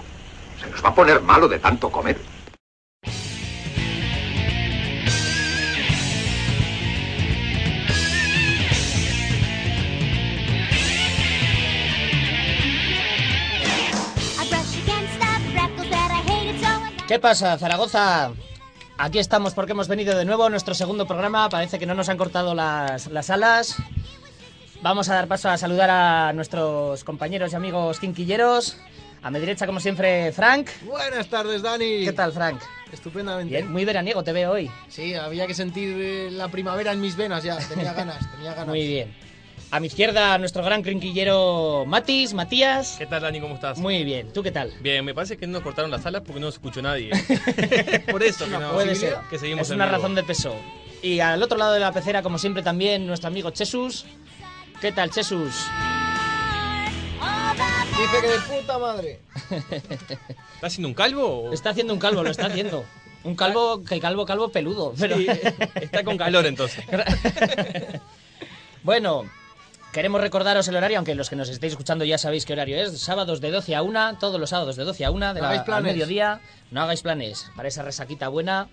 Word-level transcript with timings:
Se 0.60 0.68
nos 0.72 0.84
va 0.84 0.90
a 0.90 0.96
poner 0.96 1.22
malo 1.22 1.48
de 1.48 1.60
tanto 1.60 1.92
comer. 1.92 2.18
¿Qué 17.08 17.20
pasa, 17.20 17.58
Zaragoza? 17.58 18.32
Aquí 18.98 19.20
estamos 19.20 19.54
porque 19.54 19.74
hemos 19.74 19.88
venido 19.88 20.18
de 20.18 20.26
nuevo 20.26 20.46
a 20.46 20.50
nuestro 20.50 20.74
segundo 20.74 21.06
programa. 21.06 21.50
Parece 21.50 21.78
que 21.78 21.86
no 21.86 21.94
nos 21.94 22.10
han 22.10 22.18
cortado 22.18 22.56
las, 22.56 23.08
las 23.08 23.30
alas. 23.30 23.76
Vamos 24.82 25.10
a 25.10 25.16
dar 25.16 25.28
paso 25.28 25.50
a 25.50 25.58
saludar 25.58 25.90
a 25.92 26.34
nuestros 26.34 27.04
compañeros 27.04 27.52
y 27.54 27.56
amigos 27.56 28.00
quinquilleros. 28.00 28.78
A 29.22 29.30
mi 29.30 29.40
derecha, 29.40 29.66
como 29.66 29.80
siempre, 29.80 30.32
Frank. 30.32 30.68
Buenas 30.84 31.28
tardes, 31.28 31.62
Dani. 31.62 32.06
¿Qué 32.06 32.14
tal, 32.14 32.32
Frank? 32.32 32.62
Estupendamente. 32.92 33.54
Bien, 33.56 33.72
muy 33.72 33.86
veraniego 33.86 34.24
te 34.24 34.32
veo 34.32 34.52
hoy. 34.52 34.72
Sí, 34.88 35.14
había 35.16 35.46
que 35.48 35.54
sentir 35.54 36.32
la 36.32 36.48
primavera 36.48 36.92
en 36.92 37.02
mis 37.02 37.16
venas 37.16 37.44
ya. 37.44 37.58
Tenía 37.58 37.94
ganas, 37.96 38.32
tenía 38.32 38.52
ganas. 38.52 38.68
Muy 38.68 38.88
bien. 38.88 39.16
A 39.76 39.80
mi 39.82 39.88
izquierda, 39.88 40.38
nuestro 40.38 40.64
gran 40.64 40.82
quinquillero 40.82 41.84
Matis, 41.86 42.34
Matías. 42.34 42.96
¿Qué 42.98 43.06
tal, 43.08 43.24
Dani? 43.24 43.42
¿Cómo 43.42 43.56
estás? 43.56 43.78
Muy 43.78 44.06
bien. 44.06 44.32
¿Tú 44.32 44.42
qué 44.42 44.50
tal? 44.50 44.72
Bien, 44.80 45.04
me 45.04 45.14
parece 45.14 45.36
que 45.36 45.48
no 45.48 45.52
nos 45.54 45.64
cortaron 45.64 45.92
las 45.92 46.06
alas 46.06 46.22
porque 46.26 46.40
no 46.40 46.46
nos 46.46 46.56
escuchó 46.56 46.82
nadie. 46.82 47.10
Por 48.10 48.24
eso 48.24 48.46
que 48.46 48.52
no, 48.58 48.72
Puede 48.72 48.96
ser. 48.96 49.18
que 49.30 49.38
seguimos 49.38 49.68
es 49.68 49.76
una 49.76 49.86
razón 49.86 50.16
de 50.16 50.24
peso. 50.24 50.56
Y 51.02 51.20
al 51.20 51.44
otro 51.44 51.58
lado 51.58 51.74
de 51.74 51.82
la 51.82 51.92
pecera, 51.92 52.24
como 52.24 52.38
siempre, 52.38 52.64
también 52.64 53.06
nuestro 53.06 53.28
amigo 53.28 53.50
Chesus. 53.50 54.06
¿Qué 54.80 54.94
tal, 54.94 55.10
Chesus? 55.12 55.54
Dice 57.98 58.22
que 58.22 58.28
de 58.56 58.62
puta 58.62 58.80
madre. 58.80 59.20
¿Estás 59.52 60.72
haciendo 60.72 60.88
un 60.88 60.94
calvo? 60.94 61.50
o- 61.50 61.54
Está 61.54 61.72
haciendo 61.72 61.92
un 61.92 62.00
calvo, 62.00 62.24
lo 62.24 62.32
está 62.32 62.46
haciendo. 62.46 62.86
Un 63.26 63.36
calvo, 63.36 63.84
que 63.84 64.00
calvo, 64.00 64.24
calvo 64.24 64.50
peludo. 64.50 64.94
Pero... 65.00 65.18
Sí, 65.18 65.26
está 65.82 66.04
con 66.04 66.16
calor 66.16 66.46
entonces. 66.46 66.86
bueno, 68.84 69.24
queremos 69.96 70.20
recordaros 70.20 70.68
el 70.68 70.76
horario, 70.76 70.98
aunque 70.98 71.16
los 71.16 71.30
que 71.30 71.38
nos 71.38 71.48
estéis 71.48 71.72
escuchando 71.72 72.04
ya 72.04 72.18
sabéis 72.18 72.46
qué 72.46 72.52
horario 72.52 72.76
es. 72.76 73.00
Sábados 73.00 73.40
de 73.40 73.50
12 73.50 73.76
a 73.76 73.82
1, 73.82 74.18
todos 74.20 74.42
los 74.42 74.50
sábados 74.50 74.76
de 74.76 74.84
12 74.84 75.06
a 75.06 75.12
1, 75.12 75.34
de 75.34 75.40
No 75.40 75.48
la, 75.48 75.62
al 75.62 75.84
mediodía. 75.84 76.42
No 76.70 76.82
hagáis 76.82 77.02
planes 77.02 77.50
para 77.56 77.70
esa 77.70 77.82
resaquita 77.82 78.28
buena. 78.28 78.68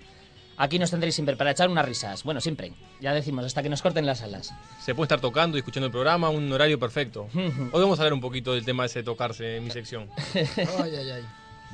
Aquí 0.57 0.81
nos 0.81 0.91
tendréis 0.91 1.15
siempre 1.15 1.37
para 1.37 1.53
echar 1.53 1.71
unas 1.71 1.87
risas. 1.87 2.25
Bueno, 2.25 2.41
siempre. 2.41 2.73
Ya 3.01 3.15
decimos, 3.15 3.45
hasta 3.45 3.63
que 3.63 3.69
nos 3.69 3.83
corten 3.83 4.05
las 4.05 4.23
alas. 4.23 4.53
Se 4.81 4.97
puede 4.97 5.05
estar 5.05 5.21
tocando 5.21 5.57
y 5.57 5.61
escuchando 5.61 5.87
el 5.87 5.93
programa, 5.93 6.29
un 6.29 6.53
horario 6.53 6.81
perfecto. 6.81 7.29
Hoy 7.35 7.81
vamos 7.81 8.01
a 8.01 8.03
hablar 8.03 8.15
un 8.15 8.21
poquito 8.21 8.55
del 8.55 8.65
tema 8.65 8.85
ese 8.85 8.99
de 8.99 9.05
tocarse 9.05 9.59
en 9.59 9.65
mi 9.65 9.71
sección. 9.71 10.11
Ay, 10.35 10.97
ay, 10.97 11.11
ay. 11.13 11.25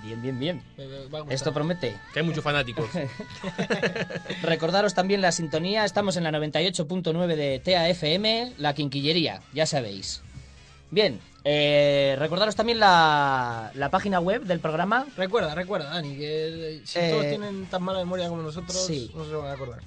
Bien, 0.03 0.22
bien, 0.22 0.38
bien. 0.38 0.62
A 0.78 0.82
gustar. 1.19 1.32
Esto 1.32 1.53
promete. 1.53 1.97
Que 2.12 2.20
hay 2.20 2.26
muchos 2.26 2.42
fanáticos. 2.44 2.88
Recordaros 4.42 4.94
también 4.94 5.20
la 5.20 5.32
sintonía. 5.32 5.84
Estamos 5.84 6.16
en 6.16 6.25
la 6.25 6.31
98.9 6.31 7.26
de 7.36 7.59
TAFM, 7.59 8.54
la 8.58 8.75
Quinquillería, 8.75 9.42
ya 9.53 9.66
sabéis. 9.66 10.22
Bien, 10.91 11.20
eh, 11.44 12.16
recordaros 12.19 12.56
también 12.56 12.81
la, 12.81 13.70
la 13.75 13.91
página 13.91 14.20
web 14.20 14.42
del 14.44 14.58
programa. 14.60 15.06
Recuerda, 15.16 15.54
recuerda, 15.54 15.91
Dani, 15.91 16.16
que 16.16 16.76
eh, 16.76 16.82
si 16.84 16.98
Eh, 16.98 17.10
todos 17.10 17.26
tienen 17.26 17.66
tan 17.66 17.82
mala 17.82 17.98
memoria 17.98 18.28
como 18.28 18.42
nosotros, 18.42 18.87
sí. 18.87 19.10
no 19.14 19.25
se 19.26 19.34
van 19.34 19.48
a 19.48 19.53
acordar. 19.53 19.81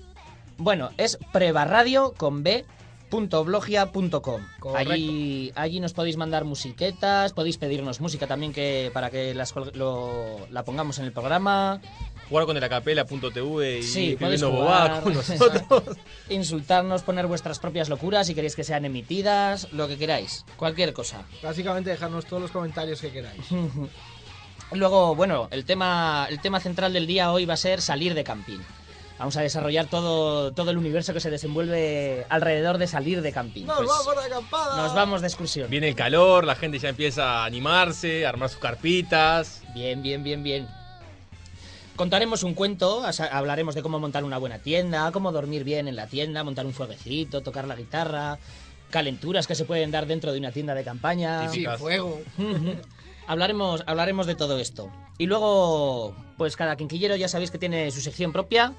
Bueno, 0.57 0.91
es 0.97 1.17
prebarradio 1.31 2.13
con 2.13 2.43
B 2.43 2.65
.blogia.com. 3.11 4.41
Correcto. 4.59 4.91
Allí, 4.93 5.51
allí 5.55 5.79
nos 5.79 5.93
podéis 5.93 6.17
mandar 6.17 6.45
musiquetas, 6.45 7.33
podéis 7.33 7.57
pedirnos 7.57 8.01
música 8.01 8.25
también 8.27 8.53
que 8.53 8.89
para 8.93 9.09
que 9.11 9.33
las 9.35 9.53
lo- 9.73 10.47
la 10.49 10.63
pongamos 10.63 10.97
en 10.99 11.05
el 11.05 11.11
programa, 11.11 11.79
Jugar 12.29 12.45
con 12.45 12.55
el 12.55 12.63
acapela.tv 12.63 13.79
y 13.79 13.83
Sí, 13.83 14.11
escribiendo 14.13 14.19
podéis 14.19 14.41
bobadas 14.43 15.03
jugar. 15.03 15.03
con 15.03 15.13
nosotros. 15.69 15.97
insultarnos, 16.29 17.03
poner 17.03 17.27
vuestras 17.27 17.59
propias 17.59 17.89
locuras 17.89 18.27
si 18.27 18.33
queréis 18.33 18.55
que 18.55 18.63
sean 18.63 18.85
emitidas, 18.85 19.67
lo 19.73 19.89
que 19.89 19.97
queráis, 19.97 20.45
cualquier 20.55 20.93
cosa. 20.93 21.23
Básicamente 21.43 21.89
dejarnos 21.89 22.25
todos 22.25 22.41
los 22.41 22.51
comentarios 22.51 23.01
que 23.01 23.11
queráis. 23.11 23.41
Luego, 24.73 25.13
bueno, 25.15 25.49
el 25.51 25.65
tema, 25.65 26.25
el 26.29 26.39
tema 26.39 26.61
central 26.61 26.93
del 26.93 27.05
día 27.05 27.33
hoy 27.33 27.43
va 27.43 27.55
a 27.55 27.57
ser 27.57 27.81
salir 27.81 28.13
de 28.13 28.23
camping. 28.23 28.59
Vamos 29.21 29.37
a 29.37 29.41
desarrollar 29.41 29.85
todo, 29.85 30.51
todo 30.51 30.71
el 30.71 30.79
universo 30.79 31.13
que 31.13 31.19
se 31.19 31.29
desenvuelve 31.29 32.25
alrededor 32.27 32.79
de 32.79 32.87
salir 32.87 33.21
de 33.21 33.31
camping. 33.31 33.65
¡Nos 33.65 33.77
Pues, 33.77 33.87
vamos 33.87 34.15
de 34.15 34.25
acampada! 34.25 34.77
nos 34.77 34.95
vamos 34.95 35.21
de 35.21 35.27
excursión. 35.27 35.69
Viene 35.69 35.89
el 35.89 35.95
calor, 35.95 36.43
la 36.43 36.55
gente 36.55 36.79
ya 36.79 36.89
empieza 36.89 37.43
a 37.43 37.45
animarse, 37.45 38.25
a 38.25 38.29
armar 38.29 38.49
sus 38.49 38.57
carpitas. 38.57 39.61
Bien, 39.75 40.01
bien, 40.01 40.23
bien, 40.23 40.41
bien. 40.41 40.67
Contaremos 41.95 42.41
un 42.41 42.55
cuento, 42.55 43.03
hablaremos 43.31 43.75
de 43.75 43.83
cómo 43.83 43.99
montar 43.99 44.23
una 44.23 44.39
buena 44.39 44.57
tienda, 44.57 45.11
cómo 45.11 45.31
dormir 45.31 45.63
bien 45.65 45.87
en 45.87 45.95
la 45.95 46.07
tienda, 46.07 46.43
montar 46.43 46.65
un 46.65 46.73
fueguecito, 46.73 47.41
tocar 47.41 47.67
la 47.67 47.75
guitarra, 47.75 48.39
calenturas 48.89 49.45
que 49.45 49.53
se 49.53 49.65
pueden 49.65 49.91
dar 49.91 50.07
dentro 50.07 50.31
de 50.33 50.39
una 50.39 50.51
tienda 50.51 50.73
de 50.73 50.83
campaña. 50.83 51.47
Sí, 51.49 51.63
fuego. 51.77 52.19
hablaremos, 53.27 53.83
hablaremos 53.85 54.25
de 54.25 54.33
todo 54.33 54.57
esto. 54.57 54.91
Y 55.19 55.27
luego, 55.27 56.15
pues 56.37 56.55
cada 56.55 56.75
quinquillero 56.75 57.15
ya 57.17 57.27
sabéis 57.27 57.51
que 57.51 57.59
tiene 57.59 57.91
su 57.91 58.01
sección 58.01 58.31
propia. 58.31 58.73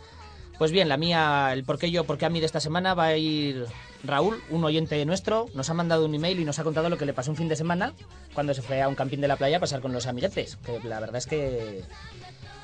Pues 0.59 0.71
bien, 0.71 0.89
la 0.89 0.97
mía, 0.97 1.51
el 1.53 1.65
por 1.65 1.79
qué 1.79 1.91
yo, 1.91 2.05
por 2.05 2.19
qué 2.19 2.27
a 2.27 2.31
mí 2.31 2.39
de 2.41 2.47
esta 2.47 2.61
semana 2.61 2.95
va 2.95 3.07
a 3.07 3.17
ir 3.17 3.67
Raúl, 4.05 4.43
un 4.51 4.65
oyente 4.65 5.05
nuestro, 5.07 5.47
nos 5.55 5.71
ha 5.71 5.75
mandado 5.75 6.05
un 6.05 6.15
email 6.15 6.39
y 6.41 6.45
nos 6.45 6.59
ha 6.59 6.65
contado 6.65 6.89
lo 6.89 6.99
que 6.99 7.07
le 7.07 7.13
pasó 7.15 7.31
un 7.31 7.37
fin 7.37 7.49
de 7.49 7.57
semana 7.57 7.93
cuando 8.35 8.55
se 8.55 8.63
fue 8.63 8.81
a 8.83 8.89
un 8.89 8.95
camping 8.95 9.19
de 9.19 9.29
la 9.29 9.37
playa 9.37 9.57
a 9.57 9.61
pasar 9.61 9.81
con 9.81 9.93
los 9.93 10.07
amiguetes. 10.07 10.57
Que 10.65 10.89
la 10.89 11.01
verdad 11.01 11.17
es 11.17 11.27
que 11.27 11.83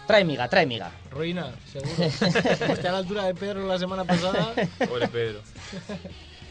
trae 0.07 0.25
miga, 0.25 0.49
trae 0.49 0.67
miga. 0.67 0.91
Ruina, 1.11 1.53
seguro. 1.73 1.93
A 2.89 2.93
la 2.93 2.99
altura 2.99 3.25
de 3.25 3.35
Pedro 3.35 3.67
la 3.67 3.79
semana 3.79 4.05
pasada. 4.05 4.53
Pobre 4.89 5.09
Pedro. 5.09 5.41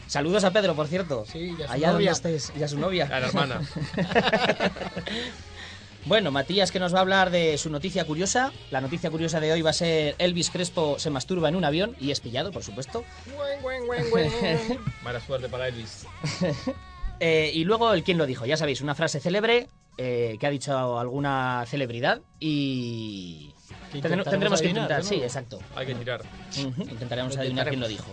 Saludos 0.06 0.44
a 0.44 0.50
Pedro, 0.52 0.74
por 0.74 0.86
cierto. 0.86 1.26
Sí, 1.30 1.54
y 1.58 1.62
a 1.62 1.66
su 1.66 1.72
Allá 1.72 1.88
donde 1.88 2.04
novia. 2.04 2.12
estés, 2.12 2.52
y 2.58 2.62
a 2.62 2.68
su 2.68 2.78
novia. 2.78 3.10
A 3.12 3.20
la 3.20 3.26
hermana. 3.26 3.60
Bueno, 6.04 6.30
Matías 6.30 6.72
que 6.72 6.78
nos 6.80 6.94
va 6.94 6.98
a 6.98 7.02
hablar 7.02 7.30
de 7.30 7.58
su 7.58 7.68
noticia 7.70 8.04
curiosa. 8.04 8.52
La 8.70 8.80
noticia 8.80 9.10
curiosa 9.10 9.40
de 9.40 9.52
hoy 9.52 9.62
va 9.62 9.70
a 9.70 9.74
ser 9.74 10.14
Elvis 10.18 10.50
Crespo 10.50 10.98
se 10.98 11.10
masturba 11.10 11.48
en 11.48 11.56
un 11.56 11.64
avión 11.64 11.96
y 12.00 12.10
es 12.12 12.20
pillado, 12.20 12.50
por 12.50 12.62
supuesto. 12.62 13.04
Mala 15.04 15.20
suerte 15.20 15.48
para 15.48 15.68
Elvis. 15.68 16.06
Eh, 17.20 17.50
y 17.52 17.64
luego 17.64 17.92
el 17.92 18.04
quién 18.04 18.16
lo 18.16 18.26
dijo, 18.26 18.46
ya 18.46 18.56
sabéis, 18.56 18.80
una 18.80 18.94
frase 18.94 19.18
célebre 19.18 19.66
eh, 19.96 20.36
que 20.38 20.46
ha 20.46 20.50
dicho 20.50 21.00
alguna 21.00 21.64
celebridad 21.66 22.20
y 22.38 23.52
Que 23.92 24.00
tendremos, 24.00 24.24
que 24.28 24.68
adivinar, 24.68 24.82
intentar, 24.84 24.98
¿no? 25.02 25.02
sí, 25.04 25.16
exacto. 25.16 25.58
Hay 25.74 25.84
que 25.86 25.96
tirar. 25.96 26.22
Intentaremos 26.78 27.36
adivinar 27.36 27.66
quién 27.70 27.80
lo 27.80 27.88
dijo. 27.88 28.06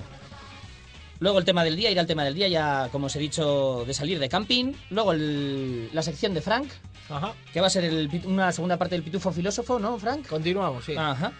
Luego 1.20 1.38
el 1.38 1.46
tema 1.46 1.64
del 1.64 1.76
día, 1.76 1.92
ir 1.92 2.00
al 2.00 2.08
tema 2.08 2.24
del 2.24 2.34
día, 2.34 2.48
ya 2.48 2.90
como 2.92 3.06
os 3.06 3.16
he 3.16 3.20
dicho, 3.20 3.84
de 3.86 3.94
salir 3.94 4.18
de 4.18 4.28
camping. 4.28 4.74
Luego 4.90 5.12
el- 5.12 5.92
la 5.94 6.02
sección 6.02 6.34
de 6.34 6.42
Frank, 6.42 6.68
Ajá. 7.10 7.34
que 7.54 7.62
va 7.62 7.68
a 7.68 7.70
ser 7.70 7.84
el 7.86 8.10
una 8.26 8.52
segunda 8.52 8.78
parte 8.78 8.96
del 8.96 9.04
pitufo 9.04 9.32
filósofo, 9.32 9.80
¿no, 9.80 9.98
Frank? 10.00 10.28
Continuamos, 10.28 10.86
sí. 10.86 10.96
Ajá. 10.98 11.32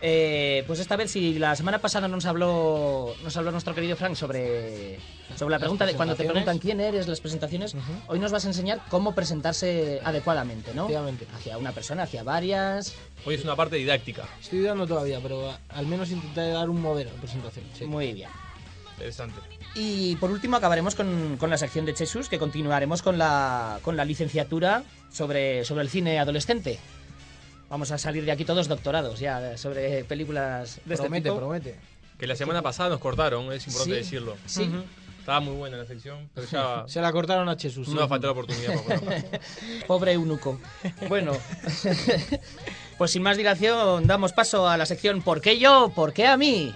Eh, 0.00 0.62
pues 0.68 0.78
esta 0.78 0.94
vez, 0.94 1.10
si 1.10 1.40
la 1.40 1.56
semana 1.56 1.80
pasada 1.80 2.06
nos 2.06 2.24
habló, 2.24 3.14
nos 3.24 3.36
habló 3.36 3.50
nuestro 3.50 3.74
querido 3.74 3.96
Frank 3.96 4.14
sobre, 4.14 5.00
sobre 5.34 5.52
la 5.52 5.58
pregunta 5.58 5.84
de 5.86 5.94
cuando 5.94 6.14
te 6.14 6.22
preguntan 6.24 6.58
quién 6.58 6.80
eres, 6.80 7.08
las 7.08 7.20
presentaciones, 7.20 7.74
Ujú. 7.74 7.92
hoy 8.06 8.20
nos 8.20 8.30
vas 8.30 8.44
a 8.44 8.48
enseñar 8.48 8.80
cómo 8.90 9.12
presentarse 9.16 10.00
adecuadamente, 10.04 10.72
¿no? 10.72 10.82
Efectivamente. 10.82 11.26
Hacia 11.34 11.58
una 11.58 11.72
persona, 11.72 12.04
hacia 12.04 12.22
varias. 12.22 12.94
Hoy 13.26 13.34
es 13.34 13.42
una 13.42 13.56
parte 13.56 13.74
didáctica. 13.74 14.28
Estoy 14.40 14.60
dudando 14.60 14.86
todavía, 14.86 15.18
pero 15.20 15.52
al 15.68 15.86
menos 15.86 16.10
intentaré 16.12 16.52
dar 16.52 16.70
un 16.70 16.80
modelo 16.80 17.10
de 17.10 17.18
presentación. 17.18 17.64
sí. 17.76 17.84
Muy 17.84 18.12
bien. 18.12 18.30
Interesante. 18.98 19.40
Y 19.76 20.16
por 20.16 20.30
último 20.30 20.56
acabaremos 20.56 20.94
con, 20.96 21.36
con 21.38 21.50
la 21.50 21.56
sección 21.56 21.84
de 21.86 21.94
Jesús, 21.94 22.28
que 22.28 22.38
continuaremos 22.38 23.00
con 23.00 23.16
la, 23.16 23.78
con 23.82 23.96
la 23.96 24.04
licenciatura 24.04 24.82
sobre, 25.12 25.64
sobre 25.64 25.82
el 25.82 25.88
cine 25.88 26.18
adolescente. 26.18 26.80
Vamos 27.70 27.92
a 27.92 27.98
salir 27.98 28.24
de 28.24 28.32
aquí 28.32 28.44
todos 28.44 28.66
doctorados 28.66 29.20
ya 29.20 29.56
sobre 29.56 30.02
películas 30.04 30.80
de 30.84 30.96
Promete, 30.96 31.16
este 31.18 31.28
tipo. 31.28 31.36
promete. 31.36 31.76
Que 32.18 32.26
la 32.26 32.34
semana 32.34 32.60
pasada 32.62 32.88
nos 32.88 32.98
cortaron, 32.98 33.52
es 33.52 33.66
importante 33.68 33.94
Sí, 33.94 34.00
decirlo. 34.00 34.36
Sí, 34.46 34.68
Estaba 35.20 35.40
muy 35.40 35.54
buena 35.54 35.76
la 35.76 35.84
sección, 35.84 36.28
pero 36.34 36.46
ya 36.48 36.84
Se 36.88 37.00
la 37.00 37.12
cortaron 37.12 37.48
a 37.48 37.56
Jesús. 37.56 37.86
no 37.88 38.08
faltó 38.08 38.26
la 38.28 38.32
oportunidad 38.32 38.74
pobre 39.86 40.12
eunuco. 40.14 40.58
Bueno, 41.08 41.32
pues 42.98 43.10
sin 43.10 43.22
más 43.22 43.36
dilación 43.36 44.06
damos 44.06 44.32
paso 44.32 44.66
a 44.68 44.76
la 44.76 44.86
sección 44.86 45.22
¿Por 45.22 45.40
qué 45.40 45.58
yo? 45.58 45.92
¿Por 45.94 46.12
qué 46.12 46.26
a 46.26 46.36
mí? 46.36 46.74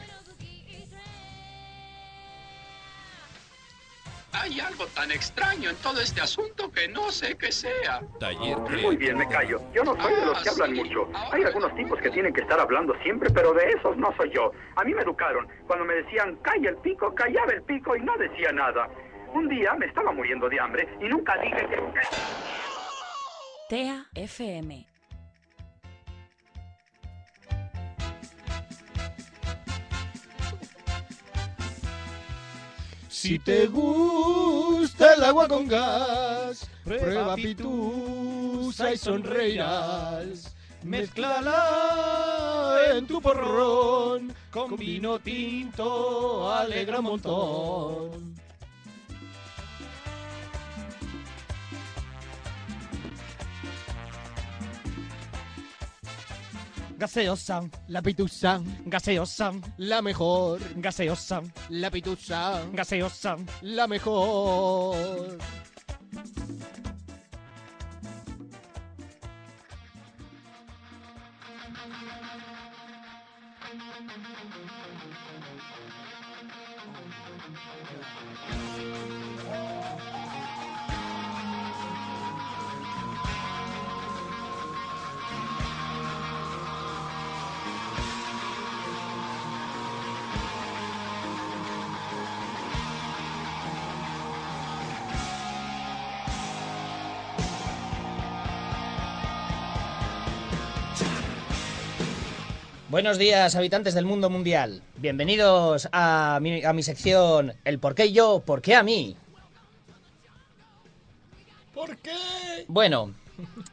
Hay 4.35 4.61
algo 4.61 4.87
tan 4.89 5.11
extraño 5.11 5.71
en 5.71 5.77
todo 5.77 6.01
este 6.01 6.21
asunto 6.21 6.71
que 6.73 6.89
no 6.89 7.11
sé 7.11 7.37
qué 7.37 7.53
sea. 7.53 8.01
Taller 8.19 8.57
Muy 8.83 8.97
bien, 8.97 9.19
me 9.19 9.29
callo. 9.29 9.61
Yo 9.75 9.85
no 9.85 9.95
soy 10.01 10.15
de 10.15 10.25
los 10.27 10.43
que 10.43 10.49
Ah, 10.49 10.53
hablan 10.53 10.71
sí. 10.71 10.83
mucho. 10.83 11.01
Ahora 11.15 11.37
Hay 11.37 11.43
algunos 11.45 11.75
tipos 11.75 12.01
que 12.01 12.11
tienen 12.11 12.33
que 12.33 12.41
estar 12.41 12.59
hablando 12.59 12.95
siempre, 13.03 13.29
pero 13.31 13.53
de 13.53 13.69
esos 13.71 13.97
no 13.99 14.15
soy 14.17 14.31
yo. 14.35 14.51
A 14.77 14.85
mí 14.85 14.95
me 14.95 15.03
educaron. 15.03 15.47
Cuando 15.67 15.85
me 15.85 15.95
decían, 15.95 16.37
calla 16.37 16.71
el 16.71 16.77
pico, 16.79 17.15
callaba 17.15 17.53
el 17.53 17.63
pico 17.63 17.95
y 17.95 18.01
no 18.01 18.17
decía 18.17 18.53
nada. 18.53 18.89
Un 19.35 19.49
día 19.49 19.75
me 19.75 19.87
estaba 19.87 20.13
muriendo 20.13 20.49
de 20.49 20.59
hambre 20.61 20.89
y 21.01 21.05
nunca 21.05 21.37
dije 21.39 21.67
que... 21.69 21.79
TEA 23.69 24.07
FM. 24.15 24.87
Si 33.23 33.39
te 33.39 33.69
gusta 33.69 35.15
el 35.15 35.23
agua 35.23 35.47
con 35.47 35.69
gas, 35.69 36.69
prueba 36.83 37.37
pitusa 37.37 38.93
y 38.93 38.97
sonreirás. 38.97 40.53
Mezclala 40.83 42.79
en 42.97 43.07
tu 43.07 43.23
porrón 43.23 44.35
con 44.51 44.77
vino 44.77 45.21
tinto, 45.21 46.53
alegra 46.53 46.99
un 46.99 47.05
montón. 47.05 48.32
Gaseosa, 57.03 57.69
La 57.89 58.01
pitusa, 58.01 58.61
gaseosa, 58.87 59.51
la 59.79 60.01
mejor. 60.01 60.61
gaseosa, 60.77 61.43
La 61.69 61.91
pitusa, 61.91 62.63
gaseosa. 62.73 63.39
la 63.63 63.89
mejor. 63.89 65.37
Buenos 102.93 103.17
días, 103.17 103.57
habitantes 103.57 103.95
del 103.95 104.05
mundo 104.05 104.29
mundial. 104.29 104.83
Bienvenidos 104.97 105.89
a 105.93 106.39
mi, 106.43 106.63
a 106.63 106.75
mi 106.75 106.83
sección 106.83 107.55
El 107.65 107.79
por 107.79 107.95
qué 107.95 108.13
yo, 108.13 108.43
por 108.45 108.61
qué 108.61 108.75
a 108.75 108.83
mí. 108.83 109.17
¿Por 111.73 111.97
qué? 111.97 112.13
Bueno, 112.69 113.15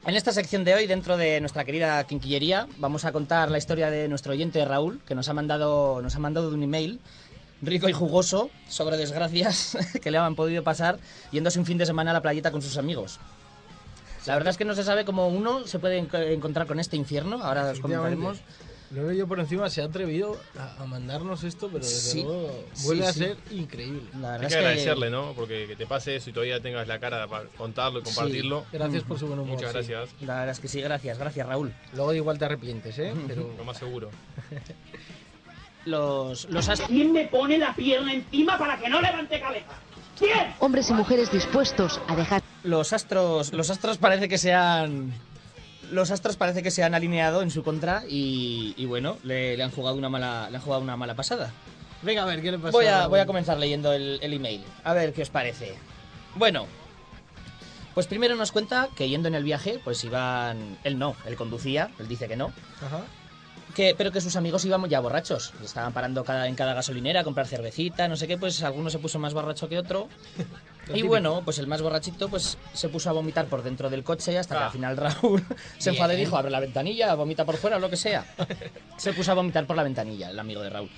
en 0.05 0.15
esta 0.15 0.31
sección 0.31 0.63
de 0.63 0.73
hoy, 0.73 0.87
dentro 0.87 1.17
de 1.17 1.41
nuestra 1.41 1.65
querida 1.65 2.01
quinquillería, 2.05 2.69
vamos 2.77 3.03
a 3.03 3.11
contar 3.11 3.51
la 3.51 3.57
historia 3.57 3.91
de 3.91 4.07
nuestro 4.07 4.31
oyente 4.31 4.63
Raúl, 4.63 5.01
que 5.05 5.15
nos 5.15 5.27
ha 5.27 5.33
mandado, 5.33 6.01
nos 6.01 6.15
ha 6.15 6.19
mandado 6.19 6.47
un 6.47 6.63
email 6.63 7.01
rico 7.61 7.89
y 7.89 7.93
jugoso 7.93 8.49
sobre 8.69 8.95
desgracias 8.95 9.77
que 10.01 10.11
le 10.11 10.17
han 10.17 10.35
podido 10.37 10.63
pasar 10.63 10.97
yéndose 11.33 11.59
un 11.59 11.65
fin 11.65 11.77
de 11.77 11.85
semana 11.85 12.11
a 12.11 12.13
la 12.13 12.21
playita 12.21 12.51
con 12.51 12.61
sus 12.61 12.77
amigos. 12.77 13.19
La 14.25 14.35
verdad 14.35 14.51
es 14.51 14.57
que 14.57 14.63
no 14.63 14.75
se 14.75 14.85
sabe 14.85 15.03
cómo 15.03 15.27
uno 15.27 15.67
se 15.67 15.77
puede 15.77 16.01
enco- 16.01 16.25
encontrar 16.31 16.67
con 16.67 16.79
este 16.79 16.95
infierno, 16.95 17.43
ahora 17.43 17.71
os 17.71 17.81
comentaremos. 17.81 18.37
Lo 18.91 19.03
veo 19.03 19.11
yo 19.11 19.27
por 19.27 19.39
encima, 19.39 19.69
se 19.69 19.81
ha 19.83 19.85
atrevido 19.85 20.39
a, 20.57 20.81
a 20.81 20.85
mandarnos 20.87 21.43
esto, 21.43 21.67
pero 21.67 21.85
desde 21.85 21.99
Sí, 22.11 22.23
luego 22.23 22.65
sí, 22.73 22.85
vuelve 22.85 23.05
a 23.05 23.13
sí. 23.13 23.19
ser 23.19 23.37
increíble. 23.51 24.01
La 24.19 24.33
Hay 24.33 24.39
que 24.41 24.45
es 24.47 24.55
agradecerle, 24.55 25.09
¿no? 25.11 25.33
Porque 25.35 25.67
que 25.67 25.75
te 25.75 25.85
pase 25.85 26.15
eso 26.15 26.31
y 26.31 26.33
todavía 26.33 26.59
tengas 26.59 26.87
la 26.87 26.99
cara 26.99 27.27
para 27.27 27.45
contarlo 27.49 27.99
y 27.99 28.03
compartirlo. 28.03 28.65
Gracias 28.71 29.03
por 29.03 29.19
su 29.19 29.27
buen 29.27 29.39
humor. 29.39 29.55
Muchas 29.55 29.71
sí. 29.85 29.91
gracias, 29.91 30.09
La 30.21 30.35
verdad 30.35 30.49
es 30.49 30.59
que 30.59 30.67
sí, 30.67 30.81
gracias, 30.81 31.19
gracias 31.19 31.47
Raúl. 31.47 31.71
Luego 31.93 32.13
igual 32.15 32.39
te 32.39 32.45
arrepientes, 32.45 32.97
¿eh? 32.97 33.13
Pero 33.27 33.53
lo 33.57 33.63
más 33.63 33.77
seguro. 33.77 34.09
Los, 35.85 36.49
los 36.49 36.67
¿Quién 36.87 37.13
me 37.13 37.25
pone 37.27 37.57
la 37.57 37.73
pierna 37.73 38.13
encima 38.13 38.57
para 38.57 38.77
que 38.77 38.89
no 38.89 39.01
levante 39.01 39.39
cabeza? 39.39 39.71
¿Quién? 40.17 40.53
Hombres 40.59 40.89
y 40.89 40.93
mujeres 40.93 41.31
dispuestos 41.31 42.01
a 42.07 42.15
dejar 42.15 42.43
los 42.63 42.91
astros, 42.91 43.53
los 43.53 43.69
astros 43.69 43.97
parece 43.97 44.27
que 44.27 44.37
se 44.37 44.53
han, 44.53 45.13
los 45.91 46.11
astros 46.11 46.35
parece 46.37 46.63
que 46.63 46.71
se 46.71 46.83
han 46.83 46.93
alineado 46.95 47.41
en 47.41 47.51
su 47.51 47.63
contra 47.63 48.03
y, 48.07 48.73
y 48.77 48.85
bueno, 48.85 49.17
le, 49.23 49.57
le 49.57 49.63
han 49.63 49.71
jugado 49.71 49.95
una 49.95 50.09
mala, 50.09 50.49
le 50.49 50.57
han 50.57 50.63
jugado 50.63 50.81
una 50.81 50.95
mala 50.97 51.15
pasada. 51.15 51.51
venga 52.01 52.23
a 52.23 52.25
ver 52.25 52.41
qué 52.41 52.51
le 52.51 52.59
pasa. 52.59 52.71
Voy 52.71 52.85
a, 52.85 52.99
Raúl? 52.99 53.09
voy 53.09 53.19
a 53.19 53.25
comenzar 53.25 53.57
leyendo 53.57 53.91
el, 53.93 54.19
el 54.21 54.33
email, 54.33 54.63
a 54.83 54.93
ver 54.93 55.13
qué 55.13 55.21
os 55.21 55.29
parece. 55.29 55.75
Bueno, 56.35 56.67
pues 57.93 58.07
primero 58.07 58.35
nos 58.35 58.51
cuenta 58.51 58.87
que 58.95 59.09
yendo 59.09 59.27
en 59.27 59.35
el 59.35 59.43
viaje, 59.43 59.79
pues 59.83 60.03
iban, 60.03 60.77
él 60.83 60.97
no, 60.99 61.15
él 61.25 61.35
conducía, 61.35 61.89
él 61.99 62.07
dice 62.07 62.27
que 62.27 62.35
no, 62.37 62.53
Ajá. 62.85 63.01
que, 63.75 63.95
pero 63.97 64.11
que 64.11 64.21
sus 64.21 64.35
amigos 64.35 64.63
iban 64.65 64.87
ya 64.87 64.99
borrachos. 64.99 65.53
Estaban 65.63 65.91
parando 65.91 66.23
cada, 66.23 66.47
en 66.47 66.55
cada 66.55 66.73
gasolinera 66.73 67.21
a 67.21 67.23
comprar 67.23 67.47
cervecita, 67.47 68.07
no 68.07 68.15
sé 68.15 68.27
qué, 68.27 68.37
pues 68.37 68.61
alguno 68.63 68.89
se 68.89 68.99
puso 68.99 69.19
más 69.19 69.33
borracho 69.33 69.67
que 69.67 69.77
otro. 69.79 70.07
Y 70.89 70.93
típico. 70.93 71.07
bueno, 71.09 71.41
pues 71.45 71.59
el 71.59 71.67
más 71.67 71.81
borrachito 71.81 72.29
pues 72.29 72.57
se 72.73 72.89
puso 72.89 73.09
a 73.09 73.13
vomitar 73.13 73.45
por 73.45 73.61
dentro 73.63 73.89
del 73.89 74.03
coche 74.03 74.37
hasta 74.37 74.55
que 74.55 74.61
Ah. 74.61 74.65
al 74.65 74.71
final 74.71 74.97
Raúl 74.97 75.43
se 75.77 75.91
enfadó 75.91 76.13
y 76.13 76.17
dijo, 76.17 76.35
abre 76.37 76.51
la 76.51 76.59
ventanilla, 76.59 77.13
vomita 77.15 77.45
por 77.45 77.57
fuera 77.57 77.77
o 77.77 77.79
lo 77.79 77.89
que 77.89 77.97
sea. 77.97 78.25
Se 78.97 79.13
puso 79.13 79.31
a 79.31 79.35
vomitar 79.35 79.65
por 79.65 79.75
la 79.77 79.83
ventanilla, 79.83 80.29
el 80.29 80.39
amigo 80.39 80.61
de 80.61 80.69
Raúl. 80.69 80.89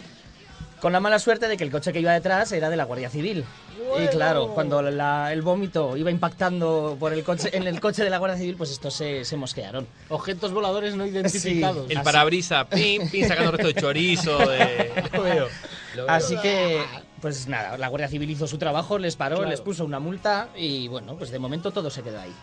Con 0.79 0.91
la 0.93 0.99
mala 0.99 1.19
suerte 1.19 1.47
de 1.47 1.57
que 1.57 1.63
el 1.63 1.69
coche 1.69 1.93
que 1.93 1.99
iba 1.99 2.11
detrás 2.11 2.51
era 2.53 2.67
de 2.71 2.75
la 2.75 2.85
Guardia 2.85 3.07
Civil. 3.11 3.45
Y 3.77 3.87
Bueno. 3.87 4.09
claro, 4.09 4.47
cuando 4.55 4.81
la- 4.81 5.31
el 5.31 5.43
vómito 5.43 5.95
iba 5.95 6.09
impactando 6.09 6.97
por 6.99 7.13
el 7.13 7.23
coche, 7.23 7.55
en 7.55 7.67
el 7.67 7.79
coche 7.79 8.03
de 8.03 8.09
la 8.09 8.17
Guardia 8.17 8.37
Civil, 8.39 8.55
pues 8.55 8.71
estos 8.71 8.95
se, 8.95 9.23
se 9.23 9.37
mosquearon. 9.37 9.85
Objetos 10.09 10.51
voladores 10.51 10.95
no 10.95 11.05
identificados. 11.05 11.85
El 11.91 11.97
Así- 11.97 12.03
parabrisa, 12.05 12.67
pim, 12.67 13.07
pim, 13.11 13.27
sacando 13.27 13.51
resto 13.51 13.67
de 13.67 13.73
chorizo, 13.75 14.37
de... 14.39 15.03
Lo 15.13 15.21
veo. 15.21 15.47
Lo 15.95 16.05
veo. 16.05 16.09
Así 16.15 16.35
que, 16.37 16.81
pues 17.21 17.47
nada, 17.47 17.77
la 17.77 17.87
Guardia 17.87 18.07
Civil 18.09 18.29
hizo 18.29 18.47
su 18.47 18.57
trabajo, 18.57 18.97
les 18.97 19.15
paró, 19.15 19.37
Claro. 19.37 19.49
les 19.51 19.61
puso 19.61 19.85
una 19.85 19.99
multa 19.99 20.49
y 20.55 20.87
bueno, 20.87 21.15
pues 21.15 21.29
de 21.31 21.39
momento 21.39 21.71
todo 21.71 21.89
se 21.89 22.01
quedó 22.03 22.19
ahí. 22.19 22.33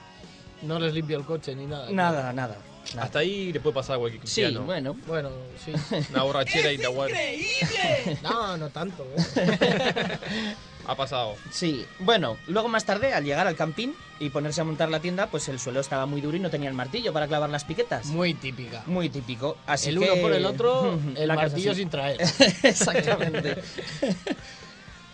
No 0.63 0.79
les 0.79 0.93
limpio 0.93 1.19
el 1.19 1.25
coche 1.25 1.55
ni 1.55 1.67
nada. 1.67 1.91
Nada, 1.91 2.33
nada. 2.33 2.57
nada. 2.95 3.03
Hasta 3.05 3.19
ahí 3.19 3.53
le 3.53 3.61
puede 3.61 3.75
pasar 3.75 3.97
a 3.97 3.99
cualquier 3.99 4.23
Sí, 4.27 4.41
cristiano. 4.43 4.65
bueno. 4.65 4.97
Bueno, 5.07 5.31
sí. 5.65 5.73
Una 6.11 6.23
borrachera 6.23 6.73
y 6.73 6.79
te 6.79 6.87
aguanta. 6.87 7.17
No, 8.23 8.57
no 8.57 8.71
tanto. 8.71 9.07
¿eh? 9.37 10.19
Ha 10.87 10.95
pasado. 10.95 11.35
Sí, 11.51 11.85
bueno, 11.99 12.39
luego 12.47 12.67
más 12.69 12.87
tarde, 12.87 13.13
al 13.13 13.23
llegar 13.23 13.47
al 13.47 13.57
camping 13.57 13.89
y 14.21 14.31
ponerse 14.31 14.63
a 14.63 14.65
montar 14.65 14.89
la 14.89 15.01
tienda, 15.01 15.27
pues 15.27 15.47
el 15.51 15.61
suelo 15.61 15.81
estaba 15.81 16.07
muy 16.07 16.23
duro 16.23 16.39
y 16.39 16.41
no 16.41 16.49
tenía 16.49 16.71
el 16.71 16.75
martillo 16.75 17.13
para 17.13 17.27
clavar 17.29 17.51
las 17.51 17.65
piquetas. 17.65 18.07
Muy 18.07 18.33
típica. 18.33 18.85
Muy 18.87 19.11
típico. 19.11 19.59
Así 19.67 19.91
el 19.91 19.99
que- 19.99 20.11
uno 20.11 20.23
por 20.23 20.33
el 20.33 20.47
otro, 20.47 20.99
el 21.15 21.29
martillo 21.29 21.75
sin 21.75 21.91
traer. 21.91 22.19
Exactamente. 22.63 23.59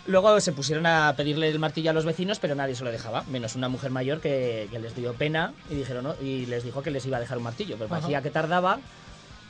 Luego 0.07 0.39
se 0.39 0.51
pusieron 0.51 0.85
a 0.85 1.13
pedirle 1.17 1.49
el 1.49 1.57
martillo 1.57 1.89
a 1.89 1.93
los 1.93 2.05
vecinos, 2.05 2.37
pero 2.39 2.53
nadie 2.53 2.75
se 2.75 2.83
lo 2.83 2.91
dejaba, 2.91 3.23
menos 3.23 3.55
una 3.55 3.69
mujer 3.69 3.89
mayor 3.89 4.21
que, 4.21 4.67
que 4.69 4.79
les 4.79 4.95
dio 4.95 5.13
pena 5.13 5.53
y 5.69 5.75
dijeron 5.75 6.03
¿no? 6.03 6.15
y 6.21 6.45
les 6.45 6.63
dijo 6.63 6.83
que 6.83 6.91
les 6.91 7.05
iba 7.07 7.17
a 7.17 7.19
dejar 7.19 7.39
un 7.39 7.43
martillo, 7.43 7.75
pero 7.75 7.85
Ajá. 7.85 7.95
parecía 8.01 8.21
que 8.21 8.29
tardaba. 8.29 8.79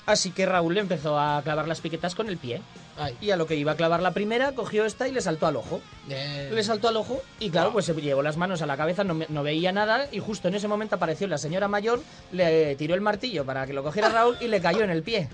Así 0.05 0.31
que 0.31 0.45
Raúl 0.45 0.75
le 0.75 0.81
empezó 0.81 1.19
a 1.19 1.41
clavar 1.41 1.67
las 1.67 1.81
piquetas 1.81 2.13
con 2.13 2.29
el 2.29 2.37
pie. 2.37 2.61
Ay. 2.97 3.17
Y 3.19 3.31
a 3.31 3.37
lo 3.37 3.47
que 3.47 3.55
iba 3.55 3.71
a 3.73 3.75
clavar 3.75 4.01
la 4.01 4.11
primera, 4.11 4.53
cogió 4.53 4.85
esta 4.85 5.07
y 5.07 5.11
le 5.11 5.19
saltó 5.19 5.47
al 5.47 5.55
ojo. 5.55 5.81
Eh, 6.09 6.49
Le 6.53 6.63
saltó 6.63 6.87
al 6.87 6.97
ojo 6.97 7.21
y 7.39 7.49
claro, 7.49 7.73
pues 7.73 7.85
se 7.85 7.93
llevó 7.93 8.21
las 8.21 8.37
manos 8.37 8.61
a 8.61 8.65
la 8.67 8.77
cabeza, 8.77 9.03
no, 9.03 9.19
no 9.27 9.43
veía 9.43 9.71
nada 9.71 10.07
y 10.11 10.19
justo 10.19 10.47
en 10.47 10.55
ese 10.55 10.67
momento 10.67 10.95
apareció 10.95 11.27
la 11.27 11.37
señora 11.37 11.67
mayor, 11.67 12.01
le 12.31 12.75
tiró 12.75 12.93
el 12.95 13.01
martillo 13.01 13.43
para 13.45 13.65
que 13.65 13.73
lo 13.73 13.83
cogiera 13.83 14.09
Raúl 14.09 14.37
y 14.39 14.47
le 14.47 14.61
cayó 14.61 14.83
en 14.83 14.91
el 14.91 15.03
pie. 15.03 15.27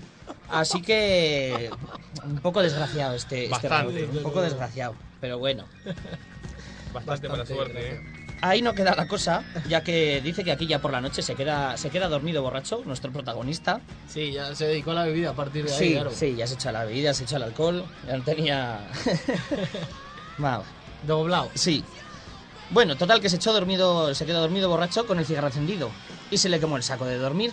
Así 0.48 0.82
que 0.82 1.70
Un 2.24 2.38
poco 2.40 2.62
desgraciado 2.62 3.14
este, 3.14 3.44
este 3.44 3.68
Bastante. 3.68 4.00
Raúl, 4.06 4.16
un 4.16 4.22
poco 4.22 4.42
desgraciado, 4.42 4.94
pero 5.20 5.38
bueno. 5.38 5.64
Bastante 6.92 7.28
mala 7.28 7.46
suerte, 7.46 7.94
¿eh? 7.94 8.21
Ahí 8.44 8.60
no 8.60 8.74
queda 8.74 8.94
la 8.96 9.06
cosa, 9.06 9.44
ya 9.68 9.82
que 9.82 10.20
dice 10.20 10.42
que 10.42 10.50
aquí 10.50 10.66
ya 10.66 10.80
por 10.80 10.90
la 10.90 11.00
noche 11.00 11.22
se 11.22 11.36
queda, 11.36 11.76
se 11.76 11.90
queda 11.90 12.08
dormido 12.08 12.42
borracho, 12.42 12.82
nuestro 12.84 13.12
protagonista. 13.12 13.80
Sí, 14.08 14.32
ya 14.32 14.52
se 14.56 14.66
dedicó 14.66 14.90
a 14.90 14.94
la 14.94 15.04
bebida 15.04 15.30
a 15.30 15.32
partir 15.34 15.64
de 15.64 15.72
ahí, 15.72 15.78
Sí, 15.78 15.92
claro. 15.92 16.10
sí, 16.10 16.34
ya 16.36 16.46
se 16.48 16.54
echa 16.54 16.72
la 16.72 16.84
bebida, 16.84 17.14
se 17.14 17.22
echa 17.22 17.36
el 17.36 17.44
alcohol, 17.44 17.84
ya 18.04 18.16
no 18.16 18.24
tenía... 18.24 18.80
Vamos. 20.38 20.66
Doblado. 21.06 21.50
Sí. 21.54 21.84
Bueno, 22.70 22.96
total 22.96 23.20
que 23.20 23.28
se 23.28 23.36
echó 23.36 23.52
dormido, 23.52 24.12
se 24.14 24.26
quedó 24.26 24.40
dormido 24.40 24.68
borracho 24.68 25.06
con 25.06 25.18
el 25.20 25.26
cigarro 25.26 25.46
encendido 25.48 25.90
y 26.30 26.38
se 26.38 26.48
le 26.48 26.58
quemó 26.58 26.76
el 26.76 26.82
saco 26.82 27.04
de 27.04 27.18
dormir. 27.18 27.52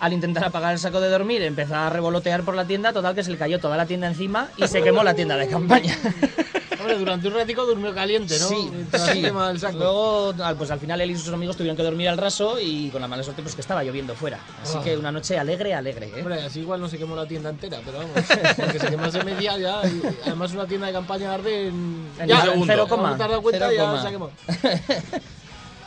Al 0.00 0.12
intentar 0.12 0.44
apagar 0.44 0.72
el 0.72 0.78
saco 0.78 1.00
de 1.00 1.08
dormir, 1.08 1.42
empezó 1.42 1.74
a 1.76 1.88
revolotear 1.90 2.42
por 2.42 2.54
la 2.54 2.64
tienda, 2.66 2.92
total 2.92 3.14
que 3.14 3.22
se 3.24 3.30
le 3.30 3.38
cayó 3.38 3.58
toda 3.58 3.76
la 3.76 3.86
tienda 3.86 4.06
encima 4.08 4.48
y 4.56 4.66
se 4.68 4.82
quemó 4.82 5.02
la 5.02 5.14
tienda 5.14 5.36
de 5.36 5.48
campaña. 5.48 5.96
Hombre, 6.80 6.98
durante 6.98 7.28
un 7.28 7.34
ratico 7.34 7.64
durmió 7.64 7.94
caliente, 7.94 8.38
¿no? 8.38 8.46
Sí, 8.48 8.70
sí. 8.92 9.24
el 9.24 9.58
saco. 9.58 9.78
Luego, 9.78 10.34
pues 10.58 10.70
al 10.70 10.78
final 10.78 11.00
él 11.00 11.12
y 11.12 11.16
sus 11.16 11.32
amigos 11.32 11.56
tuvieron 11.56 11.78
que 11.78 11.82
dormir 11.82 12.10
al 12.10 12.18
raso 12.18 12.58
y 12.60 12.90
con 12.90 13.00
la 13.00 13.08
mala 13.08 13.22
suerte 13.22 13.40
pues 13.40 13.54
que 13.54 13.62
estaba 13.62 13.82
lloviendo 13.82 14.14
fuera. 14.14 14.38
Así 14.62 14.76
Ah. 14.78 14.82
que 14.84 14.94
una 14.98 15.10
noche 15.10 15.38
alegre, 15.38 15.72
alegre, 15.72 16.08
¿eh? 16.14 16.18
Hombre, 16.20 16.42
así 16.42 16.60
igual 16.60 16.82
no 16.82 16.88
se 16.88 16.98
quemó 16.98 17.16
la 17.16 17.26
tienda 17.26 17.48
entera, 17.48 17.78
pero 17.86 17.98
vamos. 17.98 18.12
Porque 18.56 18.78
se 18.78 18.86
quemase 18.88 19.24
media 19.24 19.56
ya. 19.56 19.80
además, 20.26 20.52
una 20.52 20.66
tienda 20.66 20.88
de 20.88 20.92
campaña 20.92 21.32
arde 21.32 21.68
en. 21.68 22.06
En 22.18 22.28
ya, 22.28 22.44
cero 22.66 22.86
coma, 22.86 23.12
No 23.12 23.16
dado 23.16 23.40
cuenta, 23.40 23.66
cero 23.70 23.76
ya 23.78 23.86
coma. 23.90 24.02
se 24.02 24.08
ha 24.08 24.10
quemado. 24.10 24.32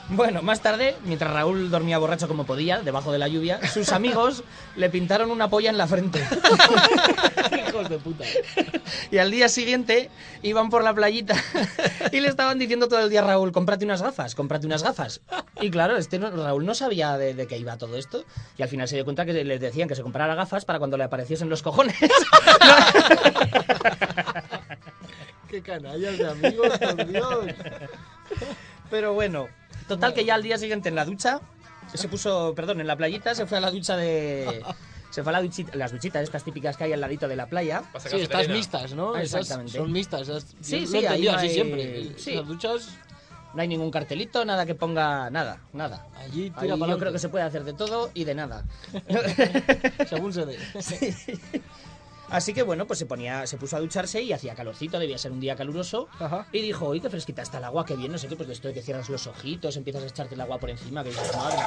Bueno, 0.10 0.42
más 0.42 0.62
tarde, 0.62 0.96
mientras 1.04 1.32
Raúl 1.34 1.70
dormía 1.70 1.98
borracho 1.98 2.30
como 2.30 2.46
podía, 2.46 2.80
debajo 2.82 3.12
de 3.12 3.18
la 3.20 3.28
lluvia, 3.28 3.60
sus 3.68 3.92
amigos 3.92 4.44
le 4.78 4.90
pintaron 4.90 5.32
una 5.32 5.50
polla 5.50 5.70
en 5.70 5.78
la 5.78 5.86
frente. 5.86 6.20
Hijos 7.68 7.90
de 7.90 7.98
puta. 7.98 8.24
Y 9.12 9.18
al 9.18 9.32
día 9.32 9.50
siguiente 9.50 10.10
iban 10.44 10.70
por 10.70 10.84
la 10.84 10.94
playita 10.94 11.36
y 12.14 12.22
le 12.22 12.30
estaban 12.30 12.58
diciendo 12.58 12.88
todo 12.88 13.02
el 13.02 13.10
día 13.10 13.20
a 13.20 13.26
Raúl, 13.26 13.52
cómprate 13.52 13.84
unas 13.84 14.02
gafas, 14.02 14.34
cómprate 14.34 14.66
unas 14.66 14.82
gafas. 14.82 15.20
Y 15.60 15.70
claro, 15.70 15.98
este 15.98 16.20
no- 16.20 16.32
Raúl 16.32 16.66
no 16.66 16.74
sabía 16.74 17.18
de, 17.18 17.34
de 17.34 17.46
qué 17.48 17.58
iba 17.58 17.78
todo 17.78 17.98
esto 17.98 18.24
y 18.58 18.64
al 18.64 18.70
final 18.70 18.88
se 18.88 18.96
dio 18.96 19.04
cuenta 19.04 19.26
que 19.26 19.34
les 19.44 19.60
decían 19.60 19.90
que 19.90 19.96
se 19.96 20.04
comprara 20.04 20.36
gafas 20.36 20.64
para 20.64 20.80
cuando 20.80 20.96
le 20.96 21.04
apareciesen 21.04 21.50
los 21.50 21.62
cojones. 21.64 21.96
Qué 25.50 25.62
canallas 25.62 26.18
de 26.18 26.30
amigos, 26.30 26.78
por 26.78 27.06
Dios. 27.08 27.46
Pero 28.90 29.14
bueno, 29.14 29.48
total 29.88 30.14
que 30.14 30.26
ya 30.26 30.36
al 30.36 30.44
día 30.44 30.58
siguiente 30.58 30.90
en 30.90 30.96
la 30.96 31.06
ducha 31.06 31.40
se 31.94 32.08
puso, 32.10 32.54
perdón, 32.56 32.82
en 32.82 32.88
la 32.88 32.96
playita 32.98 33.34
se 33.34 33.46
fue 33.46 33.58
a 33.58 33.62
la 33.62 33.72
ducha 33.72 33.96
de... 33.98 34.64
Se 35.10 35.24
fue 35.24 35.32
a 35.32 35.38
la 35.38 35.42
duchita, 35.42 35.74
las 35.76 35.94
duchitas 35.94 36.22
estas 36.22 36.44
típicas 36.44 36.76
que 36.76 36.84
hay 36.84 36.94
al 36.94 37.00
ladito 37.00 37.30
de 37.30 37.38
la 37.38 37.48
playa. 37.48 37.82
Sí, 37.98 38.18
estas 38.20 38.50
mixtas, 38.50 38.94
¿no? 38.94 39.14
Ah, 39.16 39.22
Esas 39.24 39.40
Exactamente. 39.42 39.78
son 39.78 39.92
mixtas. 39.92 40.22
esas- 40.24 40.46
Sí, 40.62 40.86
sí, 40.86 41.06
ahí 41.06 41.24
no 41.26 41.38
hay- 41.38 41.50
siempre. 41.50 42.12
sí. 42.20 42.36
Las 42.36 42.46
duchas 42.46 42.90
No 43.54 43.62
hay 43.62 43.70
ningún 43.70 43.90
cartelito, 43.90 44.44
nada 44.44 44.66
que 44.66 44.76
ponga 44.76 45.30
nada, 45.30 45.62
nada. 45.72 46.06
allí 46.20 46.52
Ahí 46.58 46.68
yo 46.68 46.98
creo 47.00 47.14
que 47.14 47.20
se 47.20 47.30
puede 47.30 47.46
hacer 47.46 47.64
de 47.64 47.72
todo 47.74 48.12
y 48.14 48.26
de 48.26 48.36
nada. 48.36 48.66
Según 50.10 50.34
se 50.34 50.46
dé. 50.46 50.60
Así 52.30 52.54
que 52.54 52.64
bueno, 52.64 52.86
pues 52.88 53.00
se 53.00 53.06
ponía, 53.06 53.48
se 53.48 53.58
puso 53.58 53.78
a 53.78 53.80
ducharse 53.80 54.22
y 54.22 54.34
hacía 54.34 54.54
calorcito, 54.56 55.00
debía 55.00 55.18
ser 55.18 55.32
un 55.32 55.40
día 55.40 55.56
caluroso. 55.56 56.10
Y 56.52 56.62
dijo, 56.62 56.90
uy, 56.90 57.00
qué 57.00 57.10
fresquita 57.10 57.42
está 57.42 57.60
el 57.60 57.64
agua, 57.64 57.86
qué 57.86 57.96
bien, 57.96 58.12
no 58.12 58.18
sé 58.18 58.28
qué, 58.28 58.36
pues 58.36 58.48
de 58.48 58.54
esto 58.54 58.68
de 58.68 58.74
que 58.74 58.82
cierras 58.82 59.10
los 59.10 59.28
ojitos, 59.28 59.78
empiezas 59.78 60.04
a 60.04 60.08
echarte 60.08 60.36
el 60.36 60.42
agua 60.42 60.60
por 60.60 60.70
encima, 60.70 61.04
que 61.04 61.10
dices, 61.10 61.36
madre. 61.36 61.58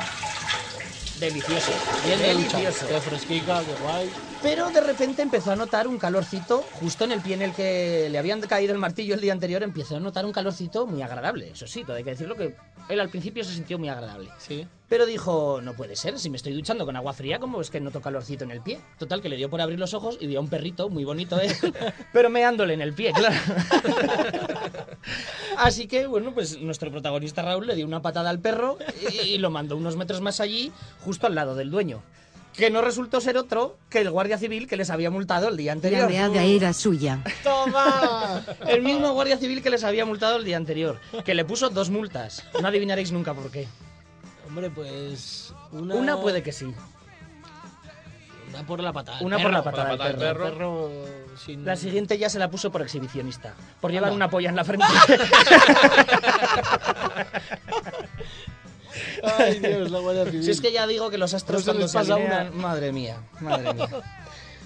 Delicioso, 1.18 1.72
Bien 2.06 2.18
delicioso. 2.18 2.86
Qué 2.88 3.00
fresquica, 3.00 3.62
qué 3.64 3.82
guay. 3.82 4.10
Pero 4.42 4.70
de 4.70 4.80
repente 4.80 5.20
empezó 5.20 5.52
a 5.52 5.56
notar 5.56 5.86
un 5.86 5.98
calorcito 5.98 6.64
justo 6.80 7.04
en 7.04 7.12
el 7.12 7.20
pie 7.20 7.34
en 7.34 7.42
el 7.42 7.52
que 7.52 8.08
le 8.10 8.18
habían 8.18 8.40
caído 8.40 8.72
el 8.72 8.78
martillo 8.78 9.14
el 9.14 9.20
día 9.20 9.32
anterior. 9.32 9.62
Empezó 9.62 9.96
a 9.96 10.00
notar 10.00 10.24
un 10.24 10.32
calorcito 10.32 10.86
muy 10.86 11.02
agradable. 11.02 11.50
Eso 11.50 11.66
sí, 11.66 11.84
todo 11.84 11.96
hay 11.96 12.04
que 12.04 12.10
decirlo 12.10 12.36
que 12.36 12.56
él 12.88 13.00
al 13.00 13.10
principio 13.10 13.44
se 13.44 13.52
sintió 13.52 13.78
muy 13.78 13.90
agradable. 13.90 14.30
Sí. 14.38 14.66
Pero 14.88 15.04
dijo, 15.04 15.60
no 15.62 15.74
puede 15.74 15.94
ser, 15.94 16.18
si 16.18 16.30
me 16.30 16.38
estoy 16.38 16.54
duchando 16.54 16.86
con 16.86 16.96
agua 16.96 17.12
fría, 17.12 17.38
¿cómo 17.38 17.60
es 17.60 17.70
que 17.70 17.80
noto 17.80 18.00
calorcito 18.00 18.44
en 18.44 18.50
el 18.50 18.62
pie? 18.62 18.80
Total, 18.98 19.20
que 19.20 19.28
le 19.28 19.36
dio 19.36 19.50
por 19.50 19.60
abrir 19.60 19.78
los 19.78 19.92
ojos 19.94 20.16
y 20.20 20.26
vio 20.26 20.38
a 20.38 20.42
un 20.42 20.48
perrito 20.48 20.88
muy 20.88 21.04
bonito, 21.04 21.38
¿eh? 21.38 21.54
pero 22.12 22.30
meándole 22.30 22.74
en 22.74 22.80
el 22.80 22.94
pie, 22.94 23.12
claro. 23.12 23.36
Así 25.58 25.86
que, 25.86 26.06
bueno, 26.06 26.32
pues 26.32 26.58
nuestro 26.60 26.90
protagonista 26.90 27.42
Raúl 27.42 27.66
le 27.66 27.76
dio 27.76 27.86
una 27.86 28.02
patada 28.02 28.30
al 28.30 28.40
perro 28.40 28.78
y, 29.12 29.34
y 29.34 29.38
lo 29.38 29.50
mandó 29.50 29.76
unos 29.76 29.96
metros 29.96 30.22
más 30.22 30.40
allí, 30.40 30.72
justo 31.00 31.26
al 31.26 31.34
lado 31.34 31.54
del 31.54 31.70
dueño. 31.70 32.02
Que 32.56 32.70
no 32.70 32.82
resultó 32.82 33.20
ser 33.20 33.38
otro 33.38 33.78
que 33.88 34.00
el 34.00 34.10
guardia 34.10 34.36
civil 34.36 34.66
que 34.66 34.76
les 34.76 34.90
había 34.90 35.10
multado 35.10 35.48
el 35.48 35.56
día 35.56 35.70
La 35.70 35.74
anterior. 35.74 36.10
meada 36.10 36.42
era 36.42 36.72
suya. 36.72 37.22
¡Toma! 37.42 38.44
El 38.66 38.82
mismo 38.82 39.12
guardia 39.12 39.38
civil 39.38 39.62
que 39.62 39.70
les 39.70 39.84
había 39.84 40.04
multado 40.04 40.36
el 40.36 40.44
día 40.44 40.56
anterior. 40.56 40.98
Que 41.24 41.34
le 41.34 41.44
puso 41.44 41.70
dos 41.70 41.90
multas. 41.90 42.44
No 42.60 42.68
adivinaréis 42.68 43.12
nunca 43.12 43.34
por 43.34 43.50
qué. 43.50 43.68
Hombre, 44.46 44.70
pues. 44.70 45.54
Una, 45.72 45.94
Una 45.94 46.20
puede 46.20 46.42
que 46.42 46.52
sí. 46.52 46.74
Una 48.52 48.66
por 48.66 48.80
la 48.80 48.92
patada. 48.92 49.18
Una 49.20 49.38
por 49.38 49.52
la 49.52 49.62
patada 49.62 50.08
del 50.08 50.16
perro. 50.16 50.46
El 50.46 50.52
perro 50.52 50.90
sin. 51.36 51.64
La 51.64 51.76
siguiente 51.76 52.18
ya 52.18 52.28
se 52.28 52.40
la 52.40 52.50
puso 52.50 52.72
por 52.72 52.82
exhibicionista. 52.82 53.54
Por 53.80 53.92
llevar 53.92 54.10
una 54.10 54.28
polla 54.28 54.48
en 54.50 54.56
la 54.56 54.64
frente. 54.64 54.84
Ay, 59.38 59.58
Dios, 59.58 59.90
la 59.90 59.98
Guardia 60.00 60.24
Civil. 60.26 60.44
si 60.44 60.50
es 60.50 60.60
que 60.60 60.72
ya 60.72 60.86
digo 60.86 61.10
que 61.10 61.18
los 61.18 61.34
astros 61.34 61.60
No 61.60 61.64
se 61.64 61.64
cuando 61.70 61.82
les 61.82 61.90
se 61.92 61.98
pasa 61.98 62.14
alinean- 62.16 62.52
Madre 62.54 62.92
mía, 62.92 63.18
madre 63.40 63.74
mía. 63.74 63.88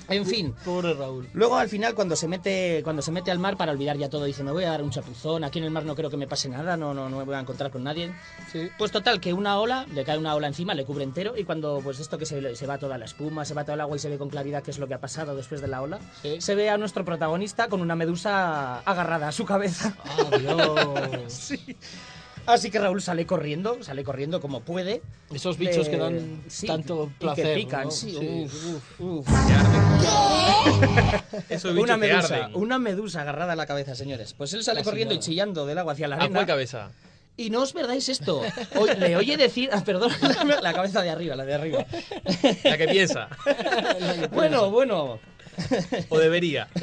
En 0.06 0.26
fin. 0.26 0.54
Pobre 0.66 0.92
Raúl. 0.92 1.30
Luego 1.32 1.56
al 1.56 1.70
final 1.70 1.94
cuando 1.94 2.14
se 2.14 2.28
mete 2.28 2.82
cuando 2.84 3.00
se 3.00 3.10
mete 3.10 3.30
al 3.30 3.38
mar 3.38 3.56
para 3.56 3.72
olvidar 3.72 3.96
ya 3.96 4.10
todo 4.10 4.26
dice 4.26 4.44
me 4.44 4.52
voy 4.52 4.64
a 4.64 4.68
dar 4.68 4.82
un 4.82 4.90
chapuzón 4.90 5.44
aquí 5.44 5.60
en 5.60 5.64
el 5.64 5.70
mar 5.70 5.86
no 5.86 5.94
creo 5.96 6.10
que 6.10 6.18
me 6.18 6.26
pase 6.26 6.50
nada 6.50 6.76
no 6.76 6.92
no 6.92 7.08
no 7.08 7.16
me 7.16 7.24
voy 7.24 7.34
a 7.34 7.40
encontrar 7.40 7.70
con 7.70 7.82
nadie 7.84 8.12
Sí. 8.52 8.68
pues 8.76 8.90
total 8.90 9.18
que 9.18 9.32
una 9.32 9.58
ola 9.58 9.86
le 9.94 10.04
cae 10.04 10.18
una 10.18 10.34
ola 10.34 10.46
encima 10.46 10.74
le 10.74 10.84
cubre 10.84 11.04
entero 11.04 11.32
y 11.38 11.44
cuando 11.44 11.80
pues 11.82 12.00
esto 12.00 12.18
que 12.18 12.26
se, 12.26 12.54
se 12.54 12.66
va 12.66 12.76
toda 12.76 12.98
la 12.98 13.06
espuma 13.06 13.46
se 13.46 13.54
va 13.54 13.64
todo 13.64 13.72
el 13.76 13.80
agua 13.80 13.96
y 13.96 13.98
se 13.98 14.10
ve 14.10 14.18
con 14.18 14.28
claridad 14.28 14.62
qué 14.62 14.72
es 14.72 14.78
lo 14.78 14.86
que 14.86 14.92
ha 14.92 15.00
pasado 15.00 15.34
después 15.34 15.62
de 15.62 15.68
la 15.68 15.80
ola 15.80 15.98
Sí. 16.20 16.38
se 16.38 16.54
ve 16.54 16.68
a 16.68 16.76
nuestro 16.76 17.02
protagonista 17.06 17.68
con 17.68 17.80
una 17.80 17.96
medusa 17.96 18.80
agarrada 18.80 19.28
a 19.28 19.32
su 19.32 19.46
cabeza 19.46 19.94
Adiós. 20.34 21.22
Sí. 21.28 21.76
Así 22.46 22.70
que 22.70 22.78
Raúl 22.78 23.00
sale 23.00 23.26
corriendo, 23.26 23.82
sale 23.82 24.04
corriendo 24.04 24.40
como 24.40 24.60
puede. 24.60 25.00
Esos 25.32 25.56
bichos 25.58 25.86
de- 25.86 25.90
que 25.92 25.96
dan 25.96 26.42
sí, 26.48 26.66
tanto 26.66 27.10
y 27.10 27.20
placer. 27.20 27.46
que 27.46 27.54
pican, 27.54 27.84
¿no? 27.84 27.90
sí. 27.90 28.16
Uf, 28.44 29.00
uf. 29.00 29.28
Esos 31.48 31.74
bichos 31.74 31.84
Una 31.90 31.94
que 31.94 32.00
medusa, 32.12 32.50
una 32.54 32.78
medusa 32.78 33.20
agarrada 33.22 33.52
a 33.54 33.56
la 33.56 33.66
cabeza, 33.66 33.94
señores. 33.94 34.34
Pues 34.34 34.52
él 34.52 34.62
sale 34.62 34.82
corriendo 34.82 35.14
y 35.14 35.18
chillando 35.20 35.64
del 35.66 35.78
agua 35.78 35.92
hacia 35.94 36.08
la 36.08 36.16
¿A 36.16 36.18
cuál 36.18 36.30
arena. 36.30 36.46
cabeza? 36.46 36.90
Y 37.36 37.50
no 37.50 37.62
os 37.62 37.72
perdáis 37.72 38.08
esto. 38.08 38.42
O- 38.76 38.86
le 38.86 39.16
oye 39.16 39.36
decir, 39.36 39.68
ah, 39.72 39.82
perdón, 39.84 40.12
la 40.62 40.72
cabeza 40.72 41.02
de 41.02 41.10
arriba, 41.10 41.34
la 41.36 41.44
de 41.44 41.54
arriba. 41.54 41.84
La 42.62 42.76
que 42.78 42.86
piensa. 42.88 43.28
Bueno, 44.32 44.70
bueno. 44.70 45.18
O 46.10 46.18
debería. 46.18 46.68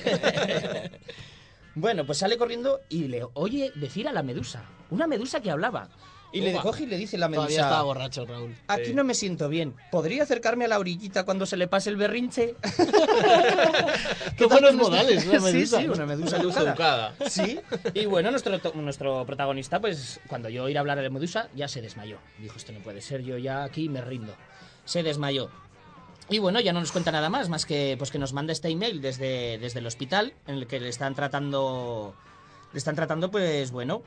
Bueno, 1.74 2.06
pues 2.06 2.18
sale 2.18 2.38
corriendo 2.38 2.82
y 2.90 3.06
le 3.08 3.24
oye 3.34 3.72
decir 3.76 4.06
a 4.06 4.12
la 4.12 4.24
medusa. 4.24 4.62
Una 4.92 5.08
medusa 5.08 5.42
que 5.42 5.50
hablaba. 5.50 5.90
Y 6.34 6.40
le 6.40 6.54
coge 6.60 6.84
y 6.84 6.86
le 6.86 6.98
dice 6.98 7.18
la 7.18 7.28
medusa. 7.28 7.48
Todavía 7.48 7.64
estaba 7.66 7.84
borracho, 7.84 8.26
Raúl. 8.26 8.56
Aquí 8.70 8.86
Sí. 8.86 8.94
no 8.94 9.04
me 9.04 9.14
siento 9.16 9.50
bien. 9.50 9.74
¿Podría 9.92 10.24
acercarme 10.24 10.64
a 10.64 10.70
la 10.70 10.80
orillita 10.80 11.26
cuando 11.26 11.46
se 11.46 11.58
le 11.58 11.68
pase 11.68 11.90
el 11.90 11.98
berrinche? 11.98 12.56
Qué 14.38 14.46
buenos 14.46 14.76
modales, 14.76 15.26
una 15.26 15.40
Sí, 15.40 15.46
medusa. 15.54 15.80
sí, 15.82 15.88
una 15.88 16.06
medusa 16.06 16.38
educada. 16.38 16.70
educada. 16.70 17.14
Sí. 17.30 17.60
Y 17.94 18.06
bueno, 18.06 18.32
nuestro, 18.32 18.60
to- 18.60 18.74
nuestro 18.76 19.26
protagonista, 19.26 19.80
pues 19.82 20.20
cuando 20.28 20.48
yo 20.50 20.70
ir 20.70 20.78
a 20.78 20.80
hablar 20.82 21.00
a 21.00 21.02
la 21.02 21.10
medusa, 21.10 21.50
ya 21.56 21.68
se 21.68 21.82
desmayó. 21.82 22.18
Dijo, 22.40 22.58
esto 22.58 22.72
no 22.72 22.80
puede 22.80 23.02
ser, 23.02 23.24
yo 23.24 23.38
ya 23.38 23.64
aquí 23.64 23.90
me 23.90 24.02
rindo. 24.02 24.34
Se 24.86 25.04
desmayó. 25.04 25.50
Y 26.30 26.40
bueno, 26.40 26.62
ya 26.62 26.72
no 26.72 26.80
nos 26.80 26.92
cuenta 26.94 27.12
nada 27.12 27.30
más, 27.30 27.50
más 27.50 27.66
que 27.66 27.96
pues 27.98 28.10
que 28.10 28.20
nos 28.20 28.32
manda 28.32 28.54
este 28.54 28.70
email 28.70 29.02
desde, 29.02 29.58
desde 29.58 29.80
el 29.80 29.88
hospital, 29.88 30.34
en 30.48 30.56
el 30.56 30.68
que 30.68 30.80
le 30.80 30.88
están 30.90 31.14
tratando. 31.14 32.16
Le 32.72 32.78
están 32.78 32.96
tratando, 32.96 33.30
pues 33.32 33.72
bueno, 33.72 34.02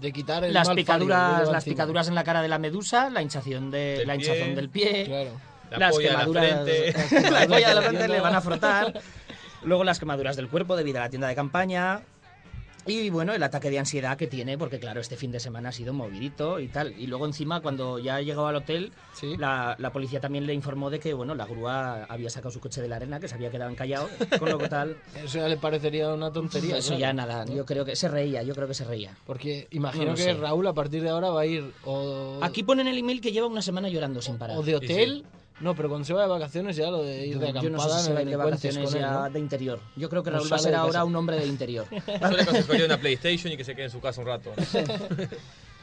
De 0.00 0.12
quitar 0.12 0.44
el 0.44 0.54
las 0.54 0.68
mal 0.68 0.76
picaduras, 0.76 1.32
fario, 1.32 1.52
las 1.52 1.62
encima. 1.64 1.74
picaduras 1.74 2.08
en 2.08 2.14
la 2.14 2.24
cara 2.24 2.40
de 2.42 2.48
la 2.48 2.58
medusa, 2.58 3.10
la 3.10 3.20
hinchación 3.22 3.70
de, 3.70 3.78
Del 3.98 4.06
la 4.06 4.16
pie. 4.16 4.26
hinchazón 4.26 4.54
del 4.54 4.68
pie, 4.68 5.04
Claro. 5.06 5.30
La 5.70 5.78
las 5.78 5.90
polla 5.94 6.08
en 6.08 6.12
la 6.14 6.18
quemaduras, 6.20 6.62
frente. 6.64 7.30
la 7.30 7.46
polla 7.46 7.68
de 7.68 7.74
la 7.74 7.80
de 7.80 7.86
frente 7.88 8.08
la 8.08 8.14
le 8.14 8.20
van 8.20 8.34
a 8.34 8.40
frotar, 8.40 9.00
luego 9.64 9.84
las 9.84 9.98
quemaduras 9.98 10.36
del 10.36 10.48
cuerpo 10.48 10.76
debido 10.76 10.98
a 10.98 11.02
la 11.02 11.10
tienda 11.10 11.28
de 11.28 11.34
campaña 11.34 12.00
y 12.88 13.10
bueno, 13.10 13.34
el 13.34 13.42
ataque 13.42 13.70
de 13.70 13.78
ansiedad 13.78 14.16
que 14.16 14.26
tiene 14.26 14.56
porque 14.58 14.78
claro, 14.78 15.00
este 15.00 15.16
fin 15.16 15.30
de 15.32 15.40
semana 15.40 15.68
ha 15.68 15.72
sido 15.72 15.92
movidito 15.92 16.60
y 16.60 16.68
tal, 16.68 16.94
y 16.98 17.06
luego 17.06 17.26
encima 17.26 17.60
cuando 17.60 17.98
ya 17.98 18.20
llegó 18.20 18.46
al 18.46 18.56
hotel, 18.56 18.92
Sí. 19.14 19.36
la, 19.36 19.74
la 19.78 19.92
policía 19.92 20.20
también 20.20 20.46
le 20.46 20.54
informó 20.54 20.90
de 20.90 21.00
que 21.00 21.12
bueno, 21.14 21.34
la 21.34 21.44
grúa 21.46 22.04
había 22.04 22.30
sacado 22.30 22.50
su 22.50 22.60
coche 22.60 22.80
de 22.80 22.88
la 22.88 22.96
arena, 22.96 23.18
que 23.20 23.28
se 23.28 23.34
había 23.34 23.50
quedado 23.50 23.70
encallado, 23.70 24.08
con 24.38 24.48
lo 24.48 24.58
que 24.58 24.68
tal, 24.68 24.96
Eso 25.24 25.38
ya 25.38 25.48
le 25.48 25.56
parecería 25.56 26.12
una 26.14 26.32
tontería. 26.32 26.78
eso 26.78 26.88
claro. 26.88 27.00
ya 27.00 27.12
nada, 27.12 27.44
yo 27.46 27.64
creo 27.66 27.84
que 27.84 27.96
se 27.96 28.08
reía, 28.08 28.42
yo 28.42 28.54
creo 28.54 28.68
que 28.68 28.74
se 28.74 28.84
reía. 28.84 29.16
Porque 29.26 29.66
imagino 29.70 30.06
No 30.06 30.14
que 30.14 30.22
sé. 30.22 30.34
Raúl 30.34 30.66
a 30.66 30.72
partir 30.72 31.02
de 31.02 31.08
ahora 31.10 31.30
va 31.30 31.40
a 31.42 31.46
ir 31.46 31.72
o, 31.84 32.38
Aquí 32.42 32.62
ponen 32.62 32.86
el 32.88 32.96
email 32.98 33.20
que 33.20 33.32
lleva 33.32 33.46
una 33.46 33.62
semana 33.62 33.88
llorando 33.88 34.22
sin 34.22 34.38
parar. 34.38 34.56
o 34.56 34.62
de 34.62 34.76
hotel 34.76 35.24
No, 35.60 35.74
pero 35.74 35.88
cuando 35.88 36.04
se 36.04 36.12
va 36.14 36.22
de 36.22 36.28
vacaciones 36.28 36.76
ya 36.76 36.88
lo 36.90 37.02
de 37.02 37.26
ir 37.26 37.38
de 37.38 37.52
Yo 37.52 37.68
no 37.70 37.78
sé 37.78 37.84
acampada 37.86 37.98
si 37.98 38.06
se 38.06 38.12
va 38.14 38.20
de 38.24 38.36
vacaciones 38.36 38.94
él, 38.94 39.00
ya 39.00 39.10
¿no? 39.12 39.30
de 39.30 39.38
interior. 39.40 39.80
Yo 39.96 40.08
creo 40.08 40.22
que 40.22 40.30
No 40.30 40.36
Raúl 40.38 40.52
va 40.52 40.56
a 40.56 40.60
ser 40.60 40.74
ahora 40.74 41.04
un 41.04 41.16
hombre 41.16 41.36
de 41.40 41.46
interior. 41.46 41.86
Yo 41.90 42.74
le 42.74 42.84
una 42.86 42.98
PlayStation 42.98 43.52
y 43.52 43.56
que 43.56 43.64
se 43.64 43.74
quede 43.74 43.86
en 43.86 43.90
su 43.90 44.00
casa 44.00 44.20
un 44.20 44.26
rato. 44.26 44.52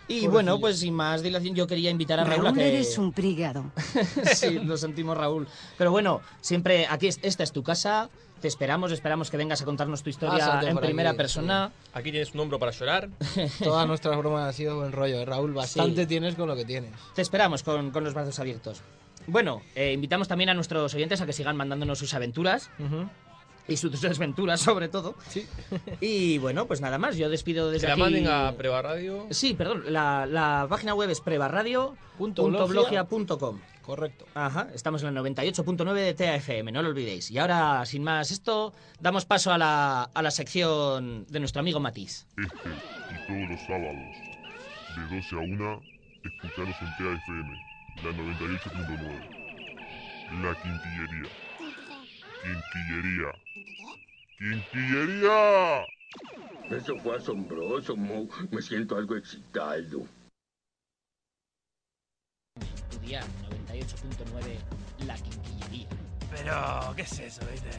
Y 0.08 0.27
bueno, 0.27 0.60
pues 0.60 0.77
sin 0.79 0.94
más 0.94 1.24
dilación, 1.24 1.55
yo 1.55 1.65
quería 1.65 1.89
invitar 1.89 2.20
a 2.20 2.24
Raúl, 2.25 2.41
a 2.41 2.50
Raúl, 2.50 2.58
que... 2.60 2.67
eres 2.67 2.96
un 3.00 3.12
prigado. 3.12 3.72
sí, 4.36 4.60
lo 4.60 4.77
sentimos, 4.77 5.17
Raúl. 5.17 5.48
Pero 5.79 5.89
bueno, 5.89 6.22
siempre 6.41 6.86
aquí 6.88 7.08
es- 7.08 7.20
esta 7.24 7.41
es 7.44 7.51
tu 7.51 7.63
casa. 7.63 8.10
Te 8.39 8.48
esperamos, 8.48 8.91
esperamos 8.91 9.32
que 9.32 9.38
vengas 9.38 9.63
a 9.63 9.65
contarnos 9.65 10.03
tu 10.03 10.12
historia 10.12 10.38
Pásate 10.46 10.67
en 10.67 10.74
por 10.75 10.84
primera 10.84 11.10
aquí, 11.12 11.17
persona. 11.17 11.72
Aquí 11.94 12.12
tienes 12.12 12.36
un 12.36 12.41
hombro 12.41 12.60
para 12.60 12.72
llorar. 12.72 13.10
Todas 13.63 13.88
nuestras 13.88 14.15
bromas 14.17 14.48
han 14.50 14.53
sido 14.53 14.75
buen 14.75 14.91
rollo, 14.91 15.22
¿eh, 15.22 15.25
Raúl. 15.25 15.53
Bastante 15.53 16.01
Sí. 16.01 16.08
tienes 16.08 16.36
con 16.36 16.48
lo 16.50 16.55
que 16.55 16.65
tienes. 16.65 16.91
Te 17.15 17.24
esperamos 17.24 17.63
con, 17.63 17.89
con 17.89 18.03
los 18.03 18.13
brazos 18.13 18.38
abiertos. 18.38 18.82
Bueno, 19.27 19.62
eh, 19.75 19.94
invitamos 19.94 20.27
también 20.27 20.50
a 20.50 20.53
nuestros 20.53 20.94
oyentes 20.94 21.22
a 21.22 21.25
que 21.25 21.34
sigan 21.34 21.55
mandándonos 21.58 21.98
sus 22.00 22.13
aventuras 22.13 22.70
y 23.67 23.77
sus 23.77 24.00
desventuras, 24.01 24.62
sobre 24.62 24.88
todo. 24.88 25.15
Sí. 25.29 25.48
Y 26.01 26.38
bueno, 26.38 26.65
pues 26.67 26.82
nada 26.82 26.98
más. 26.98 27.17
Yo 27.17 27.29
despido 27.29 27.67
Que 27.67 27.74
desde 27.74 27.88
la 27.88 27.94
aquí. 27.94 28.01
manden 28.01 28.27
a 28.27 28.51
Preva 28.53 28.82
Radio. 28.82 29.27
Sí, 29.32 29.53
perdón. 29.53 29.84
La, 29.91 30.25
la 30.25 30.67
página 30.70 30.94
web 30.94 31.10
es 31.10 31.20
Punto 31.20 32.44
blogia. 32.48 33.05
prebarradio.blogia.com. 33.08 33.60
Correcto. 33.82 34.25
Ajá, 34.34 34.67
estamos 34.74 35.03
en 35.03 35.13
la 35.13 35.22
98.9 35.22 35.94
de 35.94 36.13
TAFM, 36.15 36.72
no 36.72 36.82
lo 36.82 36.89
olvidéis. 36.89 37.29
Y 37.29 37.38
ahora, 37.38 37.86
sin 37.86 38.03
más 38.03 38.32
esto, 38.32 38.74
damos 39.00 39.25
paso 39.25 39.51
a 39.53 39.60
la, 39.60 40.03
a 40.12 40.22
la 40.24 40.32
sección 40.32 41.25
de 41.29 41.39
nuestro 41.39 41.60
amigo 41.60 41.79
Matiz. 41.79 42.25
Este 42.36 42.70
y 42.70 43.27
todos 43.27 43.50
los 43.51 43.60
sábados, 43.67 44.15
de 45.12 45.15
12 45.17 45.36
a 45.36 45.39
1, 45.39 45.82
escucharos 46.24 46.75
en 46.82 46.88
TAFM, 46.98 47.60
la 48.04 48.12
98.9. 48.12 49.46
La 50.42 50.56
Quinquillería. 50.62 51.30
Quinquillería. 52.44 53.32
¡Quinquillería! 54.38 55.86
Eso 56.70 56.98
fue 56.98 57.16
asombroso, 57.18 57.96
Mo. 57.96 58.28
Me 58.52 58.62
siento 58.62 58.98
algo 58.98 59.16
excitado. 59.16 60.08
Estudiar 62.60 63.24
98.9 63.70 65.06
La 65.06 65.16
Quinquillería. 65.16 65.88
Pero, 66.32 66.94
¿qué 66.96 67.02
es 67.04 67.20
eso, 67.20 67.42
viste? 67.52 67.70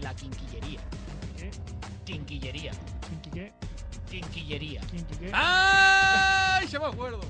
La 0.00 0.14
Quinquillería. 0.14 0.80
¿Qué? 1.36 1.50
Quinquillería. 2.04 2.72
¿Quinqui 3.08 3.30
qué? 3.30 3.52
Quinquillería. 4.08 4.80
¿Quinqui 4.82 5.16
qué? 5.16 5.30
¡Ay! 5.32 6.66
Ya 6.68 6.78
me 6.78 6.86
acuerdo. 6.86 7.20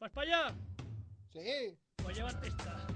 ¿Vas 0.00 0.10
para 0.12 0.26
allá? 0.26 0.54
Sí. 1.32 1.78
Pues 2.02 2.16
llévate 2.16 2.48
esta. 2.48 2.86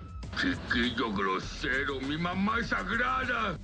Chiquillo 0.41 1.13
grosero, 1.13 2.01
mi 2.01 2.17
mamá 2.17 2.59
es 2.61 2.69
sagrada. 2.69 3.59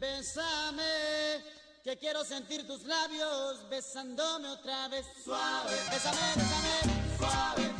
Bésame, 0.00 1.42
que 1.84 1.96
quiero 1.98 2.24
sentir 2.24 2.66
tus 2.66 2.84
labios 2.84 3.68
besándome 3.68 4.48
otra 4.48 4.88
vez. 4.88 5.06
Suave, 5.22 5.76
bésame, 5.90 6.18
bésame, 6.36 7.16
suave, 7.18 7.79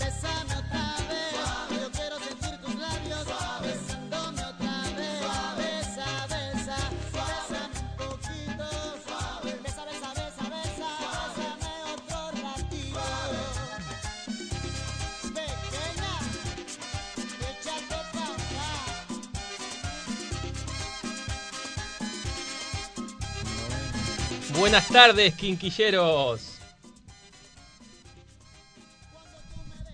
Buenas 24.61 24.89
tardes, 24.89 25.35
quinquilleros. 25.37 26.59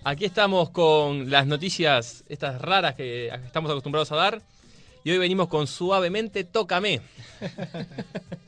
Aquí 0.03 0.25
estamos 0.25 0.71
con 0.71 1.31
las 1.31 1.47
noticias, 1.47 2.25
estas 2.27 2.61
raras 2.61 2.93
que 2.95 3.27
estamos 3.29 3.71
acostumbrados 3.71 4.11
a 4.11 4.17
dar. 4.17 4.41
Y 5.05 5.11
hoy 5.11 5.19
venimos 5.19 5.47
con 5.47 5.67
Suavemente 5.67 6.43
Tócame. 6.43 6.99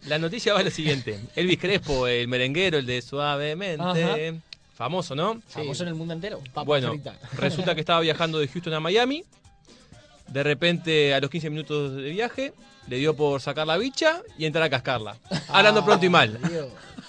La 0.07 0.19
noticia 0.19 0.53
va 0.53 0.59
a 0.59 0.63
lo 0.63 0.71
siguiente. 0.71 1.21
Elvis 1.37 1.57
Crespo, 1.57 2.05
el 2.05 2.27
merenguero, 2.27 2.79
el 2.79 2.85
de 2.85 3.01
Suavemente. 3.01 3.81
Ajá. 3.81 4.17
Famoso, 4.75 5.15
¿no? 5.15 5.41
Famoso 5.47 5.83
en 5.83 5.89
el 5.89 5.95
mundo 5.95 6.13
entero. 6.13 6.41
bueno, 6.65 6.95
resulta 7.37 7.75
que 7.75 7.79
estaba 7.79 8.01
viajando 8.01 8.39
de 8.39 8.49
Houston 8.49 8.73
a 8.73 8.81
Miami. 8.81 9.23
De 10.31 10.43
repente, 10.43 11.13
a 11.13 11.19
los 11.19 11.29
15 11.29 11.49
minutos 11.49 11.95
de 11.95 12.09
viaje, 12.09 12.53
le 12.87 12.97
dio 12.97 13.15
por 13.15 13.41
sacar 13.41 13.65
la 13.67 13.77
bicha 13.77 14.21
y 14.37 14.45
entrar 14.45 14.63
a 14.63 14.69
cascarla. 14.69 15.17
Hablando 15.49 15.83
pronto 15.83 16.05
y 16.05 16.09
mal. 16.09 16.39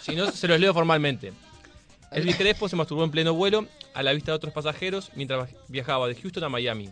Si 0.00 0.14
no, 0.16 0.30
se 0.30 0.48
los 0.48 0.58
leo 0.58 0.72
formalmente. 0.72 1.32
Elvis 2.10 2.36
Crespo 2.36 2.68
se 2.68 2.76
masturbó 2.76 3.04
en 3.04 3.10
pleno 3.10 3.34
vuelo 3.34 3.66
a 3.94 4.02
la 4.02 4.12
vista 4.12 4.32
de 4.32 4.36
otros 4.36 4.52
pasajeros 4.52 5.10
mientras 5.14 5.50
viajaba 5.68 6.08
de 6.08 6.14
Houston 6.14 6.44
a 6.44 6.48
Miami. 6.48 6.90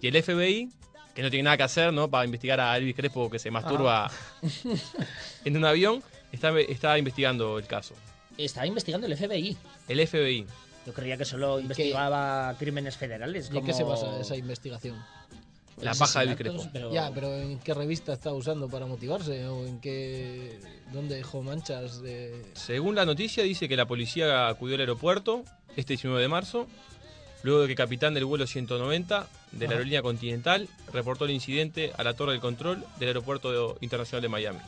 Y 0.00 0.08
el 0.08 0.22
FBI, 0.22 0.70
que 1.14 1.22
no 1.22 1.30
tiene 1.30 1.44
nada 1.44 1.56
que 1.56 1.62
hacer, 1.64 1.92
¿no? 1.92 2.08
Para 2.08 2.24
investigar 2.24 2.60
a 2.60 2.76
Elvis 2.76 2.94
Crespo 2.94 3.30
que 3.30 3.38
se 3.38 3.50
masturba 3.50 4.10
en 5.44 5.56
un 5.56 5.64
avión, 5.64 6.02
está, 6.30 6.58
está 6.60 6.98
investigando 6.98 7.58
el 7.58 7.66
caso. 7.66 7.94
Estaba 8.38 8.66
investigando 8.66 9.06
el 9.06 9.16
FBI. 9.16 9.56
El 9.88 10.06
FBI. 10.06 10.46
Yo 10.86 10.92
creía 10.92 11.16
que 11.16 11.24
solo 11.24 11.60
investigaba 11.60 12.54
crímenes 12.58 12.96
federales. 12.96 13.50
¿Y 13.52 13.62
qué 13.62 13.72
se 13.72 13.84
basa 13.84 14.20
esa 14.20 14.36
investigación? 14.36 14.96
La 15.80 15.94
paja 15.94 16.20
de 16.20 16.24
Elvis 16.26 16.38
Crespo. 16.38 16.68
pero- 16.72 16.92
Ya, 16.92 17.10
pero 17.12 17.34
¿en 17.36 17.58
qué 17.58 17.74
revista 17.74 18.12
está 18.12 18.32
usando 18.32 18.68
para 18.68 18.86
motivarse? 18.86 19.46
¿O 19.46 19.66
en 19.66 19.80
qué... 19.80 20.58
dónde 20.92 21.16
dejó 21.16 21.42
manchas 21.42 22.00
de...? 22.02 22.44
Según 22.54 22.94
la 22.94 23.04
noticia, 23.06 23.42
dice 23.42 23.68
que 23.68 23.76
la 23.76 23.86
policía 23.86 24.48
acudió 24.48 24.74
al 24.74 24.80
aeropuerto 24.80 25.44
este 25.76 25.94
19 25.94 26.20
de 26.20 26.28
marzo, 26.28 26.66
luego 27.42 27.60
de 27.62 27.66
que 27.66 27.72
el 27.72 27.76
capitán 27.78 28.14
del 28.14 28.24
vuelo 28.26 28.46
190 28.46 29.26
de 29.52 29.66
la 29.66 29.72
aerolínea 29.72 30.02
Continental 30.02 30.68
reportó 30.92 31.24
el 31.24 31.30
incidente 31.32 31.92
a 31.96 32.04
la 32.04 32.14
torre 32.14 32.32
del 32.32 32.40
control 32.40 32.84
del 32.98 33.08
aeropuerto 33.08 33.76
internacional 33.80 34.22
de 34.22 34.28
Miami. 34.28 34.58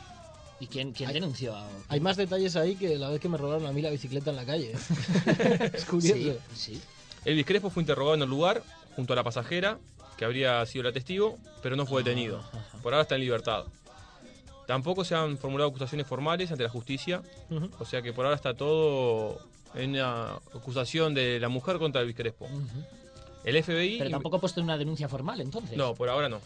¿Y 0.59 0.67
quién, 0.67 0.91
quién 0.93 1.11
denunció? 1.13 1.55
a- 1.55 1.67
Hay 1.89 1.99
más 1.99 2.17
detalles 2.17 2.55
ahí 2.55 2.75
que 2.75 2.97
la 2.97 3.09
vez 3.09 3.19
que 3.19 3.29
me 3.29 3.37
robaron 3.37 3.65
a 3.67 3.71
mí 3.71 3.81
la 3.81 3.89
bicicleta 3.89 4.29
en 4.31 4.35
la 4.37 4.45
calle. 4.45 4.71
¿eh? 4.73 5.71
es 5.73 5.85
curioso. 5.85 6.15
Sí, 6.53 6.73
sí. 6.75 6.81
Elvis 7.25 7.45
Crespo 7.45 7.69
fue 7.69 7.83
interrogado 7.83 8.15
en 8.15 8.21
el 8.23 8.29
lugar 8.29 8.63
junto 8.95 9.13
a 9.13 9.15
la 9.15 9.23
pasajera, 9.23 9.77
que 10.17 10.25
habría 10.25 10.65
sido 10.65 10.83
la 10.83 10.91
testigo, 10.91 11.37
pero 11.61 11.75
no 11.75 11.85
fue 11.85 12.03
detenido. 12.03 12.41
Por 12.81 12.93
ahora 12.93 13.03
está 13.03 13.15
en 13.15 13.21
libertad. 13.21 13.65
Tampoco 14.67 15.05
se 15.05 15.15
han 15.15 15.37
formulado 15.37 15.69
acusaciones 15.69 16.07
formales 16.07 16.51
ante 16.51 16.63
la 16.63 16.69
justicia, 16.69 17.21
o 17.79 17.85
sea 17.85 18.01
que 18.01 18.13
por 18.13 18.25
ahora 18.25 18.35
está 18.35 18.53
todo 18.55 19.39
en 19.75 19.91
una 19.91 20.35
acusación 20.53 21.13
de 21.13 21.39
la 21.39 21.49
mujer 21.49 21.77
contra 21.77 22.01
Elvis 22.01 22.15
Crespo. 22.15 22.47
El 23.43 23.61
FBI... 23.63 23.99
Pero 23.99 24.09
tampoco 24.09 24.37
ha 24.37 24.39
puesto 24.39 24.61
una 24.61 24.77
denuncia 24.77 25.07
formal, 25.07 25.39
entonces. 25.41 25.77
No, 25.77 25.93
por 25.93 26.09
ahora 26.09 26.29
no. 26.29 26.39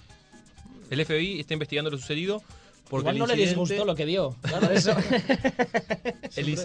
El 0.90 1.06
FBI 1.06 1.40
está 1.40 1.54
investigando 1.54 1.90
lo 1.90 1.98
sucedido 1.98 2.42
porque 2.90 3.10
Igual 3.10 3.20
no 3.20 3.28
le 3.28 3.36
disgustó 3.36 3.86
lo 3.86 3.96
que 3.96 4.06
vio. 4.06 4.36
Por 4.42 4.72
eso. 4.72 4.92
el, 6.36 6.60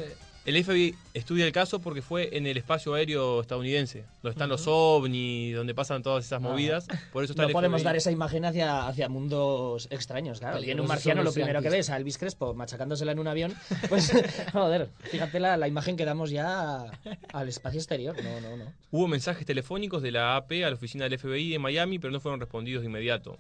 el 0.44 0.62
FBI 0.62 0.94
estudia 1.14 1.46
el 1.46 1.52
caso 1.52 1.80
porque 1.80 2.02
fue 2.02 2.36
en 2.36 2.46
el 2.46 2.56
espacio 2.56 2.94
aéreo 2.94 3.40
estadounidense, 3.40 4.04
donde 4.22 4.32
están 4.34 4.48
los 4.48 4.64
ovnis, 4.66 5.54
donde 5.56 5.74
pasan 5.74 6.02
todas 6.02 6.24
esas 6.26 6.40
Ajá. 6.40 6.48
movidas. 6.48 6.86
Por 7.12 7.24
eso 7.24 7.32
está 7.32 7.42
no 7.42 7.48
el 7.48 7.52
podemos 7.52 7.80
FBI. 7.80 7.84
dar 7.84 7.96
esa 7.96 8.10
imagen 8.10 8.44
hacia, 8.44 8.86
hacia 8.86 9.08
mundos 9.08 9.88
extraños, 9.90 10.40
claro. 10.40 10.60
Viene 10.60 10.80
un 10.80 10.86
marciano, 10.86 11.22
lo 11.22 11.32
primero 11.32 11.62
que 11.62 11.70
ves 11.70 11.88
a 11.90 11.96
Elvis 11.96 12.18
Crespo 12.18 12.52
machacándosela 12.54 13.12
en 13.12 13.18
un 13.18 13.28
avión. 13.28 13.54
Pues, 13.88 14.12
joder, 14.52 14.90
fíjate 15.10 15.40
la, 15.40 15.56
la 15.56 15.68
imagen 15.68 15.96
que 15.96 16.04
damos 16.04 16.30
ya 16.30 16.84
al 17.32 17.48
espacio 17.48 17.78
exterior. 17.80 18.16
No, 18.22 18.40
no, 18.40 18.56
no. 18.56 18.72
Hubo 18.90 19.08
mensajes 19.08 19.46
telefónicos 19.46 20.02
de 20.02 20.10
la 20.12 20.36
AP 20.36 20.52
a 20.64 20.68
la 20.70 20.74
oficina 20.74 21.08
del 21.08 21.18
FBI 21.18 21.50
de 21.50 21.58
Miami, 21.58 21.98
pero 21.98 22.12
no 22.12 22.20
fueron 22.20 22.40
respondidos 22.40 22.82
de 22.82 22.88
inmediato. 22.88 23.38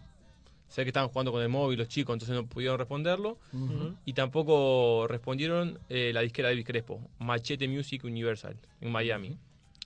Sé 0.68 0.82
que 0.82 0.88
estaban 0.88 1.08
jugando 1.08 1.30
con 1.30 1.40
el 1.42 1.48
móvil 1.48 1.78
los 1.78 1.88
chicos, 1.88 2.14
entonces 2.14 2.34
no 2.34 2.46
pudieron 2.46 2.78
responderlo. 2.78 3.38
Ujú. 3.52 3.94
Y 4.04 4.12
tampoco 4.14 5.06
respondieron 5.08 5.78
eh, 5.88 6.10
la 6.12 6.20
disquera 6.22 6.48
de 6.48 6.64
Crespo, 6.64 7.00
Machete 7.18 7.68
Music 7.68 8.02
Universal, 8.04 8.56
en 8.80 8.90
Miami. 8.90 9.38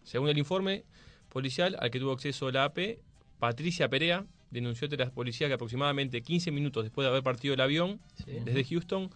Según 0.04 0.28
el 0.30 0.38
informe 0.38 0.84
policial 1.28 1.76
al 1.80 1.90
que 1.90 1.98
tuvo 2.00 2.12
acceso 2.12 2.50
la 2.50 2.64
AP, 2.64 2.98
Patricia 3.38 3.88
Perea 3.90 4.24
denunció 4.50 4.86
ante 4.86 4.96
la 4.96 5.10
policía 5.10 5.46
que 5.48 5.54
aproximadamente 5.54 6.22
15 6.22 6.50
minutos 6.50 6.84
después 6.84 7.04
de 7.04 7.10
haber 7.10 7.22
partido 7.22 7.52
el 7.52 7.60
avión 7.60 8.00
Sí. 8.24 8.38
desde 8.44 8.64
Houston, 8.64 9.10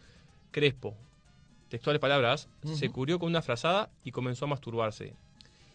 Crespo, 0.50 0.94
textuales 1.70 2.00
palabras, 2.00 2.48
se 2.74 2.90
cubrió 2.90 3.18
con 3.18 3.30
una 3.30 3.40
frazada 3.40 3.88
y 4.04 4.10
comenzó 4.12 4.44
a 4.44 4.48
masturbarse. 4.48 5.14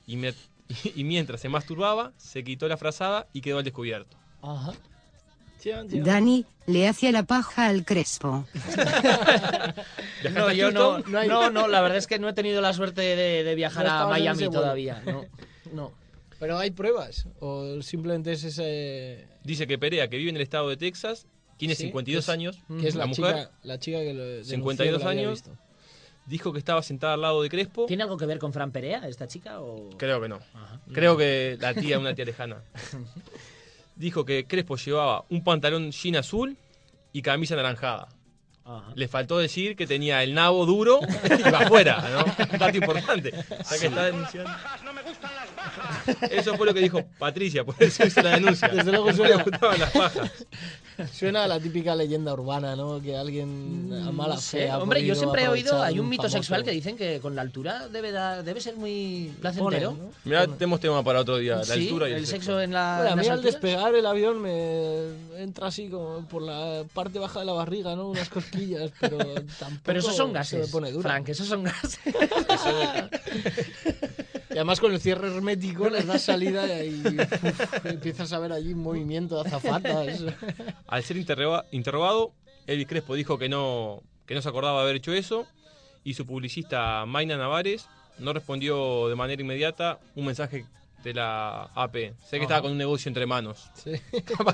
Y, 0.06 0.18
me- 0.18 0.34
y 0.96 1.04
mientras 1.04 1.42
se 1.42 1.50
masturbaba, 1.50 2.14
se 2.18 2.44
quitó 2.44 2.68
la 2.68 2.78
frazada 2.78 3.28
y 3.34 3.42
quedó 3.42 3.58
al 3.58 3.64
descubierto. 3.64 4.16
Ajá. 4.44 4.74
Dani, 6.04 6.46
le 6.66 6.88
hacía 6.88 7.12
la 7.12 7.24
paja 7.24 7.68
al 7.68 7.84
Crespo. 7.86 8.46
No, 10.34 10.52
yo 10.52 10.72
no, 10.72 11.00
no, 11.00 11.20
hay- 11.20 11.28
no, 11.30 11.68
la 11.68 11.82
verdad 11.82 11.98
es 11.98 12.08
que 12.08 12.20
no 12.20 12.28
he 12.28 12.34
tenido 12.34 12.60
la 12.62 12.74
suerte 12.74 13.02
de, 13.02 13.44
de 13.44 13.56
viajar 13.56 13.86
No 13.86 13.92
a 13.92 14.08
Miami 14.08 14.50
todavía. 14.50 15.02
No, 15.06 15.26
no. 15.72 15.92
Pero 16.40 16.58
hay 16.58 16.72
pruebas. 16.72 17.28
O 17.40 17.82
simplemente 17.82 18.32
es 18.34 18.44
ese. 18.44 19.28
Dice 19.44 19.68
que 19.68 19.78
Perea, 19.78 20.08
que 20.08 20.18
vive 20.18 20.30
en 20.30 20.36
el 20.36 20.42
estado 20.42 20.70
de 20.70 20.78
Texas, 20.78 21.28
tiene 21.58 21.76
Sí, 21.76 21.84
52 21.86 22.26
que 22.26 22.32
es- 22.32 22.34
años. 22.34 22.60
Que 22.80 22.88
es 22.88 22.96
la, 22.96 23.06
mujer, 23.06 23.36
chica, 23.36 23.52
la 23.64 23.80
chica 23.80 24.00
que 24.00 24.14
lo. 24.14 24.24
denunció 24.26 24.56
52 24.56 24.98
que 25.00 25.04
la 25.06 25.10
había 25.12 25.22
años. 25.22 25.34
visto. 25.44 25.52
Dijo 26.26 26.52
que 26.52 26.60
estaba 26.60 26.84
sentada 26.84 27.14
al 27.14 27.22
lado 27.22 27.42
de 27.42 27.50
Crespo. 27.50 27.86
¿Tiene 27.86 28.04
algo 28.04 28.18
que 28.18 28.26
ver 28.26 28.38
con 28.38 28.52
Fran 28.54 28.72
Perea, 28.72 29.08
esta 29.08 29.28
chica? 29.28 29.62
O... 29.62 29.90
Creo 29.98 30.20
que 30.22 30.28
no. 30.28 30.40
Creo 30.94 31.16
que 31.16 31.58
la 31.60 31.74
tía, 31.74 31.98
una 32.00 32.14
tía 32.16 32.26
lejana. 32.26 32.58
Dijo 33.98 34.26
que 34.26 34.46
Crespo 34.46 34.78
llevaba 34.78 35.26
un 35.30 35.44
pantalón 35.44 35.92
jean 35.92 36.18
azul 36.18 36.56
y 37.12 37.22
camisa 37.22 37.56
anaranjada. 37.56 38.10
Ajá. 38.64 38.92
Le 38.96 39.08
faltó 39.08 39.38
decir 39.38 39.76
que 39.76 39.88
tenía 39.88 40.22
el 40.24 40.34
nabo 40.34 40.66
duro 40.66 41.00
y 41.40 41.50
va 41.50 41.60
afuera, 41.60 42.04
¿no? 42.12 42.58
Dato 42.58 42.78
importante. 42.78 43.34
O 43.60 43.64
sea 43.64 43.80
que 43.80 43.88
está 43.88 44.06
denunciando. 44.06 44.52
Eso 46.30 46.56
fue 46.56 46.66
lo 46.66 46.74
que 46.74 46.82
dijo 46.82 47.04
Patricia, 47.18 47.64
por 47.64 47.76
eso 47.80 48.06
hizo 48.06 48.22
la 48.22 48.32
denuncia. 48.32 48.68
Desde 48.68 48.92
luego 48.92 49.12
No 49.14 49.24
le 49.24 49.36
gustaban 49.44 49.80
las 49.80 49.92
pajas. 49.92 50.46
Suena 51.14 51.44
a 51.44 51.48
la 51.48 51.60
típica 51.60 51.96
leyenda 51.96 52.34
urbana, 52.34 52.76
¿no? 52.76 53.00
Que 53.02 53.16
alguien 53.16 53.92
a 54.08 54.12
mala 54.12 54.36
No 54.36 54.42
sé. 54.42 54.58
fe. 54.60 54.70
ha 54.72 54.80
Hombre, 54.80 55.06
yo 55.06 55.14
siempre 55.16 55.44
he 55.44 55.48
oído, 55.48 55.82
hay 55.82 56.00
un 56.00 56.10
mito 56.10 56.24
famoso- 56.24 56.32
sexual 56.38 56.64
que 56.64 56.72
dicen 56.72 56.98
que 56.98 57.20
con 57.20 57.36
la 57.36 57.42
altura 57.44 57.88
debe, 57.90 58.12
dar- 58.12 58.44
debe 58.44 58.60
ser 58.62 58.76
muy 58.76 59.32
placentero. 59.40 59.92
Pone, 59.92 60.02
¿no? 60.04 60.10
Mirá, 60.26 60.48
tenemos 60.48 60.80
tema 60.80 61.04
para 61.04 61.20
otro 61.22 61.38
día, 61.38 61.58
la 61.58 61.64
Sí, 61.66 61.84
altura 61.88 62.10
y 62.10 62.14
el, 62.14 62.18
el 62.20 62.28
sexo 62.28 62.60
en 62.62 62.72
la. 62.74 62.96
Bueno, 62.98 63.14
a 63.14 63.16
mí 63.16 63.22
las 63.24 63.32
al 63.38 63.44
despegar 63.44 63.94
el 63.96 64.06
avión 64.06 64.42
me 64.42 65.08
entra 65.38 65.68
así 65.68 65.88
como 65.90 66.26
por 66.28 66.42
la 66.42 66.84
parte 66.94 67.20
baja 67.20 67.42
de 67.42 67.46
la 67.46 67.54
barriga, 67.54 67.96
¿no? 67.96 68.10
Unas 68.10 68.30
cosquillas, 68.30 68.92
pero 69.00 69.18
tampoco 69.60 69.82
Pero 69.84 70.00
esos 70.00 70.16
son 70.16 70.28
se 70.30 70.34
gases. 70.34 70.60
me 70.66 70.68
pone 70.72 70.92
duro. 70.92 71.04
Frank, 71.04 71.30
esos 71.30 71.48
son 71.48 71.64
gases. 71.64 72.00
Y 74.58 74.60
además 74.60 74.80
con 74.80 74.92
el 74.92 75.00
cierre 75.00 75.28
hermético 75.28 75.88
les 75.88 76.08
das 76.08 76.24
salida 76.24 76.84
y 76.84 77.00
uf, 77.06 77.86
empiezas 77.86 78.34
a 78.34 78.40
ver 78.40 78.52
allí 78.52 78.74
un 78.74 78.82
movimiento 78.82 79.36
de 79.44 79.48
azafatas. 79.48 80.24
Al 80.88 81.04
ser 81.04 81.18
interroga- 81.18 81.66
interrogado, 81.72 82.34
Elvis 82.66 82.88
Crespo 82.88 83.14
dijo 83.14 83.38
que 83.38 83.50
no, 83.50 84.02
que 84.26 84.34
no 84.34 84.42
se 84.42 84.50
acordaba 84.50 84.78
de 84.80 84.84
haber 84.86 84.96
hecho 84.96 85.14
eso 85.14 85.46
y 86.04 86.16
su 86.16 86.26
publicista 86.26 87.06
Mayna 87.06 87.38
Navares 87.38 87.86
no 88.18 88.34
respondió 88.34 89.08
de 89.10 89.16
manera 89.16 89.40
inmediata 89.40 90.00
un 90.16 90.26
mensaje 90.26 90.66
de 91.04 91.14
la 91.14 91.66
AP. 91.76 92.16
Sé 92.28 92.38
que 92.38 92.42
estaba 92.42 92.64
con 92.64 92.72
un 92.72 92.80
negocio 92.80 93.10
entre 93.10 93.28
manos. 93.28 93.70
Sí. 93.76 93.92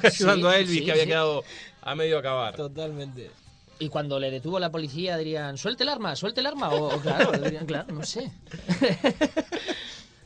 Ayudando 0.03 0.49
Sí, 0.49 0.55
a 0.55 0.59
Elvis 0.59 0.79
sí, 0.79 0.83
que 0.85 0.91
había 0.91 1.05
quedado 1.05 1.45
a 1.81 1.95
medio 1.95 2.17
acabar. 2.19 2.57
Totalmente. 2.57 3.31
Y 3.79 3.89
cuando 3.89 4.19
le 4.19 4.29
detuvo 4.31 4.59
la 4.59 4.69
policía 4.71 5.17
dirían, 5.17 5.57
suelte 5.57 5.83
el 5.83 5.89
arma, 5.89 6.15
suelte 6.15 6.41
el 6.41 6.45
arma. 6.45 6.69
O, 6.69 6.93
o 6.95 6.99
claro, 7.01 7.31
dirían, 7.31 7.65
claro, 7.65 7.93
no 7.93 8.03
sé. 8.03 8.31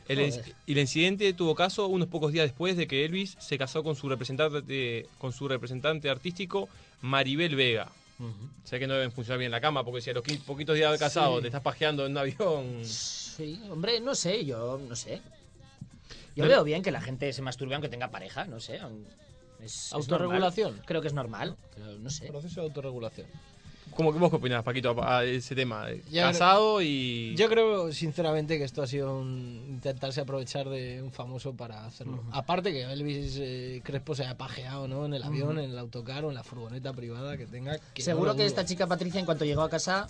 El, 0.08 0.18
el 0.66 0.78
incidente 0.78 1.32
tuvo 1.34 1.54
caso 1.54 1.86
unos 1.86 2.08
pocos 2.08 2.32
días 2.32 2.44
después 2.46 2.76
de 2.76 2.86
que 2.86 3.04
Elvis 3.04 3.36
se 3.38 3.58
casó 3.58 3.82
con 3.84 3.94
su 3.94 4.08
representante, 4.08 5.06
con 5.18 5.32
su 5.32 5.46
representante 5.48 6.08
artístico 6.10 6.68
Maribel 7.02 7.54
Vega. 7.54 7.92
Sé 8.64 8.80
que 8.80 8.86
no 8.88 8.94
deben 8.94 9.12
funcionar 9.12 9.38
bien 9.38 9.52
la 9.52 9.60
cama 9.60 9.84
porque 9.84 10.00
si 10.00 10.10
a 10.10 10.12
los 10.14 10.24
qui- 10.24 10.40
poquitos 10.42 10.74
días 10.74 10.90
de 10.90 10.98
casado 10.98 11.36
Sí. 11.36 11.42
te 11.42 11.48
estás 11.48 11.62
pajeando 11.62 12.04
en 12.04 12.12
un 12.12 12.18
avión. 12.18 12.84
Sí, 12.84 13.60
hombre, 13.70 14.00
no 14.00 14.14
sé, 14.16 14.44
yo 14.44 14.80
no 14.88 14.96
sé. 14.96 15.22
Yo 16.34 16.44
No- 16.44 16.50
veo 16.50 16.64
bien 16.64 16.82
que 16.82 16.90
la 16.90 17.00
gente 17.00 17.32
se 17.32 17.42
masturbe 17.42 17.74
aunque 17.74 17.88
tenga 17.88 18.10
pareja, 18.10 18.44
no 18.46 18.58
sé. 18.60 18.76
Es, 19.62 19.86
es 19.86 19.92
¿Autorregulación? 19.92 20.70
normal. 20.70 20.86
Creo 20.86 21.00
que 21.02 21.08
es 21.08 21.14
normal, 21.14 21.56
pero 21.74 21.98
no 21.98 22.10
sé. 22.10 22.26
Proceso 22.28 22.60
de 22.60 22.66
autorregulación. 22.68 23.26
¿Cómo, 23.94 24.12
¿Vos 24.12 24.30
qué 24.30 24.36
opinás, 24.36 24.62
Paquito, 24.62 25.00
a, 25.02 25.18
a 25.18 25.24
ese 25.24 25.54
tema? 25.54 25.86
Ya 26.10 26.24
Casado 26.24 26.80
y... 26.82 27.34
Yo 27.36 27.48
creo, 27.48 27.92
sinceramente, 27.92 28.58
que 28.58 28.64
esto 28.64 28.82
ha 28.82 28.86
sido 28.86 29.18
un 29.18 29.64
intentarse 29.68 30.20
aprovechar 30.20 30.68
de 30.68 31.02
un 31.02 31.12
famoso 31.12 31.54
para 31.54 31.84
hacerlo. 31.86 32.22
Aparte 32.32 32.72
que 32.72 32.82
Elvis 32.82 33.38
eh, 33.40 33.80
Crespo 33.84 34.14
se 34.14 34.24
haya 34.24 34.36
pajeado, 34.36 34.88
¿no? 34.88 35.06
En 35.06 35.14
el 35.14 35.22
avión, 35.22 35.58
en 35.58 35.70
el 35.70 35.78
autocar 35.78 36.24
o 36.24 36.28
en 36.28 36.34
la 36.34 36.44
furgoneta 36.44 36.92
privada 36.92 37.36
que 37.36 37.46
tenga. 37.46 37.78
que 37.94 38.02
Seguro 38.02 38.32
no 38.32 38.36
que 38.36 38.46
esta 38.46 38.64
chica 38.64 38.86
Patricia, 38.86 39.20
en 39.20 39.26
cuanto 39.26 39.44
llegó 39.44 39.62
a 39.62 39.70
casa, 39.70 40.08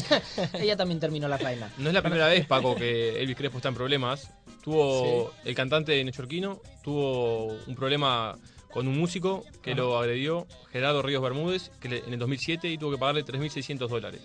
ella 0.54 0.76
también 0.76 1.00
terminó 1.00 1.28
la 1.28 1.38
faena. 1.38 1.72
No 1.78 1.88
es 1.88 1.94
la 1.94 2.02
primera 2.02 2.28
vez, 2.28 2.46
Paco, 2.46 2.74
que 2.74 3.20
Elvis 3.20 3.36
Crespo 3.36 3.58
está 3.58 3.68
en 3.68 3.74
problemas. 3.74 4.30
Tuvo 4.62 5.32
el 5.44 5.54
cantante 5.54 5.92
de 5.92 6.04
Neoyorquino, 6.04 6.60
tuvo 6.82 7.46
un 7.66 7.74
problema 7.74 8.36
con 8.72 8.86
un 8.88 8.98
músico 8.98 9.44
que 9.62 9.74
lo 9.74 9.98
agredió, 9.98 10.46
Gerardo 10.72 11.02
Ríos 11.02 11.22
Bermúdez, 11.22 11.70
que 11.80 11.88
le- 11.88 11.98
en 12.06 12.12
el 12.12 12.18
2007 12.18 12.68
y 12.68 12.78
tuvo 12.78 12.92
que 12.92 12.98
pagarle 12.98 13.24
3.600 13.24 13.88
dólares. 13.88 14.20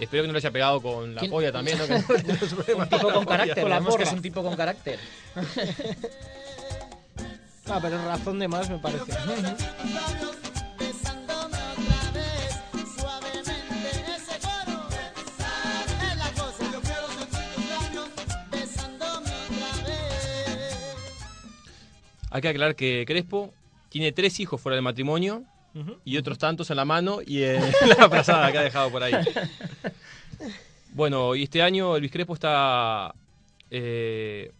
Espero 0.00 0.22
que 0.24 0.26
no 0.28 0.32
le 0.32 0.38
haya 0.38 0.50
pegado 0.50 0.80
con 0.80 1.14
la 1.14 1.20
¿Quién? 1.20 1.30
polla 1.30 1.52
también, 1.52 1.78
¿no? 1.78 1.84
Un 2.78 2.88
tipo 2.88 3.12
con 3.12 3.24
carácter, 3.24 3.60
Con 3.62 3.70
la 3.70 3.78
vemos 3.78 3.96
que 3.96 4.02
es 4.02 4.12
un 4.12 4.22
tipo 4.22 4.42
con 4.42 4.56
carácter. 4.56 4.98
Ah, 7.70 7.78
pero 7.82 8.02
razón 8.04 8.38
de 8.38 8.48
más 8.48 8.68
me 8.70 8.78
parece. 8.78 9.12
Hay 22.30 22.40
que 22.42 22.48
aclarar 22.48 22.76
que 22.76 23.04
Crespo 23.06 23.52
tiene 23.88 24.12
tres 24.12 24.38
hijos 24.40 24.60
fuera 24.60 24.74
del 24.76 24.82
matrimonio 24.82 25.44
y 26.04 26.16
otros 26.16 26.38
tantos 26.38 26.70
en 26.70 26.76
la 26.76 26.84
mano 26.84 27.18
y 27.24 27.42
en 27.44 27.60
la 27.98 28.08
frazada 28.08 28.50
que 28.50 28.58
ha 28.58 28.62
dejado 28.62 28.90
por 28.90 29.02
ahí. 29.02 29.14
Bueno, 30.92 31.34
y 31.36 31.44
este 31.44 31.62
año 31.62 31.94
Elvis 31.96 32.10
Crespo 32.10 32.34
está 32.34 33.14
eh, 33.70 34.50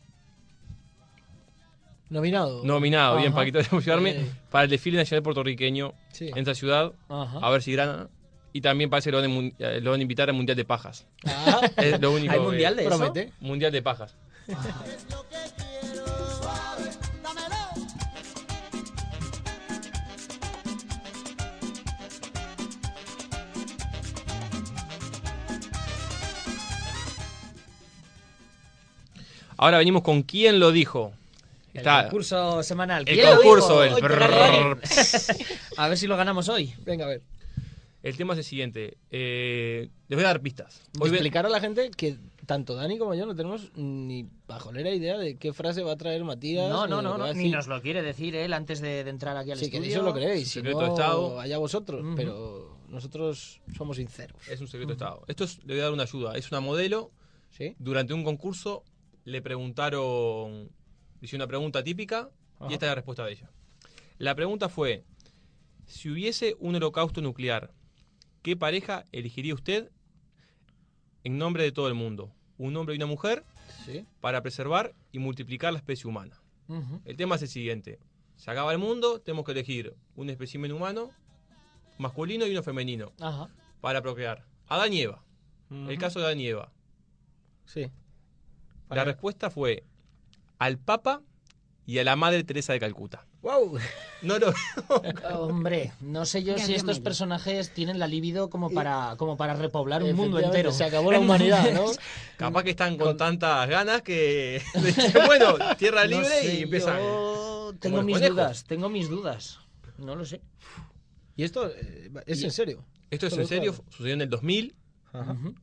Nominado. 2.11 2.63
nominado, 2.65 3.17
bien, 3.17 3.29
Ajá. 3.29 3.37
Paquito, 3.37 3.59
déjame 3.59 3.83
ayudarme, 3.83 4.13
Bien. 4.15 4.39
para 4.51 4.65
el 4.65 4.71
desfile 4.71 4.97
nacional 4.97 5.23
puertorriqueño 5.23 5.93
Sí. 6.13 6.29
en 6.29 6.39
esa 6.39 6.55
ciudad, 6.55 6.93
Ajá. 7.09 7.39
a 7.43 7.51
ver 7.51 7.63
si 7.63 7.75
gana. 7.75 8.09
Y 8.53 8.61
también 8.63 8.89
parece 8.89 9.11
que 9.11 9.17
lo 9.17 9.21
van, 9.21 9.53
eh, 9.59 9.81
lo 9.83 9.91
van 9.91 10.01
a 10.01 10.03
invitar 10.03 10.29
al 10.31 10.35
Mundial 10.35 10.57
de 10.57 10.65
Pajas. 10.65 11.07
Ah. 11.27 11.61
Es 11.77 12.01
lo 12.01 12.13
único 12.13 12.33
¿Hay 12.33 12.41
mundial 12.41 12.77
de 12.77 12.83
eso? 12.87 12.97
Promete. 12.97 13.33
Mundial 13.41 13.73
de 13.73 13.83
Pajas. 13.83 14.17
Ahora 29.59 29.79
venimos 29.79 30.03
con 30.03 30.23
quién 30.23 30.59
lo 30.61 30.73
dijo. 30.73 31.13
El 31.75 31.79
Está 31.81 32.05
concurso 32.05 32.63
semanal. 32.63 33.05
el 33.07 33.15
¿Quién 33.15 33.27
lo 33.31 33.37
concurso, 33.37 33.85
el. 33.85 33.93
A 35.77 35.89
ver 35.89 35.99
si 35.99 36.07
lo 36.07 36.17
ganamos 36.17 36.49
hoy. 36.49 36.73
Venga, 36.85 37.05
a 37.05 37.09
ver. 37.09 37.23
El 38.03 38.17
tema 38.17 38.33
es 38.33 38.39
el 38.39 38.45
siguiente. 38.45 38.97
eh, 39.11 39.89
les 40.09 40.17
voy 40.17 40.25
a 40.25 40.29
dar 40.29 40.41
pistas. 40.41 40.83
Ve- 40.99 41.09
Explicar 41.09 41.45
a 41.47 41.49
la 41.49 41.61
gente 41.61 41.91
que 41.91 42.17
tanto 42.47 42.75
Dani 42.75 42.97
como 42.99 43.15
yo 43.15 43.27
no 43.27 43.35
tenemos 43.35 43.71
ni 43.75 44.25
pajolera 44.47 44.91
idea 44.91 45.19
de 45.19 45.37
qué 45.37 45.53
frase 45.53 45.83
va 45.83 45.93
a 45.93 45.97
traer 45.97 46.25
Matías. 46.25 46.69
No, 46.71 46.87
no, 46.87 47.03
no, 47.03 47.13
que 47.15 47.19
no, 47.19 47.35
ni 47.35 47.51
nos 47.51 47.67
lo 47.67 47.83
quiere 47.83 48.01
decir 48.03 48.35
él 48.37 48.53
antes 48.55 48.81
de, 48.81 49.05
de 49.05 49.11
entrar 49.11 49.37
aquí 49.37 49.51
al 49.51 49.59
Si 49.59 49.65
estudio. 49.67 49.81
queréis 49.83 49.99
os 49.99 50.05
lo 50.05 50.15
creéis, 50.15 50.49
si 50.49 50.55
Secreto 50.55 50.81
no, 50.81 50.87
de 50.87 50.91
Estado. 50.93 51.41
allá 51.41 51.59
vosotros, 51.59 52.05
pero 52.17 52.77
nosotros 52.89 53.61
somos 53.77 53.97
sinceros. 53.99 54.37
Es 54.49 54.61
un 54.61 54.69
secreto 54.69 54.89
de 54.89 54.95
Estado. 54.95 55.25
Esto 55.29 55.45
es- 55.45 55.59
le 55.65 55.75
voy 55.75 55.81
a 55.81 55.85
dar 55.85 55.93
una 55.93 56.05
ayuda. 56.05 56.37
Es 56.37 56.51
una 56.51 56.61
modelo. 56.61 57.11
¿Sí? 57.51 57.75
Durante 57.79 58.15
un 58.15 58.25
concurso 58.25 58.85
le 59.29 59.43
preguntaron, 59.43 60.71
hice 61.21 61.37
una 61.37 61.47
pregunta 61.47 61.83
típica 61.85 62.31
Ajá. 62.59 62.71
y 62.71 62.75
esta 62.75 62.87
es 62.87 62.91
la 62.91 62.95
respuesta 62.95 63.25
de 63.25 63.33
ella. 63.33 63.51
La 64.19 64.35
pregunta 64.35 64.69
fue, 64.69 65.05
si 65.87 66.09
hubiese 66.11 66.57
un 66.59 66.75
holocausto 66.77 67.21
nuclear, 67.21 67.73
¿qué 68.43 68.57
pareja 68.57 69.05
elegiría 69.13 69.55
usted 69.55 69.91
en 71.25 71.39
nombre 71.39 71.63
de 71.63 71.73
todo 71.73 71.89
el 71.89 71.95
mundo? 71.95 72.33
¿Un 72.57 72.77
hombre 72.77 72.95
y 72.95 72.97
una 72.99 73.07
mujer 73.07 73.45
Sí. 73.85 74.05
para 74.21 74.43
preservar 74.43 74.95
y 75.13 75.19
multiplicar 75.19 75.73
la 75.73 75.79
especie 75.79 76.09
humana? 76.09 76.41
El 77.05 77.17
tema 77.17 77.37
es 77.37 77.43
el 77.43 77.49
siguiente. 77.49 77.99
Se 78.37 78.51
acaba 78.51 78.73
el 78.73 78.79
mundo, 78.79 79.21
tenemos 79.21 79.45
que 79.45 79.53
elegir 79.53 79.95
un 80.17 80.29
espécimen 80.31 80.73
humano 80.73 81.11
masculino 81.99 82.47
y 82.47 82.51
uno 82.53 82.63
femenino 82.63 83.13
Ajá. 83.21 83.49
para 83.81 84.03
procrear. 84.03 84.45
Adán 84.69 84.93
y 84.93 85.01
Eva. 85.03 85.23
El 85.71 85.99
caso 85.99 86.19
de 86.19 86.27
Adán 86.27 86.41
y 86.41 86.47
Eva. 86.49 86.73
Sí. 87.67 87.91
La 88.91 89.05
respuesta 89.05 89.51
fue 89.51 89.85
al 90.59 90.79
Papa 90.79 91.23
y 91.87 91.99
a 91.99 92.05
la 92.05 92.17
Madre 92.17 92.45
Teresa 92.45 92.73
de 92.73 92.81
Calcuta. 92.81 93.25
¡Wow! 93.43 93.79
No 94.23 94.39
lo 94.39 94.53
Hombre, 95.39 95.93
no 96.01 96.27
sé 96.27 96.43
yo 96.43 96.59
si 96.59 96.75
estos 96.75 96.99
personajes 97.01 97.73
tienen 97.73 97.99
la 98.01 98.07
libido 98.09 98.51
como 98.51 98.69
para, 98.71 99.15
como 99.17 99.37
para 99.37 99.55
repoblar 99.55 100.03
un 100.03 100.15
mundo 100.17 100.41
entero. 100.41 100.73
Se 100.73 100.85
acabó 100.85 101.13
la 101.13 101.21
humanidad, 101.21 101.73
¿no? 101.73 101.85
Capaz 102.37 102.65
que 102.65 102.71
están 102.71 102.97
con, 102.99 103.17
tantas 103.17 103.69
ganas 103.69 104.03
que 104.09 104.61
bueno, 105.27 105.55
tierra 105.79 106.03
No 106.05 106.09
libre 106.11 106.29
sé, 106.41 106.55
y 106.57 106.63
empiezan. 106.63 106.99
yo 106.99 107.75
tengo 107.79 108.03
mis 108.03 108.17
conejos. 108.17 108.37
dudas, 108.37 108.65
tengo 108.65 108.89
mis 108.89 109.09
dudas. 109.09 109.61
No 109.99 110.17
lo 110.17 110.25
sé. 110.25 110.41
¿Y 111.37 111.45
esto 111.45 111.69
eh, 111.71 112.11
es 112.27 112.41
Y- 112.43 112.45
en 112.47 112.51
serio? 112.51 112.85
Esto 113.11 113.29
es 113.29 113.37
en 113.39 113.47
serio, 113.47 113.73
claro. 113.73 113.91
sucedió 113.91 114.15
en 114.15 114.21
el 114.23 114.29
2000. 114.29 114.75
Ujú. 115.15 115.55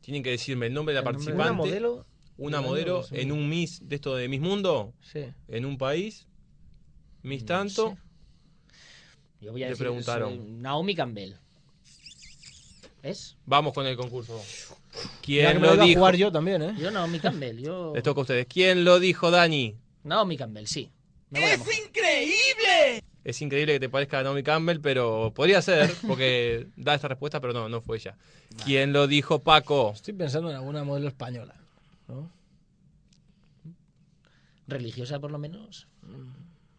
Tienen 0.00 0.22
que 0.22 0.30
decirme 0.30 0.66
el 0.66 0.74
nombre 0.74 0.94
de 0.94 1.02
la 1.02 1.08
El 1.10 1.16
nombre 1.16 1.32
de- 1.32 1.36
participante. 1.36 1.50
Una 1.52 1.80
modelo 1.80 2.06
Una 2.38 2.60
modelo 2.60 2.98
2000. 3.02 3.20
en 3.20 3.32
un 3.32 3.48
Miss 3.48 3.80
de 3.88 3.96
esto 3.96 4.14
de 4.14 4.28
Miss 4.28 4.40
Mundo. 4.40 4.92
Sí. 5.00 5.24
En 5.48 5.64
un 5.64 5.78
país. 5.78 6.26
Miss 7.22 7.44
tanto. 7.44 7.96
Yo 9.40 9.52
voy 9.52 9.62
a 9.62 9.66
Le 9.66 9.70
decir, 9.70 9.84
preguntaron. 9.86 10.62
Naomi 10.62 10.94
Campbell. 10.94 11.34
¿Es? 13.02 13.36
Vamos 13.46 13.72
con 13.72 13.86
el 13.86 13.96
concurso. 13.96 14.42
¿Quién 15.22 15.60
lo 15.60 15.76
dijo? 15.76 16.00
jugar 16.00 16.16
yo 16.16 16.32
también, 16.32 16.62
¿eh? 16.62 16.74
Yo 16.78 16.90
Naomi 16.90 17.20
Campbell, 17.20 17.58
yo... 17.58 17.92
Les 17.94 18.02
toca 18.02 18.20
a 18.20 18.22
ustedes. 18.22 18.46
¿Quién 18.46 18.84
lo 18.84 18.98
dijo, 18.98 19.30
Dani? 19.30 19.76
Naomi 20.04 20.36
Campbell, 20.36 20.66
sí. 20.66 20.90
Mojar. 21.30 21.58
increíble! 21.58 23.04
Es 23.24 23.42
increíble 23.42 23.74
que 23.74 23.80
te 23.80 23.88
parezca 23.88 24.22
Naomi 24.22 24.42
Campbell, 24.42 24.80
pero 24.80 25.32
podría 25.34 25.60
ser, 25.62 25.92
porque 26.06 26.68
da 26.76 26.94
esta 26.94 27.08
respuesta, 27.08 27.40
pero 27.40 27.52
no, 27.52 27.68
no 27.68 27.80
fue 27.80 27.96
ella. 27.98 28.16
¿Quién 28.64 28.92
lo 28.92 29.06
dijo, 29.06 29.40
Paco? 29.40 29.92
Estoy 29.94 30.14
pensando 30.14 30.50
en 30.50 30.56
alguna 30.56 30.84
modelo 30.84 31.08
española. 31.08 31.54
¿No? 32.08 32.30
Religiosa, 34.66 35.20
por 35.20 35.30
lo 35.30 35.38
menos. 35.38 35.86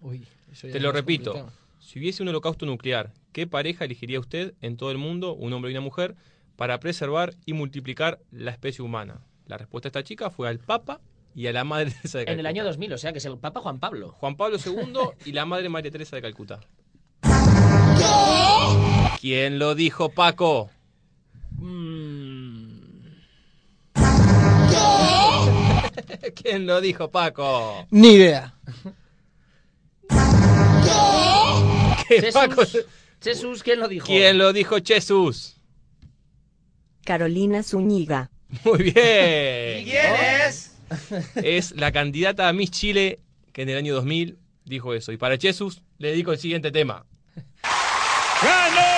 Uy, 0.02 0.28
eso 0.52 0.68
ya 0.68 0.74
Te 0.74 0.80
lo 0.80 0.92
repito. 0.92 1.32
complicado. 1.34 1.68
Si 1.80 2.00
hubiese 2.00 2.22
un 2.24 2.30
holocausto 2.30 2.66
nuclear, 2.66 3.14
¿qué 3.32 3.48
pareja 3.48 3.86
elegiría 3.86 4.20
usted 4.20 4.54
en 4.62 4.76
todo 4.78 4.92
el 4.92 4.98
mundo, 4.98 5.34
un 5.34 5.54
hombre 5.54 5.72
y 5.72 5.74
una 5.74 5.82
mujer, 5.82 6.16
para 6.58 6.80
preservar 6.80 7.36
y 7.46 7.54
multiplicar 7.54 8.20
la 8.32 8.52
especie 8.52 8.84
humana? 8.84 9.22
La 9.46 9.58
respuesta 9.58 9.88
de 9.88 9.90
esta 10.00 10.04
chica 10.04 10.30
fue 10.30 10.50
al 10.50 10.60
Papa 10.60 11.00
y 11.34 11.48
a 11.48 11.54
la 11.54 11.64
Madre 11.64 11.92
Teresa 11.92 12.18
de 12.18 12.26
Calcuta. 12.26 12.34
En 12.34 12.40
el 12.40 12.46
año 12.46 12.64
2000, 12.66 12.94
o 12.94 12.98
sea, 12.98 13.12
que 13.14 13.20
es 13.20 13.26
el 13.26 13.38
Papa 13.38 13.62
Juan 13.62 13.80
Pablo. 13.80 14.10
Juan 14.12 14.36
Pablo 14.36 14.58
II 14.64 14.94
y 15.26 15.32
la 15.32 15.46
Madre 15.46 15.70
María 15.70 15.92
Teresa 15.92 16.16
de 16.18 16.22
Calcuta. 16.24 16.60
¿Quién 19.22 19.60
lo 19.60 19.76
dijo, 19.76 20.10
Paco? 20.10 20.70
¿Quién 26.36 26.66
lo 26.66 26.82
dijo, 26.82 27.10
Paco? 27.10 27.86
Ni 27.92 28.14
idea. 28.14 28.54
¿Qué, 32.08 32.22
Jesús, 32.22 32.34
Paco? 32.34 32.64
Jesús, 33.22 33.64
¿quién 33.64 33.80
lo 33.80 33.88
dijo? 33.88 34.06
¿Quién 34.06 34.38
lo 34.38 34.54
dijo, 34.54 34.78
Jesús? 34.84 35.58
Carolina 37.04 37.64
Zúñiga. 37.64 38.30
Muy 38.64 38.84
bien. 38.84 39.84
¿Quién 39.84 40.16
es? 40.48 40.74
Es 41.36 41.76
la 41.76 41.92
candidata 41.92 42.48
a 42.48 42.54
Miss 42.54 42.72
Chile 42.72 43.20
que 43.52 43.64
en 43.64 43.70
el 43.70 43.78
año 43.78 43.96
2000 43.96 44.38
dijo 44.66 44.94
eso. 44.94 45.12
Y 45.12 45.18
para 45.18 45.38
Jesús 45.38 45.82
le 45.98 46.10
dedico 46.10 46.32
el 46.32 46.38
siguiente 46.38 46.72
tema. 46.72 47.06
¡Ganó, 48.44 48.76
ganó! 48.76 48.97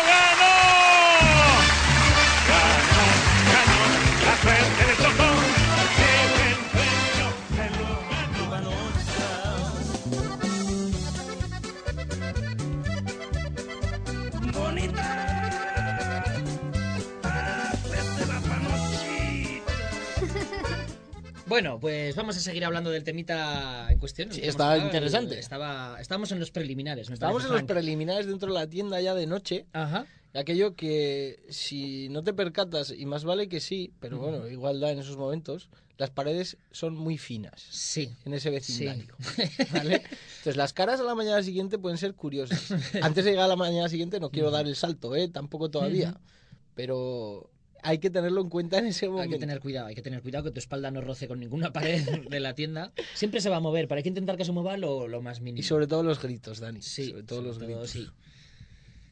Bueno, 21.49 21.79
pues 21.79 22.15
vamos 22.15 22.37
a 22.37 22.39
seguir 22.41 22.63
hablando 22.63 22.91
del 22.91 23.03
temita 23.03 23.87
en 23.89 23.97
cuestión. 23.97 24.31
Sí, 24.31 24.41
tocado. 24.41 24.77
interesante. 24.77 25.39
Estaba, 25.39 25.97
estábamos 25.99 26.31
en 26.31 26.39
los 26.39 26.51
preliminares. 26.51 27.09
Estábamos 27.09 27.43
en 27.43 27.51
los 27.51 27.63
preliminares 27.63 28.27
dentro 28.27 28.53
de 28.53 28.59
la 28.59 28.67
tienda 28.67 29.01
ya 29.01 29.15
de 29.15 29.25
noche. 29.25 29.65
Ajá. 29.73 30.05
Aquello 30.35 30.75
que 30.75 31.43
si 31.49 32.07
no 32.09 32.23
te 32.23 32.33
percatas, 32.33 32.93
y 32.95 33.07
más 33.07 33.23
vale 33.23 33.49
que 33.49 33.59
sí, 33.59 33.91
pero 33.99 34.19
bueno, 34.19 34.47
igual 34.47 34.79
da 34.79 34.91
en 34.91 34.99
esos 34.99 35.17
momentos, 35.17 35.69
las 35.97 36.11
paredes 36.11 36.57
son 36.71 36.95
muy 36.95 37.17
finas. 37.17 37.65
Sí. 37.71 38.15
En 38.25 38.35
ese 38.35 38.51
vecindario. 38.51 39.15
¿vale? 39.73 40.03
Entonces 40.37 40.55
las 40.55 40.73
caras 40.73 40.99
a 40.99 41.03
la 41.03 41.15
mañana 41.15 41.41
siguiente 41.41 41.79
pueden 41.79 41.97
ser 41.97 42.13
curiosas. 42.13 42.71
Antes 43.01 43.25
de 43.25 43.31
llegar 43.31 43.45
a 43.45 43.49
la 43.49 43.55
mañana 43.55 43.89
siguiente 43.89 44.19
no 44.19 44.29
quiero 44.29 44.51
dar 44.51 44.67
el 44.67 44.75
salto, 44.75 45.15
¿eh? 45.15 45.29
Tampoco 45.29 45.71
todavía. 45.71 46.15
Pero 46.75 47.49
hay 47.83 47.99
que 47.99 48.09
tenerlo 48.09 48.41
en 48.41 48.49
cuenta 48.49 48.77
en 48.77 48.85
ese 48.87 49.05
Hay 49.05 49.11
momento. 49.11 49.31
que 49.35 49.39
tener 49.39 49.59
cuidado, 49.59 49.87
hay 49.87 49.95
que 49.95 50.01
tener 50.01 50.21
cuidado 50.21 50.45
que 50.45 50.51
tu 50.51 50.59
espalda 50.59 50.91
no 50.91 51.01
roce 51.01 51.27
con 51.27 51.39
ninguna 51.39 51.71
pared 51.73 52.03
de 52.29 52.39
la 52.39 52.53
tienda. 52.55 52.91
Siempre 53.13 53.41
se 53.41 53.49
va 53.49 53.57
a 53.57 53.59
mover, 53.61 53.87
pero 53.87 53.97
hay 53.97 54.03
que 54.03 54.09
intentar 54.09 54.37
que 54.37 54.45
se 54.45 54.51
mueva 54.51 54.77
lo, 54.77 55.07
lo 55.07 55.21
más 55.21 55.39
mínimo. 55.41 55.59
Y 55.59 55.63
sobre 55.63 55.87
todo 55.87 56.03
los 56.03 56.21
gritos, 56.21 56.59
Dani. 56.59 56.81
Sí, 56.81 57.09
sobre 57.09 57.23
todo 57.23 57.41
los 57.41 57.55
sobre 57.55 57.67
todo, 57.73 57.83
gritos. 57.83 57.91
sí. 57.91 58.09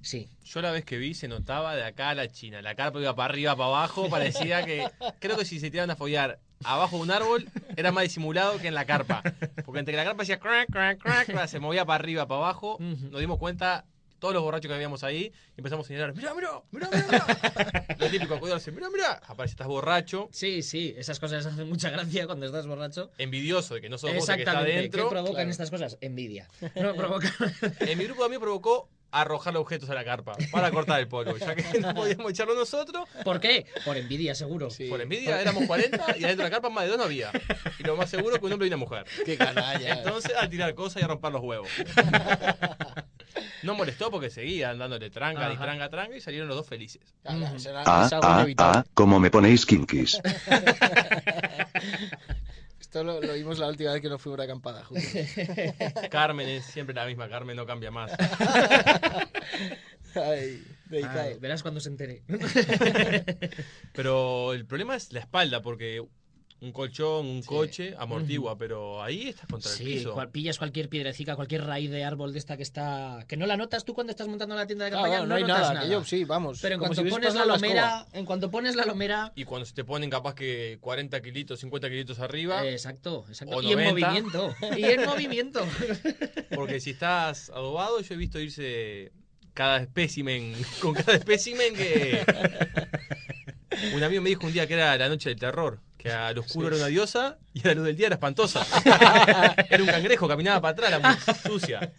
Sí. 0.01 0.29
Yo 0.45 0.61
la 0.61 0.71
vez 0.71 0.85
que 0.85 0.97
vi 0.97 1.13
se 1.13 1.27
notaba 1.27 1.75
de 1.75 1.83
acá 1.83 2.11
a 2.11 2.15
la 2.15 2.29
China. 2.31 2.61
La 2.61 2.75
carpa 2.75 3.01
iba 3.01 3.13
para 3.15 3.33
arriba, 3.33 3.55
para 3.57 3.67
abajo. 3.69 4.09
Parecía 4.09 4.63
que. 4.63 4.87
Creo 5.19 5.35
que 5.37 5.43
si 5.43 5.59
se 5.59 5.69
tiraban 5.69 5.89
a 5.89 5.95
follar 5.97 6.39
abajo 6.63 6.97
de 6.97 7.01
un 7.03 7.11
árbol 7.11 7.49
era 7.75 7.91
más 7.91 8.03
disimulado 8.03 8.57
que 8.59 8.67
en 8.69 8.73
la 8.75 8.85
carpa. 8.85 9.21
Porque 9.65 9.79
entre 9.79 9.93
que 9.93 9.97
la 9.97 10.05
carpa 10.05 10.23
hacía 10.23 10.39
crack, 10.39 10.69
crack, 10.71 10.99
crack, 11.01 11.47
se 11.47 11.59
movía 11.59 11.83
para 11.83 12.01
arriba, 12.01 12.25
para 12.27 12.39
abajo. 12.39 12.77
Nos 12.79 13.19
dimos 13.19 13.37
cuenta. 13.37 13.85
Todos 14.19 14.33
los 14.33 14.43
borrachos 14.43 14.67
que 14.69 14.73
habíamos 14.75 15.03
ahí 15.03 15.31
y 15.55 15.59
empezamos 15.59 15.85
a 15.85 15.87
señalar, 15.87 16.15
mira, 16.15 16.33
mira, 16.33 16.49
mira, 16.71 16.89
mira. 16.91 17.95
Lo 17.99 18.07
típico, 18.09 18.39
cuidado, 18.39 18.59
mira, 18.73 18.89
mira. 18.89 19.21
Aparece, 19.27 19.53
estás 19.53 19.67
borracho, 19.67 20.29
Sí, 20.31 20.61
sí, 20.63 20.95
esas 20.97 21.19
cosas 21.19 21.45
hacen 21.47 21.67
mucha 21.69 21.89
gracia 21.89 22.25
cuando 22.25 22.45
estás 22.45 22.65
borracho. 22.67 23.11
envidioso 23.17 23.75
de 23.75 23.81
que 23.81 23.89
no 23.89 23.97
sos 23.97 24.13
vos 24.15 24.27
el 24.29 24.35
que 24.35 24.41
está 24.41 24.51
Exactamente. 24.51 24.81
dentro. 24.81 25.03
¿Qué 25.03 25.09
provocan 25.09 25.33
Claro. 25.35 25.49
estas 25.49 25.69
cosas? 25.71 25.97
Envidia. 26.01 26.47
No 26.75 26.95
provoca. 26.95 27.31
En 27.81 27.97
mi 27.97 28.05
grupo 28.05 28.21
de 28.21 28.25
amigos 28.27 28.43
provocó 28.43 28.89
arrojar 29.09 29.55
objetos 29.55 29.89
a 29.89 29.93
la 29.93 30.03
carpa 30.03 30.35
para 30.51 30.69
cortar 30.69 30.99
el 30.99 31.07
polvo, 31.07 31.37
ya 31.37 31.55
que 31.55 31.79
no 31.79 31.93
podíamos 31.95 32.29
echarlo 32.31 32.53
nosotros. 32.55 33.07
¿Por 33.23 33.39
qué? 33.39 33.65
Por 33.85 33.95
envidia, 33.97 34.35
seguro. 34.35 34.67
Por 34.89 34.99
envidia 35.01 35.39
éramos 35.41 35.65
40 35.65 36.17
y 36.17 36.23
adentro 36.25 36.43
de 36.43 36.43
la 36.43 36.49
carpa 36.49 36.69
más 36.69 36.83
de 36.83 36.89
dos 36.89 36.97
no 36.97 37.03
había. 37.05 37.31
Y 37.79 37.83
lo 37.83 37.95
más 37.95 38.09
seguro 38.09 38.37
que 38.39 38.45
un 38.45 38.53
hombre 38.53 38.67
y 38.67 38.69
una 38.69 38.77
mujer. 38.77 39.05
Qué 39.25 39.37
canalla. 39.37 39.93
Entonces 39.93 40.33
a 40.39 40.49
tirar 40.49 40.75
cosas 40.75 41.01
y 41.01 41.05
a 41.05 41.07
romper 41.07 41.31
los 41.31 41.41
huevos. 41.41 41.69
No 43.63 43.75
molestó 43.75 44.11
porque 44.11 44.29
seguían 44.29 44.77
dándole 44.77 45.09
tranga 45.09 45.49
y 45.49 45.53
Ajá. 45.55 45.63
tranga, 45.63 45.89
tranga 45.89 46.15
y 46.15 46.21
salieron 46.21 46.47
los 46.47 46.57
dos 46.57 46.67
felices. 46.67 47.01
Ah, 47.25 47.35
ah, 47.85 48.35
inevitable. 48.39 48.79
ah, 48.79 48.85
como 48.93 49.19
me 49.19 49.31
ponéis 49.31 49.65
kinkis. 49.65 50.21
Esto 52.79 53.03
lo, 53.03 53.19
lo 53.19 53.33
vimos 53.33 53.59
la 53.59 53.67
última 53.67 53.91
vez 53.91 54.01
que 54.01 54.07
nos 54.09 54.21
fuimos 54.21 54.37
de 54.37 54.45
acampada 54.45 54.83
juntos. 54.83 55.05
Carmen 56.09 56.47
es 56.47 56.65
siempre 56.65 56.95
la 56.95 57.05
misma, 57.05 57.27
Carmen 57.27 57.57
no 57.57 57.65
cambia 57.65 57.91
más. 57.91 58.11
Ay. 60.15 60.63
Ay, 60.89 61.37
verás 61.39 61.63
cuando 61.63 61.81
se 61.81 61.89
entere. 61.89 62.23
Pero 63.93 64.53
el 64.53 64.65
problema 64.65 64.95
es 64.95 65.11
la 65.11 65.19
espalda, 65.19 65.61
porque 65.61 66.01
un 66.59 66.71
colchón, 66.71 67.27
un 67.27 67.43
coche 67.43 67.93
amortigua, 67.99 68.57
pero 68.57 69.03
ahí 69.03 69.27
estás 69.29 69.45
contra 69.47 69.71
el 69.71 69.77
piso. 69.77 70.13
cual- 70.13 70.31
pillas 70.31 70.57
cualquier 70.57 70.89
piedrecita, 70.89 71.35
cualquier 71.35 71.63
raíz 71.65 71.91
de 71.91 72.03
árbol 72.03 72.33
de 72.33 72.39
esta 72.39 72.57
que 72.57 72.63
está. 72.63 73.23
que 73.27 73.37
no 73.37 73.45
la 73.45 73.57
notas 73.57 73.85
tú 73.85 73.93
cuando 73.93 74.09
estás 74.09 74.27
montando 74.27 74.55
la 74.55 74.65
tienda 74.65 74.85
de 74.85 74.91
Claro, 74.91 75.03
campaña. 75.05 75.27
no 75.27 75.35
hay 75.35 75.41
notas 75.43 75.57
nada, 75.59 75.73
nada. 75.75 75.85
aquello 75.85 76.03
sí, 76.03 76.23
vamos. 76.23 76.57
Pero 76.61 76.73
en 76.75 76.79
como 76.79 76.89
cuanto 76.95 77.03
si 77.03 77.09
pones 77.11 77.35
la 77.35 77.45
lomera, 77.45 78.07
en 78.11 78.25
cuanto 78.25 78.49
pones 78.49 78.75
la 78.75 78.85
lomera. 78.85 79.33
Y 79.35 79.43
cuando 79.43 79.65
se 79.67 79.73
te 79.75 79.83
ponen 79.83 80.09
capaz 80.09 80.33
que 80.33 80.79
40 80.81 81.21
kilitos, 81.21 81.59
50 81.59 81.89
kilitos 81.89 82.19
arriba. 82.19 82.65
Exacto, 82.67 83.25
exacto. 83.29 83.57
O 83.57 83.61
Y 83.61 83.73
en 83.73 83.79
90. 83.79 83.91
movimiento. 84.07 84.55
Y 84.77 84.83
en 84.85 85.05
movimiento. 85.05 85.67
Porque 86.55 86.79
si 86.79 86.89
estás 86.89 87.49
adobado, 87.51 88.01
yo 88.01 88.13
he 88.15 88.17
visto 88.17 88.39
irse 88.39 89.11
cada 89.53 89.77
espécimen, 89.81 90.53
con 90.81 90.93
cada 90.95 91.13
espécimen 91.13 91.75
que... 91.75 92.23
Un 93.93 94.01
amigo 94.03 94.21
me 94.23 94.29
dijo 94.29 94.45
un 94.47 94.53
día 94.53 94.65
que 94.67 94.73
era 94.73 94.97
la 94.97 95.07
noche 95.09 95.29
del 95.29 95.39
terror, 95.39 95.79
que 95.97 96.11
al 96.11 96.37
oscuro 96.37 96.67
Sí. 96.69 96.75
era 96.75 96.83
una 96.83 96.87
diosa 96.87 97.37
y 97.53 97.61
a 97.61 97.69
la 97.69 97.73
luz 97.75 97.85
del 97.85 97.95
día 97.95 98.07
era 98.07 98.15
espantosa. 98.15 98.65
era 99.69 99.83
un 99.83 99.89
cangrejo, 99.89 100.27
caminaba 100.27 100.61
para 100.61 100.71
atrás, 100.73 100.91
la 100.91 100.99
muy 100.99 101.17
sucia. 101.51 101.91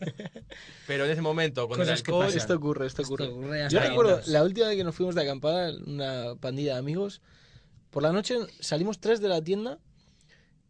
Pero 0.86 1.04
en 1.04 1.10
ese 1.10 1.20
momento, 1.20 1.62
el 1.62 1.68
Cosas 1.68 2.02
que 2.02 2.10
alcohol... 2.10 2.32
Esto 2.34 2.54
ocurre, 2.54 2.86
esto 2.86 3.02
ocurre. 3.02 3.26
ocurre 3.26 3.68
Yo 3.68 3.80
recuerdo 3.80 4.20
la 4.26 4.42
última 4.44 4.68
vez 4.68 4.76
que 4.76 4.84
nos 4.84 4.94
fuimos 4.94 5.14
de 5.14 5.22
acampada, 5.22 5.72
una 5.86 6.36
pandilla 6.40 6.74
de 6.74 6.78
amigos, 6.78 7.20
por 7.90 8.02
la 8.02 8.12
noche 8.12 8.36
salimos 8.60 9.00
tres 9.00 9.20
de 9.20 9.28
la 9.28 9.42
tienda 9.42 9.78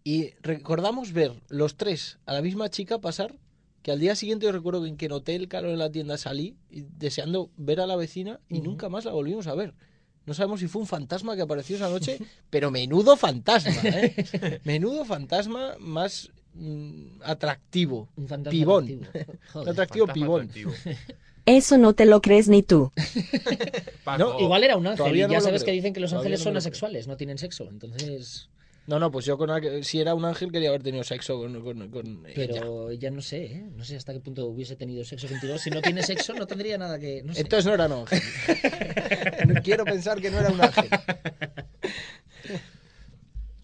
y 0.04 0.30
recordamos 0.40 1.12
ver 1.12 1.34
los 1.48 1.76
tres 1.76 2.18
a 2.24 2.32
la 2.32 2.40
misma 2.42 2.70
chica 2.70 2.98
pasar, 2.98 3.36
que 3.82 3.92
al 3.92 4.00
día 4.00 4.14
siguiente 4.16 4.46
yo 4.46 4.52
recuerdo 4.52 4.82
que 4.82 4.88
en 4.88 4.96
que 4.96 5.08
noté 5.08 5.34
el 5.34 5.48
calor 5.48 5.70
en 5.70 5.78
la 5.78 5.90
tienda 5.90 6.16
salí 6.16 6.56
y 6.70 6.82
deseando 6.82 7.50
ver 7.56 7.80
a 7.80 7.86
la 7.86 7.96
vecina 7.96 8.40
y 8.48 8.60
nunca 8.60 8.88
más 8.88 9.04
la 9.04 9.12
volvimos 9.12 9.46
a 9.46 9.54
ver. 9.54 9.74
No 10.28 10.34
sabemos 10.34 10.60
si 10.60 10.68
fue 10.68 10.82
un 10.82 10.86
fantasma 10.86 11.34
que 11.34 11.40
apareció 11.42 11.76
esa 11.76 11.88
noche, 11.88 12.18
pero 12.50 12.70
menudo 12.70 13.16
fantasma, 13.16 13.72
¿eh? 13.82 14.60
Menudo 14.62 15.06
fantasma 15.06 15.74
más 15.80 16.30
mm, 16.52 17.22
atractivo. 17.24 18.08
Un 18.14 18.28
fantasma 18.28 18.50
pibón. 18.50 18.84
atractivo. 18.84 19.08
Un 19.32 19.38
Joder. 19.52 19.68
atractivo 19.70 20.06
Fantasma 20.06 20.14
pibón. 20.26 20.40
atractivo. 20.42 20.72
Eso 21.46 21.78
no 21.78 21.94
te 21.94 22.04
lo 22.04 22.20
crees 22.20 22.46
ni 22.48 22.62
tú. 22.62 22.92
Paco, 24.04 24.36
Igual 24.38 24.64
era 24.64 24.76
un 24.76 24.86
ángel. 24.86 25.16
Y 25.16 25.22
no 25.22 25.28
ya 25.30 25.40
sabes 25.40 25.62
creo. 25.62 25.66
que 25.72 25.72
dicen 25.76 25.94
que 25.94 26.00
los 26.00 26.10
Todavía 26.10 26.26
ángeles 26.26 26.40
no 26.40 26.44
son 26.44 26.56
asexuales, 26.58 27.08
no 27.08 27.16
tienen 27.16 27.38
sexo. 27.38 27.66
Entonces. 27.70 28.50
No, 28.88 28.98
no, 28.98 29.10
pues 29.10 29.26
yo 29.26 29.36
con 29.36 29.50
si 29.84 30.00
era 30.00 30.14
un 30.14 30.24
ángel 30.24 30.50
quería 30.50 30.70
haber 30.70 30.82
tenido 30.82 31.04
sexo 31.04 31.38
con, 31.38 31.60
con, 31.62 31.90
con 31.90 32.24
ella. 32.24 32.32
Pero 32.34 32.90
ya 32.90 33.10
no 33.10 33.20
sé, 33.20 33.44
¿eh? 33.44 33.70
No 33.76 33.84
sé 33.84 33.96
hasta 33.96 34.14
qué 34.14 34.20
punto 34.20 34.46
hubiese 34.46 34.76
tenido 34.76 35.04
sexo 35.04 35.28
contigo. 35.28 35.58
Si 35.58 35.68
no 35.68 35.82
tiene 35.82 36.02
sexo, 36.02 36.32
no 36.32 36.46
tendría 36.46 36.78
nada 36.78 36.98
que. 36.98 37.22
No 37.22 37.34
sé. 37.34 37.42
Entonces 37.42 37.66
no 37.66 37.74
era 37.74 37.84
un 37.84 37.92
ángel. 37.92 38.22
No 39.46 39.60
Quiero 39.62 39.84
pensar 39.84 40.22
que 40.22 40.30
no 40.30 40.38
era 40.38 40.48
un 40.48 40.62
ángel. 40.62 40.88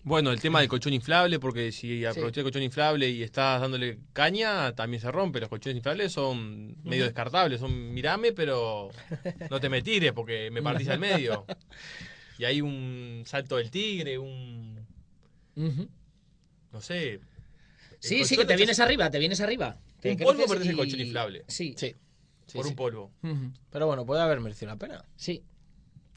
Bueno, 0.02 0.30
el 0.30 0.42
tema 0.42 0.60
del 0.60 0.68
colchón 0.68 0.92
inflable, 0.92 1.40
porque 1.40 1.72
si 1.72 2.04
aprovechas 2.04 2.36
el 2.36 2.44
colchón 2.44 2.62
inflable 2.62 3.08
y 3.08 3.22
estás 3.22 3.62
dándole 3.62 4.00
caña, 4.12 4.74
también 4.74 5.00
se 5.00 5.10
rompe. 5.10 5.40
Los 5.40 5.48
colchones 5.48 5.78
inflables 5.78 6.12
son 6.12 6.76
medio 6.84 7.04
descartables, 7.04 7.60
son 7.60 7.94
mirame, 7.94 8.32
pero 8.32 8.90
no 9.48 9.58
te 9.58 9.70
me 9.70 9.80
tires 9.80 10.12
porque 10.12 10.50
me 10.50 10.60
partís 10.60 10.90
al 10.90 10.98
medio. 10.98 11.46
Y 12.36 12.44
hay 12.44 12.60
un 12.60 13.22
salto 13.26 13.56
del 13.56 13.70
tigre, 13.70 14.18
un. 14.18 14.83
No 15.56 16.80
sé. 16.80 17.14
El 17.14 17.20
Sí, 18.00 18.24
sí, 18.24 18.36
que 18.36 18.44
te 18.44 18.56
vienes 18.56 18.78
echas- 18.78 18.84
arriba, 18.86 19.10
te 19.10 19.18
vienes 19.18 19.40
arriba. 19.40 19.76
Te 20.00 20.12
Un 20.12 20.18
polvo 20.18 20.46
perdés 20.46 20.66
el 20.68 20.74
y- 20.74 20.76
colchón 20.76 21.00
inflable. 21.00 21.44
Sí. 21.48 21.74
Sí. 21.76 21.94
por 22.52 22.66
un 22.66 22.76
polvo. 22.76 23.10
Pero 23.70 23.86
bueno, 23.86 24.04
puede 24.04 24.20
haber 24.20 24.38
merecido 24.40 24.70
la 24.72 24.76
pena. 24.76 25.02
Sí. 25.16 25.42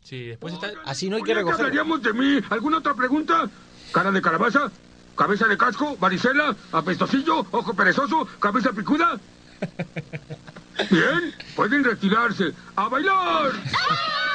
Sí, 0.04 0.24
después 0.26 0.54
está. 0.54 0.72
Así 0.86 1.10
no 1.10 1.16
hay 1.18 1.22
que 1.22 1.28
¿Ponía 1.34 1.36
recoger. 1.44 1.60
hablaríamos 1.66 2.02
de 2.04 2.14
mí? 2.14 2.40
¿Alguna 2.50 2.78
otra 2.80 2.94
pregunta? 2.94 3.50
¿Cara 3.94 4.12
de 4.12 4.22
calabaza? 4.22 4.72
¿Cabeza 5.16 5.48
de 5.48 5.58
casco? 5.58 5.96
¿Varicela? 5.98 6.56
¿Apestosillo? 6.74 7.40
¿Ojo 7.52 7.74
perezoso? 7.74 8.26
¿Cabeza 8.40 8.72
picuda? 8.74 9.20
Bien, 10.92 11.34
pueden 11.56 11.84
retirarse. 11.84 12.52
¡A 12.76 12.88
bailar! 12.90 13.52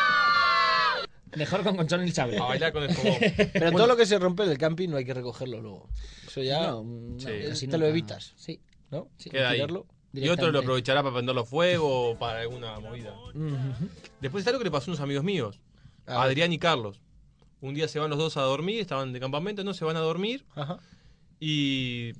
Mejor 1.36 1.62
con 1.62 1.76
colchón 1.76 2.06
hinchable. 2.06 2.38
A 2.38 2.42
bailar 2.44 2.72
con 2.72 2.82
el 2.82 2.94
fogón. 2.94 3.14
Pero 3.52 3.72
todo 3.72 3.86
lo 3.86 3.96
que 3.96 4.06
se 4.06 4.18
rompe 4.18 4.44
del 4.46 4.58
camping 4.58 4.88
no 4.90 4.96
hay 4.98 5.04
que 5.04 5.14
recogerlo 5.14 5.60
luego. 5.60 5.88
Eso 6.26 6.42
ya 6.42 6.68
No, 6.72 6.84
no, 6.84 7.18
Sí. 7.54 7.66
te 7.68 7.78
lo 7.78 7.86
evitas, 7.86 8.34
Sí. 8.36 8.60
¿no? 8.90 9.08
Queda 9.18 9.50
ahí. 9.50 9.62
Y 10.14 10.28
otro 10.28 10.52
lo 10.52 10.58
aprovechará 10.58 11.02
para 11.02 11.14
prenderlo 11.14 11.44
fuego 11.46 12.10
o 12.10 12.18
para 12.18 12.40
alguna 12.40 12.78
movida. 12.80 13.14
Después 14.20 14.42
está 14.42 14.50
algo 14.50 14.58
que 14.60 14.64
le 14.64 14.70
pasó 14.70 14.90
a 14.90 14.94
unos 14.94 15.00
amigos 15.00 15.24
míos, 15.24 15.60
A. 16.06 16.22
Adrián 16.22 16.52
y 16.52 16.58
Carlos. 16.58 17.00
Un 17.62 17.74
día 17.74 17.88
se 17.88 17.98
van 17.98 18.10
los 18.10 18.18
dos 18.18 18.36
a 18.36 18.42
dormir, 18.42 18.80
estaban 18.80 19.12
de 19.12 19.20
campamento, 19.20 19.62
no 19.64 19.72
se 19.72 19.84
van 19.84 19.96
a 19.96 20.00
dormir 20.00 20.44
Ajá. 20.56 20.80
y 21.40 22.12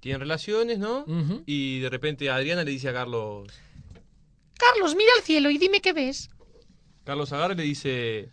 tienen 0.00 0.20
relaciones, 0.20 0.78
¿no? 0.78 1.04
Y 1.46 1.80
de 1.80 1.88
repente 1.90 2.28
Adriana 2.30 2.62
le 2.62 2.70
dice 2.70 2.88
a 2.90 2.92
Carlos, 2.92 3.48
Carlos, 4.56 4.94
mira 4.94 5.10
al 5.16 5.22
cielo 5.24 5.50
y 5.50 5.58
dime 5.58 5.80
qué 5.80 5.92
ves. 5.92 6.30
Carlos 7.04 7.32
agarra 7.32 7.54
y 7.54 7.56
le 7.58 7.62
dice, 7.64 8.30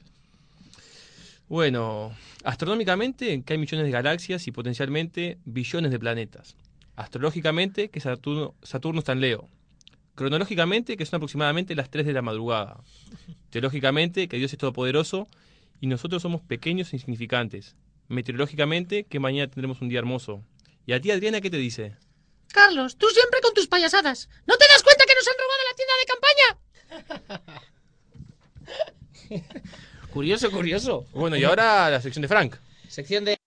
bueno, 1.47 2.15
astronómicamente 2.45 3.43
que 3.43 3.53
hay 3.53 3.59
millones 3.59 3.85
de 3.85 3.91
galaxias 3.91 4.47
y 4.47 4.51
potencialmente 4.51 5.37
billones 5.43 5.91
de 5.91 5.99
planetas. 5.99 6.55
Astrológicamente 6.95 7.89
que 7.89 7.99
Saturno, 7.99 8.55
Saturno 8.63 8.99
está 8.99 9.11
en 9.11 9.21
Leo. 9.21 9.49
Cronológicamente 10.15 10.95
que 10.95 11.05
son 11.05 11.17
aproximadamente 11.17 11.75
las 11.75 11.89
3 11.89 12.05
de 12.05 12.13
la 12.13 12.21
madrugada. 12.21 12.81
Teológicamente 13.49 14.29
que 14.29 14.37
Dios 14.37 14.53
es 14.53 14.59
todopoderoso 14.59 15.27
y 15.81 15.87
nosotros 15.87 16.21
somos 16.21 16.41
pequeños 16.41 16.93
e 16.93 16.95
insignificantes. 16.95 17.75
Meteorológicamente 18.07 19.03
que 19.03 19.19
mañana 19.19 19.51
tendremos 19.51 19.81
un 19.81 19.89
día 19.89 19.99
hermoso. 19.99 20.43
¿Y 20.85 20.93
a 20.93 21.01
ti, 21.01 21.11
Adriana, 21.11 21.41
qué 21.41 21.49
te 21.49 21.57
dice? 21.57 21.95
Carlos, 22.47 22.97
tú 22.97 23.07
siempre 23.09 23.41
con 23.41 23.53
tus 23.53 23.67
payasadas. 23.67 24.29
¿No 24.45 24.55
te 24.57 24.65
das 24.69 24.83
cuenta 24.83 25.03
que 25.05 25.13
nos 25.15 25.27
han 25.27 25.35
robado 25.37 25.61
la 25.69 25.75
tienda 25.75 25.93
de 25.99 26.05
campaña? 27.25 27.71
Curioso, 30.11 30.51
curioso. 30.51 31.05
Bueno, 31.13 31.37
y 31.37 31.43
ahora 31.45 31.89
la 31.89 32.01
sección 32.01 32.21
de 32.21 32.27
Frank. 32.27 32.55
Sección 32.89 33.23
de... 33.23 33.37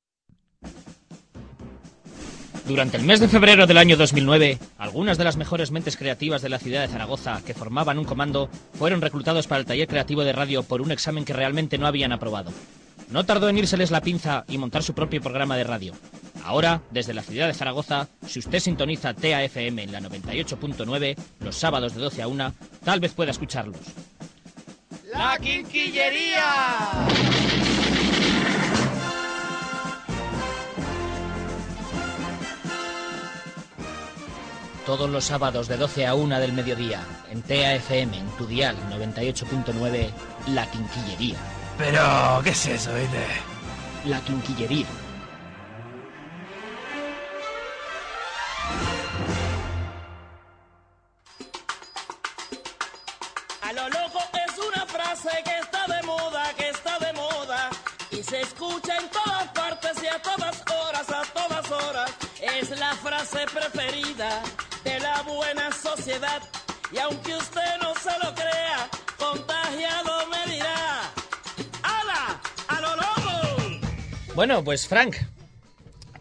Durante 2.67 2.97
el 2.97 3.03
mes 3.03 3.21
de 3.21 3.29
febrero 3.29 3.67
del 3.67 3.77
año 3.77 3.99
2009, 3.99 4.59
algunas 4.79 5.19
de 5.19 5.25
las 5.25 5.37
mejores 5.37 5.71
mentes 5.71 5.99
creativas 5.99 6.41
de 6.41 6.49
la 6.49 6.59
ciudad 6.59 6.81
de 6.81 6.89
Zaragoza, 6.89 7.43
que 7.45 7.53
formaban 7.53 7.99
un 7.99 8.07
comando, 8.07 8.49
fueron 8.79 9.03
reclutados 9.03 9.47
para 9.47 9.61
el 9.61 9.67
taller 9.67 9.87
creativo 9.87 10.25
de 10.25 10.33
radio 10.33 10.63
por 10.63 10.81
un 10.81 10.91
examen 10.91 11.27
que 11.27 11.35
realmente 11.35 11.77
no 11.77 11.87
habían 11.87 12.13
aprobado. 12.13 12.51
No 13.11 13.25
tardó 13.25 13.51
en 13.51 13.59
írseles 13.59 13.91
la 13.91 14.01
pinza 14.01 14.47
y 14.49 14.57
montar 14.57 14.83
su 14.83 14.95
propio 14.95 15.21
programa 15.21 15.59
de 15.59 15.65
radio. 15.65 15.93
Ahora, 16.43 16.81
desde 16.91 17.13
la 17.13 17.23
ciudad 17.23 17.47
de 17.47 17.55
Zaragoza, 17.55 18.09
si 18.27 18.39
usted 18.39 18.61
sintoniza 18.61 19.13
TAFM 19.13 19.83
en 19.83 19.93
la 19.93 20.01
98.9, 20.01 21.17
los 21.41 21.57
sábados 21.57 21.95
de 21.95 22.01
12 22.01 22.23
a 22.23 22.29
1, 22.29 22.55
tal 22.83 23.01
vez 23.01 23.13
pueda 23.13 23.31
escucharlos. 23.31 23.81
¡La 25.15 25.39
Quinquillería! 25.39 26.43
Todos 34.85 35.09
los 35.09 35.25
sábados 35.25 35.69
de 35.69 35.77
12 35.77 36.07
a 36.07 36.15
1 36.15 36.41
del 36.41 36.53
mediodía, 36.53 37.01
en 37.31 37.43
TAFM, 37.43 38.19
en 38.19 38.29
tu 38.37 38.47
dial 38.47 38.77
98.9, 38.91 40.11
La 40.49 40.67
Quinquillería. 40.67 41.37
Pero, 41.79 42.41
¿qué 42.43 42.51
es 42.51 42.67
eso, 42.67 42.93
viste? 42.95 43.25
La 44.07 44.21
Quinquillería. 44.21 44.87
Frase 63.05 63.41
preferida 63.53 64.43
de 64.83 64.99
la 65.01 65.23
buena 65.23 65.71
sociedad. 65.73 66.43
Y 66.93 66.99
aunque 66.99 67.35
usted 67.37 67.61
no 67.83 67.95
se 67.95 68.11
lo 68.25 68.35
crea, 68.35 68.89
contagiado 69.19 70.27
me 70.29 70.53
dirá. 70.53 71.13
¡Hala! 71.83 72.41
¡A 72.69 72.81
lo 72.81 72.97
loco! 72.97 73.81
Bueno, 74.35 74.65
pues 74.65 74.87
Frank, 74.89 75.17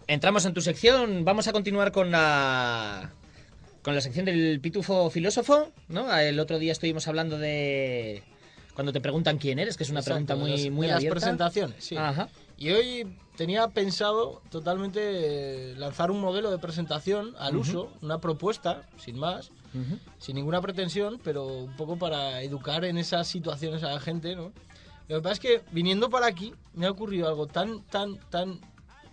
entramos 0.08 0.46
en 0.46 0.54
tu 0.54 0.62
sección. 0.62 1.24
Vamos 1.26 1.48
a 1.48 1.54
continuar 1.54 1.91
con 1.91 2.12
la 2.12 3.12
con 3.82 3.96
la 3.96 4.02
sección 4.02 4.26
del 4.26 4.60
pitufo 4.62 5.10
filósofo, 5.10 5.72
¿no? 5.89 6.13
El 6.17 6.39
otro 6.39 6.58
día 6.58 6.72
estuvimos 6.72 7.08
hablando 7.08 7.38
de 7.38 8.24
cuando 8.76 8.93
te 8.93 9.02
preguntan 9.02 9.38
quién 9.38 9.60
eres, 9.60 9.76
que 9.78 9.84
es 9.84 9.89
una 9.89 10.00
Exacto, 10.00 10.26
pregunta 10.26 10.36
muy 10.36 10.69
muy 10.69 10.88
de 10.88 10.91
las 10.93 10.98
abierta. 11.00 11.19
presentaciones, 11.19 11.84
sí. 11.84 11.96
Ajá. 11.98 12.30
Y 12.58 12.72
hoy 12.72 13.17
tenía 13.36 13.67
pensado 13.69 14.41
totalmente 14.50 15.72
eh, 15.72 15.76
lanzar 15.76 16.12
un 16.12 16.22
modelo 16.22 16.52
de 16.52 16.58
presentación 16.60 17.36
al 17.39 17.56
Ujú. 17.58 17.62
uso, 17.62 17.91
una 18.02 18.19
propuesta, 18.19 18.84
sin 18.98 19.17
más, 19.17 19.50
Ujú. 19.74 19.98
sin 20.19 20.36
ninguna 20.36 20.62
pretensión, 20.62 21.19
pero 21.24 21.46
un 21.48 21.76
poco 21.76 21.98
para 21.98 22.41
educar 22.41 22.86
en 22.86 22.98
esas 22.98 23.28
situaciones 23.28 23.84
a 23.84 23.89
la 23.91 24.00
gente, 24.00 24.36
¿no? 24.36 24.52
Lo 25.10 25.17
que 25.17 25.22
pasa 25.22 25.34
es 25.34 25.39
que 25.39 25.62
viniendo 25.72 26.10
para 26.10 26.28
aquí 26.28 26.54
me 26.74 26.86
ha 26.86 26.91
ocurrido 26.91 27.28
algo 27.28 27.48
tan, 27.48 27.82
tan, 27.84 28.17
tan 28.30 28.60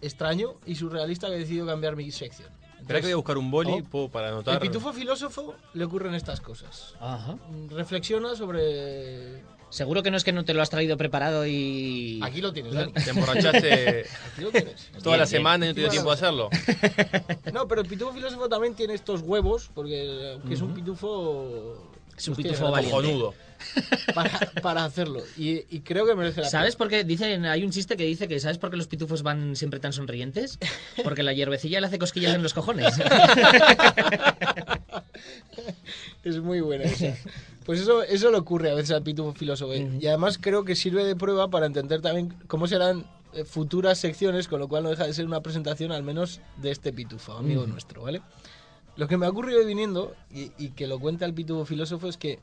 extraño 0.01 0.55
y 0.67 0.77
surrealista 0.77 1.27
que 1.29 1.35
he 1.35 1.39
decidido 1.39 1.67
cambiar 1.67 1.97
mi 1.97 2.11
sección. 2.11 2.49
Espera 2.79 3.01
que 3.01 3.07
voy 3.07 3.13
a 3.13 3.17
buscar 3.17 3.37
un 3.39 3.51
boli 3.51 3.85
Oh. 3.93 4.09
para 4.09 4.29
El 4.29 4.35
anotar. 4.35 4.61
pitufo 4.61 4.93
filósofo 4.93 5.55
le 5.75 5.85
ocurren 5.85 6.15
estas 6.15 6.41
cosas. 6.41 6.95
Ajá. 7.01 7.37
Reflexiona 7.71 8.35
sobre... 8.37 9.43
Seguro 9.71 10.03
que 10.03 10.11
no 10.11 10.17
es 10.17 10.25
que 10.25 10.33
no 10.33 10.45
te 10.45 10.53
lo 10.53 10.63
has 10.63 10.71
traído 10.71 10.97
preparado 10.97 11.47
y 11.47 12.21
Aquí 12.23 12.41
lo 12.41 12.53
tienes, 12.53 12.75
Dani. 12.75 12.93
Te 12.93 13.11
emborrachaste 13.11 14.05
Aquí 14.33 14.43
lo 14.43 14.51
tienes. 14.51 14.91
toda 15.03 15.17
la 15.17 15.27
semana 15.27 15.65
y 15.65 15.69
no 15.69 15.75
te 15.75 15.81
dio 15.81 15.91
tiempo 15.91 16.11
de 16.11 16.15
hacerlo. 16.15 16.51
No, 17.53 17.67
pero 17.67 17.81
el 17.81 17.89
pitufo 17.89 18.13
filósofo 18.13 18.49
también 18.49 18.75
tiene 18.75 18.95
estos 18.95 19.23
huevos, 19.23 19.71
porque 19.75 20.33
aunque 20.35 20.55
es 20.55 20.61
un 20.61 20.75
pitufo... 20.75 21.91
Es 22.21 22.29
un 22.29 22.37
pitufo 22.37 22.71
valiente. 22.71 23.31
Para, 24.15 24.31
para 24.63 24.85
hacerlo. 24.87 25.21
Y, 25.37 25.65
y 25.69 25.81
creo 25.81 26.07
que 26.07 26.15
merece 26.15 26.41
la 26.41 26.49
¿Sabes 26.49 26.77
por 26.77 26.89
qué? 26.89 27.05
Dicen, 27.05 27.45
hay 27.45 27.63
un 27.63 27.71
chiste 27.71 27.95
que 27.97 28.05
dice 28.05 28.27
que 28.27 28.41
¿sabes 28.41 28.57
por 28.57 28.71
qué 28.71 28.79
los 28.79 28.87
pitufos 28.87 29.23
van 29.23 29.55
siempre 29.55 29.81
tan 29.81 29.93
sonrientes? 29.93 30.59
Porque 31.05 31.23
la 31.23 31.35
hierbecilla 31.35 31.79
le 31.79 31.87
hace 31.87 31.99
cosquillas 31.99 32.35
en 32.35 32.43
los 32.43 32.55
cojones. 32.55 32.97
pena. 32.97 34.37
Es 36.25 36.39
muy 36.41 36.61
buena 36.61 36.85
esa. 36.85 37.17
Pues 37.65 37.81
eso, 37.81 38.03
eso 38.03 38.31
le 38.31 38.39
ocurre 38.39 38.71
a 38.71 38.75
veces 38.75 38.91
al 38.93 39.03
pitufo 39.03 39.33
filósofo. 39.33 39.73
¿eh? 39.75 39.89
Y 40.01 40.07
además 40.07 40.39
creo 40.41 40.65
que 40.65 40.75
sirve 40.75 41.05
de 41.05 41.17
prueba 41.17 41.49
para 41.49 41.67
entender 41.67 42.01
también 42.01 42.35
cómo 42.47 42.67
serán 42.67 43.07
eh, 43.33 43.45
futuras 43.45 43.99
secciones, 43.99 44.49
con 44.49 44.61
lo 44.61 44.69
cual 44.69 44.83
no 44.85 44.91
deja 44.91 45.07
de 45.07 45.15
ser 45.15 45.27
una 45.27 45.41
presentación 45.41 45.93
al 45.93 46.03
menos 46.03 46.41
de 46.57 46.71
este 46.71 46.93
pitufo, 46.93 47.33
amigo 47.33 47.63
Ujú. 47.63 47.71
nuestro, 47.73 48.03
¿vale? 48.03 48.23
Lo 49.01 49.09
que 49.09 49.17
me 49.17 49.25
ha 49.25 49.31
ocurrido 49.31 49.61
hoy 49.61 49.65
viniendo, 49.65 50.15
y, 50.31 50.53
y 50.59 50.73
que 50.73 50.87
lo 50.87 51.01
cuenta 51.01 51.25
el 51.25 51.33
pitufo 51.33 51.65
filósofo, 51.65 52.07
es 52.07 52.19
que 52.19 52.39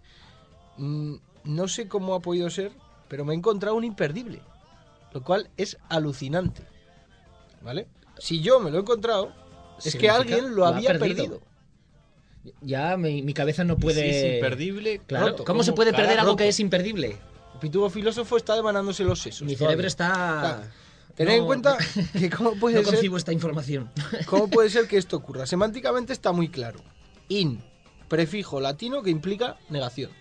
mm, 0.78 1.14
no 1.44 1.68
sé 1.68 1.88
cómo 1.88 2.16
ha 2.16 2.20
podido 2.20 2.50
ser, 2.50 2.72
pero 3.08 3.24
me 3.26 3.34
he 3.34 3.38
encontrado 3.38 3.76
un 3.76 3.84
imperdible, 3.84 4.42
lo 5.14 5.22
cual 5.22 5.52
es 5.56 5.78
alucinante, 5.88 6.64
¿vale? 7.62 7.86
Si 8.18 8.42
yo 8.42 8.60
me 8.60 8.72
lo 8.72 8.78
he 8.78 8.82
encontrado, 8.82 9.32
es 9.86 9.96
que 9.98 10.10
alguien 10.10 10.50
lo 10.50 10.56
lo 10.56 10.66
ha 10.66 10.70
había 10.70 10.94
perdido. 10.98 11.16
perdido. 11.16 11.42
ya 12.62 12.98
mi, 12.98 13.22
mi 13.22 13.36
cabeza 13.36 13.64
no 13.64 13.78
puede... 13.78 14.02
Si 14.02 14.18
es 14.18 14.34
imperdible, 14.38 15.02
Claro, 15.06 15.28
roto, 15.28 15.46
¿Cómo 15.46 15.62
se 15.62 15.74
puede 15.74 15.94
perder 15.94 16.20
algo 16.20 16.36
que 16.36 16.48
es 16.48 16.60
imperdible? 16.60 17.18
El 17.54 17.60
pitufo 17.60 17.92
filósofo 17.92 18.36
está 18.36 18.56
demanándose 18.56 19.04
los 19.04 19.20
sesos. 19.22 19.44
Mi 19.44 19.54
todavía. 19.54 19.68
cerebro 19.68 19.88
está... 19.88 20.72
Tened 21.18 21.34
en 21.34 21.40
No- 21.42 21.46
cuenta 21.48 21.78
que 22.18 22.30
cómo 22.38 22.54
puede 22.56 22.76
no 22.78 22.84
ser... 22.84 22.94
concibo 22.94 23.18
esta 23.18 23.34
información. 23.34 23.90
¿Cómo 24.28 24.48
puede 24.50 24.70
ser 24.70 24.88
que 24.88 24.98
esto 24.98 25.18
ocurra? 25.18 25.46
Semánticamente 25.46 26.14
está 26.14 26.32
muy 26.32 26.48
claro. 26.48 26.80
In, 27.28 27.62
prefijo 28.08 28.62
latino 28.62 29.02
que 29.04 29.10
implica 29.10 29.58
negación. 29.70 30.12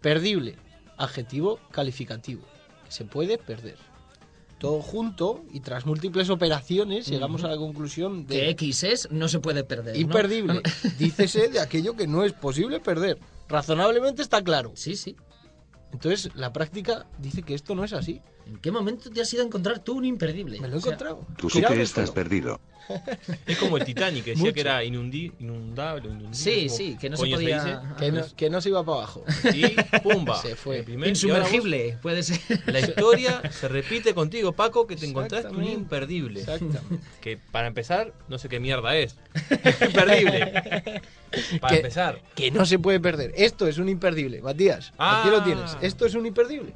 Perdible, 0.00 0.56
adjetivo 0.96 1.58
calificativo. 1.70 2.42
que 2.86 2.92
Se 2.92 3.04
puede 3.04 3.36
perder. 3.36 3.76
Todo 4.58 4.80
junto 4.82 5.44
y 5.52 5.60
tras 5.60 5.86
múltiples 5.86 6.30
operaciones 6.30 7.06
llegamos 7.06 7.44
a 7.44 7.48
la 7.48 7.56
conclusión 7.56 8.26
de 8.26 8.36
Que 8.36 8.48
X 8.50 8.82
es, 8.84 9.08
no 9.12 9.28
se 9.28 9.38
puede 9.38 9.62
perder. 9.62 9.94
¿no? 9.94 10.00
imperdible. 10.00 10.62
Dícese 10.98 11.48
de 11.48 11.60
aquello 11.60 11.94
que 11.94 12.06
no 12.08 12.24
es 12.24 12.32
posible 12.32 12.80
perder. 12.80 13.18
Razonablemente 13.48 14.22
está 14.22 14.42
claro. 14.42 14.72
Sí, 14.74 14.96
sí. 14.96 15.16
Entonces, 15.92 16.30
la 16.34 16.52
práctica 16.52 17.06
dice 17.18 17.42
que 17.42 17.54
esto 17.54 17.74
no 17.76 17.84
es 17.84 17.92
así. 17.92 18.20
¿En 18.48 18.58
qué 18.58 18.70
momento 18.72 19.10
te 19.10 19.20
has 19.20 19.32
ido 19.34 19.42
a 19.42 19.46
encontrar 19.46 19.80
tú 19.80 19.98
un 19.98 20.06
imperdible? 20.06 20.58
Me 20.60 20.68
lo 20.68 20.74
he 20.74 20.78
O 20.78 20.80
sea, 20.80 20.92
encontrado. 20.92 21.26
Tú 21.36 21.50
sí 21.50 21.62
que 21.62 21.82
estás 21.82 22.10
perdido. 22.10 22.60
Es 23.46 23.58
como 23.58 23.76
el 23.76 23.84
Titanic, 23.84 24.24
que 24.24 24.30
decía 24.30 24.42
Mucho. 24.44 24.54
que 24.54 24.60
era 24.60 24.82
inundi, 24.84 25.32
inundable. 25.40 26.06
inundible, 26.08 26.34
Sí, 26.34 26.66
como 26.66 26.76
sí, 26.76 26.96
que 27.00 27.10
no 27.10 27.16
se 27.16 27.22
podía- 27.30 27.62
dice. 27.62 27.78
Que 27.98 28.12
no, 28.12 28.24
que 28.36 28.50
no 28.50 28.60
se 28.60 28.68
iba 28.70 28.84
para 28.84 28.98
abajo. 28.98 29.24
Y 29.54 29.98
pumba. 30.00 30.40
Se 30.40 30.56
fue. 30.56 30.82
Primer- 30.82 31.08
Insumergible, 31.10 31.98
puede 32.02 32.22
ser. 32.22 32.38
vos- 32.48 32.58
La 32.66 32.80
historia 32.80 33.42
se 33.50 33.68
repite 33.68 34.14
contigo, 34.14 34.52
Paco, 34.52 34.86
que 34.86 34.96
te 34.96 35.06
encontraste 35.06 35.48
un 35.54 35.64
imperdible. 35.64 36.40
Exactamente. 36.40 36.98
Que 37.20 37.36
para 37.36 37.66
empezar, 37.68 38.12
no 38.28 38.38
sé 38.38 38.48
qué 38.48 38.60
mierda 38.60 38.96
es. 38.96 39.16
imperdible. 39.80 41.02
Para 41.60 41.68
Que- 41.74 41.76
empezar. 41.76 42.22
Que 42.34 42.50
no 42.50 42.64
se 42.66 42.78
puede 42.78 43.00
perder. 43.00 43.32
Esto 43.36 43.66
es 43.66 43.78
un 43.78 43.88
imperdible. 43.88 44.40
Matías, 44.42 44.88
aquí 44.98 45.28
Ah. 45.28 45.30
lo 45.30 45.42
tienes. 45.42 45.76
Esto 45.82 46.06
es 46.06 46.14
un 46.14 46.26
imperdible. 46.26 46.72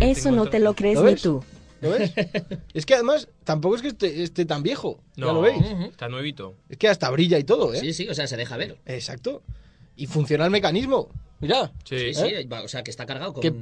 Eso 0.00 0.30
no 0.30 0.46
te 0.46 0.58
lo 0.60 0.74
crees 0.74 0.98
¿Lo 0.98 1.04
ni 1.04 1.16
tú. 1.16 1.44
¿Lo 1.80 1.90
ves? 1.90 2.12
es 2.74 2.86
que 2.86 2.94
además 2.94 3.28
tampoco 3.44 3.76
es 3.76 3.82
que 3.82 3.88
esté, 3.88 4.22
esté 4.22 4.44
tan 4.44 4.62
viejo. 4.62 5.00
No, 5.16 5.26
Ya 5.28 5.32
lo 5.32 5.40
veis. 5.40 5.62
está 5.90 6.08
nuevito. 6.08 6.54
Es 6.68 6.76
que 6.76 6.88
hasta 6.88 7.10
brilla 7.10 7.38
y 7.38 7.44
todo, 7.44 7.72
¿eh? 7.74 7.80
Sí, 7.80 7.92
sí, 7.92 8.08
o 8.08 8.14
sea, 8.14 8.26
se 8.26 8.36
deja 8.36 8.56
ver. 8.56 8.78
Exacto. 8.86 9.42
Y 9.96 10.06
funciona 10.06 10.44
el 10.44 10.50
mecanismo. 10.50 11.08
Mira. 11.40 11.72
Sí. 11.84 11.98
Sí, 11.98 12.22
¿Eh? 12.24 12.42
sí, 12.42 12.48
o 12.50 12.68
sea, 12.68 12.82
que 12.82 12.90
está 12.90 13.06
cargado 13.06 13.32
con... 13.32 13.42
Que- 13.42 13.52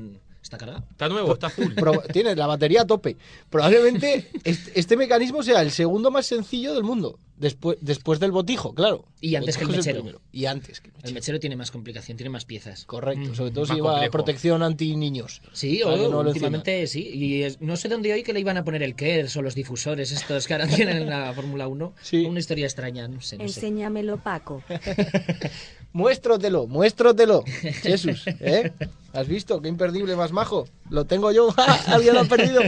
Está 0.46 0.58
cargado. 0.58 0.84
Está 0.92 1.08
nuevo, 1.08 1.32
está 1.34 1.50
full. 1.50 1.74
Pro- 1.74 2.04
tiene 2.12 2.36
la 2.36 2.46
batería 2.46 2.82
a 2.82 2.86
tope. 2.86 3.16
Probablemente 3.50 4.30
este, 4.44 4.78
este 4.78 4.96
mecanismo 4.96 5.42
sea 5.42 5.60
el 5.60 5.72
segundo 5.72 6.12
más 6.12 6.24
sencillo 6.26 6.72
del 6.72 6.84
mundo. 6.84 7.18
Después, 7.36 7.76
después 7.82 8.18
del 8.20 8.30
botijo, 8.30 8.72
claro. 8.74 9.04
Y 9.20 9.34
antes 9.34 9.58
que 9.58 9.64
el 9.64 9.70
mechero. 9.70 10.22
Y 10.32 10.46
antes 10.46 10.80
que 10.80 10.88
el 10.88 10.94
El 10.94 11.00
mechero. 11.00 11.14
mechero 11.14 11.40
tiene 11.40 11.56
más 11.56 11.70
complicación, 11.72 12.16
tiene 12.16 12.30
más 12.30 12.44
piezas. 12.44 12.84
Correcto. 12.86 13.30
Mm. 13.30 13.34
Sobre 13.34 13.50
todo 13.50 13.62
Más 13.62 13.68
si 13.70 13.74
lleva 13.74 13.90
complejo. 13.90 14.12
protección 14.12 14.62
anti 14.62 14.94
niños. 14.96 15.42
Sí, 15.52 15.82
o 15.82 15.90
que 15.90 15.96
no 16.08 16.22
lo 16.22 16.28
últimamente 16.30 16.86
sí. 16.86 17.02
Y 17.12 17.42
es- 17.42 17.60
no 17.60 17.76
sé 17.76 17.88
dónde 17.88 18.12
hoy 18.12 18.22
que 18.22 18.32
le 18.32 18.38
iban 18.40 18.56
a 18.56 18.62
poner 18.64 18.84
el 18.84 18.94
KERS 18.94 19.36
o 19.36 19.42
los 19.42 19.56
difusores 19.56 20.12
estos 20.12 20.46
que 20.46 20.54
ahora 20.54 20.66
tienen 20.68 20.96
en 20.98 21.10
la 21.10 21.32
Fórmula 21.34 21.66
1. 21.66 21.92
Sí. 22.00 22.24
Una 22.24 22.38
historia 22.38 22.66
extraña, 22.66 23.08
no 23.08 23.20
sé, 23.20 23.36
no 23.36 23.48
sé. 23.48 23.58
Enséñamelo, 23.58 24.16
Paco. 24.18 24.62
Muéstrotelo, 25.96 26.66
muéstrotelo. 26.66 27.42
Jesús, 27.80 28.26
¿eh? 28.26 28.70
¿Has 29.14 29.26
visto? 29.26 29.62
Qué 29.62 29.68
imperdible 29.70 30.14
más 30.14 30.30
majo. 30.30 30.68
Lo 30.90 31.06
tengo 31.06 31.32
yo. 31.32 31.54
Alguien 31.86 32.12
lo 32.12 32.20
ha 32.20 32.24
perdido. 32.24 32.60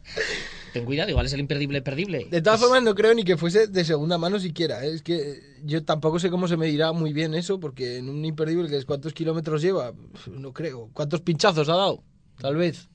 Ten 0.72 0.86
cuidado, 0.86 1.10
igual 1.10 1.26
es 1.26 1.34
el 1.34 1.40
imperdible 1.40 1.82
perdible. 1.82 2.26
De 2.30 2.40
todas 2.40 2.60
formas, 2.60 2.82
no 2.82 2.94
creo 2.94 3.12
ni 3.12 3.22
que 3.22 3.36
fuese 3.36 3.66
de 3.66 3.84
segunda 3.84 4.16
mano 4.16 4.40
siquiera. 4.40 4.82
¿eh? 4.82 4.94
Es 4.94 5.02
que 5.02 5.42
yo 5.62 5.84
tampoco 5.84 6.18
sé 6.18 6.30
cómo 6.30 6.48
se 6.48 6.56
medirá 6.56 6.92
muy 6.92 7.12
bien 7.12 7.34
eso, 7.34 7.60
porque 7.60 7.98
en 7.98 8.08
un 8.08 8.24
imperdible 8.24 8.70
que 8.70 8.78
es 8.78 8.86
cuántos 8.86 9.12
kilómetros 9.12 9.60
lleva, 9.60 9.92
no 10.30 10.54
creo. 10.54 10.88
¿Cuántos 10.94 11.20
pinchazos 11.20 11.68
ha 11.68 11.76
dado? 11.76 12.02
Tal 12.40 12.56
vez. 12.56 12.88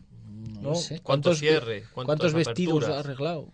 No 0.62 0.76
sé. 0.76 1.00
¿Cuántos 1.02 1.40
cierres? 1.40 1.88
¿Cuántos 1.94 2.06
¿Cuántas 2.06 2.34
vestidos 2.34 2.86
ha 2.86 3.00
arreglado? 3.00 3.50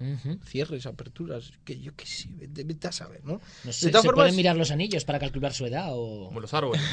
Cierres, 0.45 0.85
aperturas, 0.85 1.51
que 1.63 1.79
yo 1.79 1.95
qué 1.95 2.05
sé, 2.05 2.29
vete, 2.31 2.63
vete 2.63 2.87
a 2.87 2.91
saber, 2.91 3.23
¿no? 3.23 3.41
No 3.63 3.73
sé, 3.73 3.87
de 3.87 3.91
todas 3.91 4.03
¿se 4.03 4.07
formas, 4.07 4.23
pueden 4.23 4.35
mirar 4.35 4.55
los 4.55 4.71
anillos 4.71 5.05
para 5.05 5.19
calcular 5.19 5.53
su 5.53 5.65
edad 5.65 5.89
o...? 5.91 6.27
Como 6.27 6.39
los 6.39 6.53
árboles. 6.53 6.81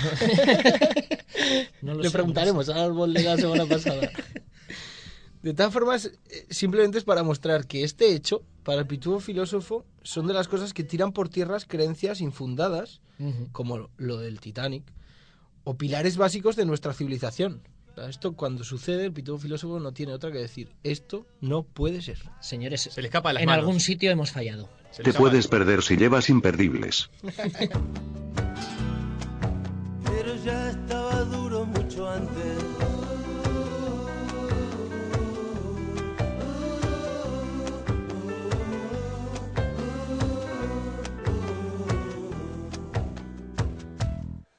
No 1.81 1.95
lo 1.95 2.03
le 2.03 2.09
sé, 2.09 2.13
preguntaremos 2.13 2.69
al 2.69 2.79
árbol 2.79 3.15
de 3.15 3.23
la 3.23 3.37
semana 3.37 3.67
pasada. 3.67 4.11
De 5.43 5.55
todas 5.55 5.73
formas, 5.73 6.07
eh, 6.07 6.47
simplemente 6.51 6.99
es 6.99 7.05
para 7.05 7.25
mostrar 7.25 7.67
que 7.67 7.83
este 7.83 8.15
hecho, 8.15 8.45
para 8.63 8.83
el 8.83 8.87
pitufo 8.87 9.19
filósofo, 9.19 9.85
son 10.03 10.29
de 10.29 10.35
las 10.35 10.47
cosas 10.47 10.73
que 10.73 10.85
tiran 10.85 11.13
por 11.13 11.29
tierras 11.29 11.65
creencias 11.67 12.21
infundadas, 12.21 13.01
sé. 13.19 13.25
Ujú. 13.25 13.49
como 13.51 13.91
lo 13.97 14.19
del 14.19 14.39
Titanic, 14.39 14.85
o 15.65 15.77
pilares 15.77 16.17
básicos 16.17 16.55
de 16.55 16.65
nuestra 16.65 16.93
civilización. 16.93 17.61
Esto 18.09 18.33
cuando 18.35 18.65
sucede, 18.65 19.05
el 19.07 19.13
pitufo 19.13 19.39
filósofo 19.39 19.79
no 19.79 19.93
tiene 19.93 20.13
otra 20.13 20.33
que 20.33 20.39
decir, 20.39 20.73
esto 20.83 21.27
no 21.41 21.63
puede 21.63 22.03
ser. 22.03 22.19
Señores, 22.41 22.81
Se 22.83 23.01
le 23.03 23.09
escapa 23.09 23.29
de 23.31 23.35
las 23.35 23.43
en 23.43 23.47
manos. 23.49 23.65
algún 23.65 23.81
sitio 23.81 24.11
hemos 24.11 24.31
fallado. 24.33 24.69
Se 24.91 25.03
Te 25.03 25.13
puedes 25.13 25.47
perder 25.49 25.83
si 25.83 25.97
llevas 25.97 26.29
imperdibles. 26.31 27.11
Pero 30.05 30.35
ya 30.45 30.71
estaba 30.71 31.25
duro 31.25 31.65
mucho 31.67 32.09
antes. 32.09 32.59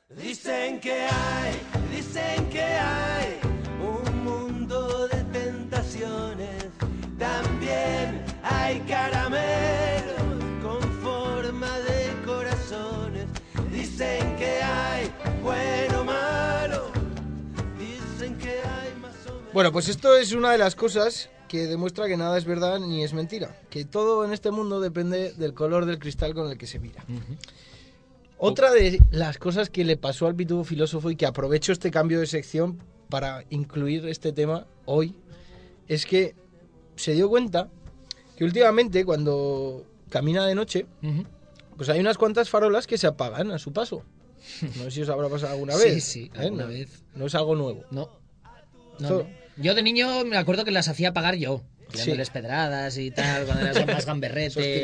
Dicen 0.10 0.80
que 0.80 0.94
hay, 0.94 1.60
Bueno, 19.64 19.72
pues 19.72 19.88
esto 19.88 20.18
es 20.18 20.34
una 20.34 20.52
de 20.52 20.58
las 20.58 20.76
cosas 20.76 21.30
que 21.48 21.68
demuestra 21.68 22.10
que 22.10 22.18
nada 22.18 22.38
es 22.38 22.44
verdad 22.44 22.82
ni 22.82 23.02
es 23.02 23.14
mentira. 23.14 23.58
Que 23.70 23.86
todo 23.86 24.26
en 24.26 24.34
este 24.34 24.52
mundo 24.52 24.82
depende 24.82 25.32
del 25.32 25.54
color 25.54 25.86
del 25.86 26.00
cristal 26.00 26.34
con 26.34 26.52
el 26.52 26.58
que 26.58 26.68
se 26.68 26.80
mira. 26.80 27.06
Otra 28.38 28.72
de 28.72 29.00
las 29.12 29.38
cosas 29.38 29.70
que 29.70 29.86
le 29.86 29.96
pasó 29.96 30.28
al 30.28 30.36
pitufo 30.36 30.66
filósofo 30.66 31.10
y 31.12 31.16
que 31.16 31.26
aprovecho 31.26 31.72
este 31.72 31.92
cambio 31.92 32.20
de 32.20 32.28
sección 32.28 32.84
para 33.08 33.46
incluir 33.52 34.06
este 34.10 34.34
tema 34.34 34.68
hoy 34.84 35.16
es 35.88 36.06
que 36.06 36.36
se 36.98 37.14
dio 37.14 37.30
cuenta 37.30 37.70
que 38.36 38.44
últimamente 38.44 39.06
cuando 39.06 39.86
camina 40.10 40.46
de 40.46 40.56
noche, 40.56 40.88
pues 41.78 41.88
hay 41.88 42.02
unas 42.02 42.18
cuantas 42.18 42.50
farolas 42.50 42.86
que 42.86 42.98
se 42.98 43.08
apagan 43.08 43.50
a 43.52 43.60
su 43.60 43.72
paso. 43.72 44.04
No 44.76 44.84
sé 44.84 44.92
si 44.92 45.02
os 45.04 45.10
habrá 45.10 45.30
pasado 45.30 45.54
alguna 45.54 45.72
Sí, 45.78 45.86
vez. 45.88 46.04
sí, 46.04 46.32
¿eh? 46.36 46.40
alguna 46.40 46.64
no, 46.64 46.70
vez. 46.70 47.02
no 47.16 47.26
es 47.28 47.36
algo 47.36 47.56
nuevo. 47.56 47.86
No. 47.92 48.10
No, 49.00 49.08
Esto- 49.08 49.24
no. 49.24 49.43
Yo 49.58 49.76
de 49.76 49.84
niño 49.84 50.26
me 50.26 50.38
acuerdo 50.38 50.66
que 50.66 50.72
las 50.72 50.88
hacía 50.88 51.14
pagar 51.14 51.36
yo. 51.36 51.64
Tirándoles 51.92 52.32
pedradas 52.32 52.98
y 52.98 53.12
tal, 53.12 53.46
cuando 53.46 53.68
eras 53.68 53.86
más 53.88 54.06
gamberrete. 54.08 54.84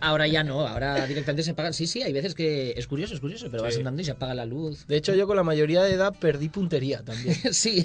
Ahora 0.00 0.26
ya 0.26 0.42
no, 0.42 0.66
ahora 0.66 1.06
directamente 1.06 1.44
se 1.44 1.54
pagan. 1.54 1.72
Sí, 1.72 1.86
sí, 1.86 2.02
hay 2.02 2.12
veces 2.12 2.34
que 2.34 2.74
es 2.76 2.88
curioso, 2.88 3.14
es 3.14 3.20
curioso, 3.20 3.46
pero 3.52 3.62
vas 3.62 3.74
Sí. 3.74 3.78
andando 3.80 4.02
y 4.02 4.04
se 4.04 4.10
apaga 4.10 4.34
la 4.34 4.44
luz. 4.44 4.84
De 4.88 4.96
hecho, 4.96 5.14
yo 5.14 5.28
con 5.28 5.36
la 5.36 5.44
mayoría 5.44 5.82
de 5.84 5.92
edad 5.92 6.12
perdí 6.18 6.48
puntería 6.48 7.04
también. 7.04 7.36
sí, 7.52 7.84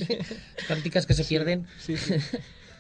prácticas 0.68 1.06
que 1.06 1.14
se 1.14 1.24
pierden. 1.26 1.68
Sí, 1.80 1.96
sí. 1.96 2.16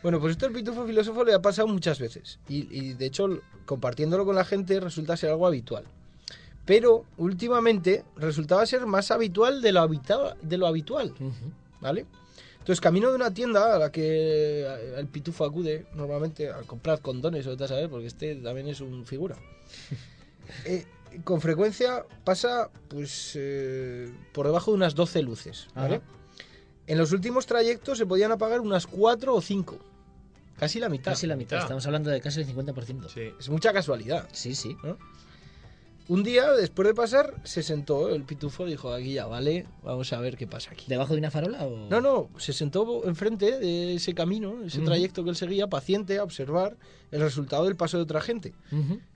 Bueno, 0.01 0.19
pues 0.19 0.31
esto 0.31 0.47
el 0.47 0.53
pitufo 0.53 0.87
filósofo 0.87 1.23
le 1.23 1.33
ha 1.35 1.41
pasado 1.41 1.67
muchas 1.67 1.99
veces. 1.99 2.39
Y, 2.47 2.67
y, 2.75 2.93
de 2.93 3.05
hecho, 3.05 3.27
compartiéndolo 3.65 4.25
con 4.25 4.35
la 4.35 4.45
gente 4.45 4.79
resulta 4.79 5.17
ser 5.17 5.29
algo 5.29 5.45
habitual. 5.45 5.83
Pero 6.65 7.05
últimamente 7.17 8.03
resultaba 8.15 8.65
ser 8.65 8.85
más 8.87 9.11
habitual 9.11 9.61
de 9.61 9.71
lo, 9.71 9.81
habita- 9.81 10.35
de 10.41 10.57
lo 10.57 10.65
habitual. 10.67 11.13
¿Vale? 11.81 12.05
Entonces, 12.69 12.81
camino 12.81 13.09
de 13.09 13.15
una 13.15 13.33
tienda 13.33 13.75
a 13.75 13.79
la 13.79 13.91
que 13.91 14.63
el 14.95 15.07
pitufo 15.07 15.43
acude 15.43 15.87
normalmente 15.95 16.51
a 16.51 16.61
comprar 16.67 17.01
condones 17.01 17.47
o 17.47 17.53
a 17.53 17.67
saber, 17.67 17.89
porque 17.89 18.05
este 18.05 18.35
también 18.35 18.67
es 18.67 18.79
un 18.79 19.07
figura. 19.07 19.35
Eh, 20.65 20.83
con 21.23 21.41
frecuencia 21.41 22.05
pasa 22.23 22.71
pues 22.87 23.33
eh, 23.35 24.11
por 24.33 24.47
debajo 24.47 24.71
de 24.71 24.77
unas 24.77 24.95
12 24.95 25.21
luces. 25.21 25.67
¿vale? 25.75 25.97
Ajá. 25.97 26.05
En 26.87 26.97
los 26.97 27.11
últimos 27.11 27.45
trayectos 27.45 27.99
se 27.99 28.07
podían 28.07 28.31
apagar 28.31 28.59
unas 28.59 28.87
4 28.87 29.35
o 29.35 29.41
5. 29.41 29.77
Casi 30.57 30.79
la 30.79 30.89
mitad. 30.89 31.11
Casi 31.11 31.27
la 31.27 31.35
mitad, 31.35 31.59
estamos 31.59 31.85
hablando 31.85 32.09
de 32.09 32.19
casi 32.19 32.41
el 32.41 32.47
50%. 32.47 33.09
Sí. 33.09 33.31
Es 33.39 33.49
mucha 33.49 33.73
casualidad. 33.73 34.27
Sí, 34.31 34.55
sí. 34.55 34.75
Un 36.09 36.23
día, 36.23 36.51
después 36.53 36.87
de 36.87 36.95
pasar, 36.95 37.35
se 37.43 37.61
sentó 37.61 38.09
el 38.09 38.23
pitufo 38.23 38.65
y 38.65 38.71
dijo, 38.71 38.91
aquí 38.91 39.13
ya 39.13 39.27
vale, 39.27 39.67
vamos 39.83 40.11
a 40.11 40.19
ver 40.19 40.37
qué 40.37 40.47
pasa 40.47 40.71
aquí. 40.71 40.85
¿Debajo 40.87 41.13
de 41.13 41.19
una 41.19 41.29
farola 41.29 41.67
o...? 41.67 41.87
No, 41.87 42.01
no, 42.01 42.31
se 42.39 42.51
sentó 42.51 43.05
enfrente 43.05 43.59
de 43.59 43.93
ese 43.93 44.15
camino, 44.15 44.63
ese 44.65 44.81
trayecto 44.81 45.23
que 45.23 45.29
él 45.29 45.35
seguía, 45.35 45.67
paciente, 45.67 46.17
a 46.17 46.23
observar 46.23 46.77
el 47.11 47.21
resultado 47.21 47.65
del 47.65 47.75
paso 47.75 47.97
de 47.97 48.03
otra 48.03 48.21
gente. 48.21 48.55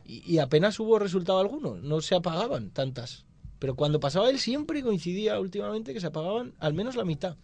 Y, 0.05 0.33
y 0.35 0.37
apenas 0.37 0.79
hubo 0.79 0.99
resultado 0.99 1.39
alguno, 1.39 1.77
no 1.77 1.99
se 1.99 2.13
apagaban 2.13 2.69
tantas. 2.69 3.25
Pero 3.57 3.75
cuando 3.75 3.99
pasaba 3.99 4.29
él 4.29 4.37
siempre 4.37 4.83
coincidía 4.83 5.39
últimamente 5.39 5.95
que 5.95 5.99
se 5.99 6.05
apagaban 6.05 6.53
al 6.59 6.75
menos 6.75 6.95
la 6.95 7.05
mitad. 7.05 7.37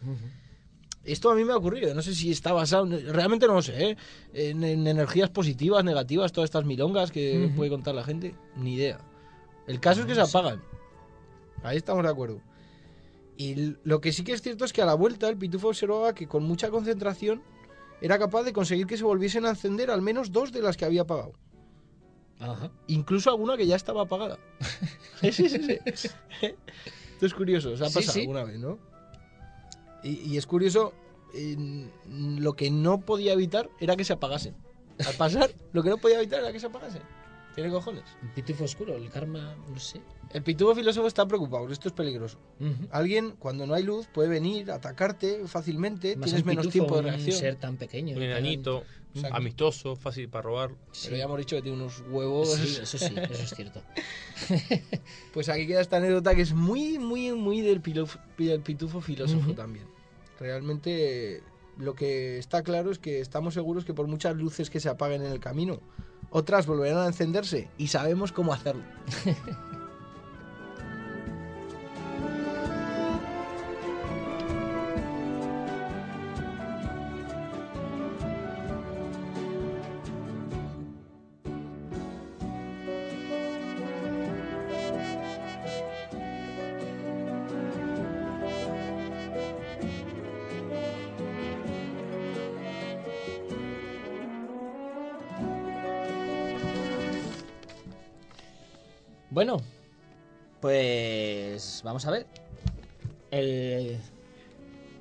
Esto 1.03 1.31
a 1.31 1.33
mí 1.33 1.43
me 1.43 1.53
ha 1.53 1.57
ocurrido, 1.57 1.95
no 1.95 2.03
sé 2.03 2.13
si 2.13 2.29
está 2.29 2.53
basado, 2.53 2.85
realmente 2.85 3.47
no 3.47 3.55
lo 3.55 3.61
sé, 3.63 3.91
¿eh? 3.91 3.97
en, 4.31 4.63
en 4.63 4.85
energías 4.85 5.31
positivas, 5.31 5.83
negativas, 5.83 6.33
todas 6.33 6.49
estas 6.49 6.65
milongas 6.65 7.09
que 7.11 7.49
puede 7.55 7.71
contar 7.71 7.95
la 7.95 8.03
gente, 8.03 8.35
ni 8.55 8.75
idea. 8.75 8.99
El 9.69 9.79
caso 9.79 10.01
es 10.01 10.07
que 10.07 10.15
se 10.15 10.25
sé. 10.25 10.37
apagan. 10.37 10.61
Ahí 11.61 11.77
estamos 11.77 12.03
de 12.03 12.09
acuerdo. 12.09 12.41
Y 13.37 13.75
lo 13.83 14.01
que 14.01 14.11
sí 14.11 14.23
que 14.23 14.33
es 14.33 14.41
cierto 14.41 14.65
es 14.65 14.73
que 14.73 14.81
a 14.81 14.85
la 14.85 14.95
vuelta 14.95 15.29
el 15.29 15.37
pitufo 15.37 15.67
observaba 15.67 16.15
que 16.15 16.27
con 16.27 16.43
mucha 16.43 16.71
concentración 16.71 17.43
era 18.01 18.17
capaz 18.17 18.43
de 18.43 18.51
conseguir 18.51 18.87
que 18.87 18.97
se 18.97 19.03
volviesen 19.03 19.45
a 19.45 19.49
encender 19.49 19.91
al 19.91 20.01
menos 20.01 20.31
dos 20.31 20.51
de 20.51 20.63
las 20.63 20.75
que 20.75 20.85
había 20.85 21.03
apagado. 21.03 21.33
Ajá. 22.39 22.71
Incluso 22.87 23.29
alguna 23.29 23.57
que 23.57 23.67
ya 23.67 23.75
estaba 23.75 24.01
apagada. 24.01 24.39
sí, 25.21 25.31
sí, 25.31 25.49
sí. 25.49 25.79
Esto 27.13 27.25
es 27.25 27.33
curioso, 27.35 27.71
os 27.71 27.81
ha 27.81 27.85
pasado 27.85 28.13
sí. 28.13 28.21
alguna 28.21 28.45
vez, 28.45 28.57
¿no? 28.57 28.79
Y, 30.03 30.31
y 30.31 30.37
es 30.37 30.47
curioso, 30.47 30.93
lo 32.07 32.53
que 32.53 32.71
no 32.71 33.01
podía 33.01 33.33
evitar 33.33 33.69
era 33.79 33.95
que 33.95 34.03
se 34.03 34.13
apagasen. 34.13 34.55
Al 35.05 35.13
pasar, 35.13 35.51
lo 35.73 35.83
que 35.83 35.89
no 35.89 35.97
podía 35.97 36.17
evitar 36.17 36.39
era 36.39 36.51
que 36.51 36.59
se 36.59 36.65
apagasen. 36.65 37.03
Tiene 37.61 37.73
cojones. 37.73 38.03
Un 38.21 38.29
pitufo 38.29 38.63
oscuro, 38.63 38.95
el 38.95 39.09
karma, 39.09 39.55
no 39.69 39.79
sé. 39.79 40.01
El 40.33 40.43
pitufo 40.43 40.75
filósofo 40.75 41.07
está 41.07 41.27
preocupado, 41.27 41.67
esto 41.69 41.87
es 41.87 41.93
peligroso. 41.93 42.37
Alguien, 42.91 43.31
cuando 43.39 43.65
no 43.67 43.73
hay 43.73 43.83
luz, 43.83 44.07
puede 44.07 44.29
venir, 44.29 44.71
atacarte 44.71 45.47
fácilmente, 45.47 46.15
Más 46.15 46.25
tienes 46.25 46.41
un 46.43 46.47
menos 46.47 46.69
tiempo 46.69 46.93
de 46.95 46.99
un 47.01 47.05
reacción. 47.07 47.35
ser 47.37 47.55
tan 47.55 47.77
pequeño. 47.77 48.15
Un 48.15 48.21
enanito, 48.23 48.83
amistoso, 49.31 49.95
fácil 49.95 50.29
para 50.29 50.43
robar. 50.43 50.71
Pero 51.03 51.15
ya 51.17 51.23
hemos 51.23 51.37
dicho 51.39 51.55
que 51.55 51.61
tiene 51.63 51.77
unos 51.77 52.03
huevos. 52.09 52.53
Sí, 52.53 52.77
eso 52.83 52.97
sí, 52.97 53.13
eso 53.17 53.43
es 53.43 53.49
cierto. 53.55 53.81
Pues 55.33 55.49
aquí 55.49 55.67
queda 55.67 55.81
esta 55.81 55.97
anécdota 55.97 56.33
que 56.35 56.41
es 56.41 56.53
muy, 56.53 56.97
muy, 56.99 57.31
muy 57.33 57.61
del, 57.61 57.81
pilof- 57.83 58.19
del 58.37 58.61
pitufo 58.61 58.99
filósofo 59.01 59.53
también. 59.53 59.85
Realmente 60.39 61.43
lo 61.77 61.93
que 61.93 62.37
está 62.39 62.63
claro 62.63 62.91
es 62.91 62.99
que 62.99 63.19
estamos 63.19 63.53
seguros 63.53 63.85
que 63.85 63.93
por 63.93 64.07
muchas 64.07 64.35
luces 64.35 64.69
que 64.69 64.79
se 64.79 64.89
apaguen 64.89 65.21
en 65.23 65.31
el 65.31 65.39
camino, 65.39 65.79
otras 66.29 66.67
volverán 66.67 66.99
a 66.99 67.07
encenderse 67.07 67.69
y 67.77 67.87
sabemos 67.87 68.31
cómo 68.31 68.53
hacerlo. 68.53 68.83
Bueno, 99.39 99.61
pues 100.59 101.79
vamos 101.85 102.05
a 102.05 102.11
ver. 102.11 102.27
El... 103.31 103.97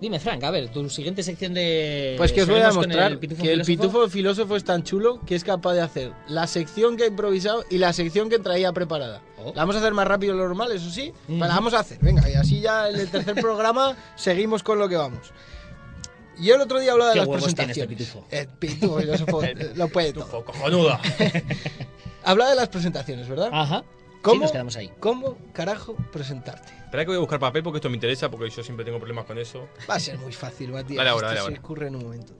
Dime, 0.00 0.20
Frank, 0.20 0.44
a 0.44 0.52
ver, 0.52 0.68
tu 0.68 0.88
siguiente 0.88 1.24
sección 1.24 1.54
de... 1.54 2.14
Pues 2.16 2.32
que 2.32 2.42
os 2.42 2.48
voy 2.48 2.60
a 2.60 2.70
¿seguimos 2.70 2.76
con 2.76 2.86
mostrar 2.86 3.10
el 3.10 3.18
pitufo 3.18 3.42
que 3.42 3.52
el 3.52 3.62
pitufo 3.62 4.08
filósofo 4.08 4.54
es 4.54 4.62
tan 4.62 4.84
chulo 4.84 5.18
que 5.26 5.34
es 5.34 5.42
capaz 5.42 5.74
de 5.74 5.80
hacer 5.80 6.12
la 6.28 6.46
sección 6.46 6.96
que 6.96 7.02
ha 7.02 7.06
improvisado 7.08 7.64
y 7.68 7.78
la 7.78 7.92
sección 7.92 8.30
que 8.30 8.38
traía 8.38 8.72
preparada. 8.72 9.22
Oh. 9.38 9.46
La 9.56 9.62
vamos 9.62 9.74
a 9.74 9.80
hacer 9.80 9.92
más 9.92 10.06
rápido 10.06 10.34
de 10.34 10.38
lo 10.38 10.46
normal, 10.46 10.70
eso 10.70 10.88
sí, 10.88 11.12
pero 11.26 11.40
la 11.40 11.48
vamos 11.48 11.74
a 11.74 11.80
hacer. 11.80 11.98
Venga, 12.00 12.30
y 12.30 12.34
así 12.34 12.60
ya 12.60 12.90
en 12.90 12.94
el 12.94 13.10
tercer 13.10 13.34
programa 13.42 13.96
seguimos 14.14 14.62
con 14.62 14.78
lo 14.78 14.88
que 14.88 14.94
vamos. 14.94 15.32
Yo 16.38 16.54
el 16.54 16.60
otro 16.60 16.78
día 16.78 16.92
hablaba 16.92 17.10
de 17.10 17.14
¿Qué 17.18 17.26
las 17.26 17.28
este 17.44 17.56
presentaciones. 17.56 18.16
El 18.30 18.46
pitufo 18.50 19.00
filósofo 19.00 19.42
lo 19.74 19.88
puede 19.88 20.12
todo. 20.12 20.44
cojonuda. 20.44 21.00
Hablaba 22.22 22.50
de 22.50 22.56
las 22.56 22.68
presentaciones, 22.68 23.28
¿verdad? 23.28 23.48
Ajá. 23.52 23.82
¿Cómo, 24.22 24.34
Sí, 24.36 24.40
nos 24.42 24.52
quedamos 24.52 24.76
ahí. 24.76 24.90
¿Cómo 25.00 25.38
carajo 25.52 25.94
presentarte? 26.12 26.72
Espera 26.84 27.04
que 27.04 27.08
voy 27.08 27.16
a 27.16 27.20
buscar 27.20 27.38
papel 27.38 27.62
porque 27.62 27.78
esto 27.78 27.88
me 27.90 27.96
interesa 27.96 28.30
porque 28.30 28.50
yo 28.50 28.62
siempre 28.62 28.84
tengo 28.84 28.98
problemas 28.98 29.24
con 29.26 29.38
eso. 29.38 29.68
Va 29.88 29.94
a 29.96 30.00
ser 30.00 30.18
muy 30.18 30.32
fácil, 30.32 30.70
Matías. 30.72 30.96
Dale 30.98 31.10
ahora, 31.10 31.28
dale 31.28 31.40
se 31.40 31.44
ahora. 31.46 31.58
ocurre 31.60 31.88
en 31.88 31.96
un 31.96 32.02
momento. 32.04 32.32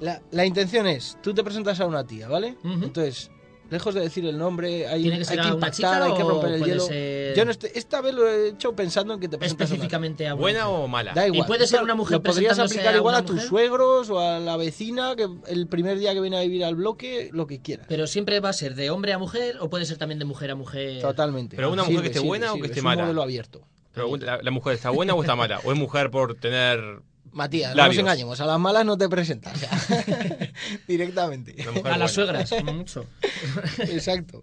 La, 0.00 0.22
la 0.30 0.44
intención 0.44 0.86
es, 0.86 1.18
tú 1.22 1.34
te 1.34 1.42
presentas 1.42 1.80
a 1.80 1.86
una 1.86 2.06
tía, 2.06 2.28
¿vale? 2.28 2.56
Entonces, 2.64 3.30
lejos 3.70 3.94
de 3.94 4.00
decir 4.00 4.24
el 4.26 4.38
nombre, 4.38 4.86
hay, 4.88 5.02
¿Tiene 5.02 5.16
que 5.18 5.22
hay 5.22 5.24
ser 5.26 5.34
que 5.36 5.40
a 5.40 5.44
una 5.46 5.54
impactar, 5.54 5.74
chica 5.76 6.04
hay 6.04 6.14
que 6.14 6.22
o 6.22 6.28
romper 6.30 6.52
el 6.52 6.58
puede 6.60 6.70
hielo. 6.72 6.84
ser- 6.86 7.36
Yo 7.36 7.44
no 7.44 7.50
estoy- 7.50 7.70
esta 7.74 8.00
vez 8.00 8.14
lo 8.14 8.28
he 8.28 8.48
hecho 8.48 8.74
pensando 8.74 9.14
en 9.14 9.20
que 9.20 9.28
te 9.28 9.36
Específicamente 9.44 10.26
a 10.26 10.34
¿Buena 10.34 10.68
o 10.68 10.88
mala? 10.88 11.12
Da 11.14 11.26
igual. 11.26 11.42
¿Y 11.42 11.46
puede 11.46 11.66
ser 11.66 11.82
una 11.82 11.94
mujer 11.94 12.16
Lo 12.18 12.22
podrías 12.22 12.58
aplicar 12.58 12.94
a 12.94 12.96
igual 12.96 13.14
a 13.14 13.22
tus 13.22 13.34
mujer? 13.36 13.48
suegros 13.48 14.10
o 14.10 14.18
a 14.20 14.38
la 14.38 14.56
vecina 14.56 15.14
que 15.16 15.28
el 15.48 15.66
primer 15.66 15.98
día 15.98 16.14
que 16.14 16.20
viene 16.20 16.38
a 16.38 16.40
vivir 16.40 16.64
al 16.64 16.76
bloque, 16.76 17.30
lo 17.32 17.46
que 17.46 17.60
quieras. 17.60 17.86
Pero 17.88 18.06
siempre 18.06 18.40
va 18.40 18.48
a 18.48 18.52
ser 18.54 18.74
de 18.74 18.90
hombre 18.90 19.12
a 19.12 19.18
mujer 19.18 19.56
o 19.60 19.68
puede 19.68 19.84
ser 19.84 19.98
también 19.98 20.18
de 20.18 20.24
mujer 20.24 20.50
a 20.50 20.54
mujer. 20.54 21.00
Totalmente. 21.02 21.56
Pero 21.56 21.68
una 21.72 21.82
mujer 21.82 21.92
Sirve, 21.96 22.02
que 22.02 22.08
esté 22.08 22.18
sirve, 22.20 22.28
buena 22.28 22.52
o 22.52 22.56
que 22.56 22.62
esté 22.66 22.72
Es 22.72 22.78
un 22.78 22.84
mala. 22.84 23.02
modelo 23.02 23.22
abierto. 23.22 23.60
Pero 23.94 24.16
la, 24.16 24.40
la 24.42 24.50
mujer 24.50 24.74
está 24.74 24.90
buena 24.90 25.14
o 25.14 25.20
está 25.22 25.34
mala. 25.34 25.60
O 25.64 25.72
es 25.72 25.78
mujer 25.78 26.10
por 26.10 26.34
tener. 26.36 27.00
Matías, 27.32 27.74
no 27.74 27.86
nos 27.86 27.98
engañemos, 27.98 28.40
a 28.40 28.46
las 28.46 28.58
malas 28.58 28.84
no 28.84 28.96
te 28.96 29.08
presentas. 29.08 29.54
o 29.54 29.58
sea, 29.58 30.52
directamente. 30.86 31.56
A 31.84 31.98
las 31.98 32.12
suegras, 32.12 32.50
como 32.50 32.72
mucho. 32.72 33.06
Exacto. 33.78 34.42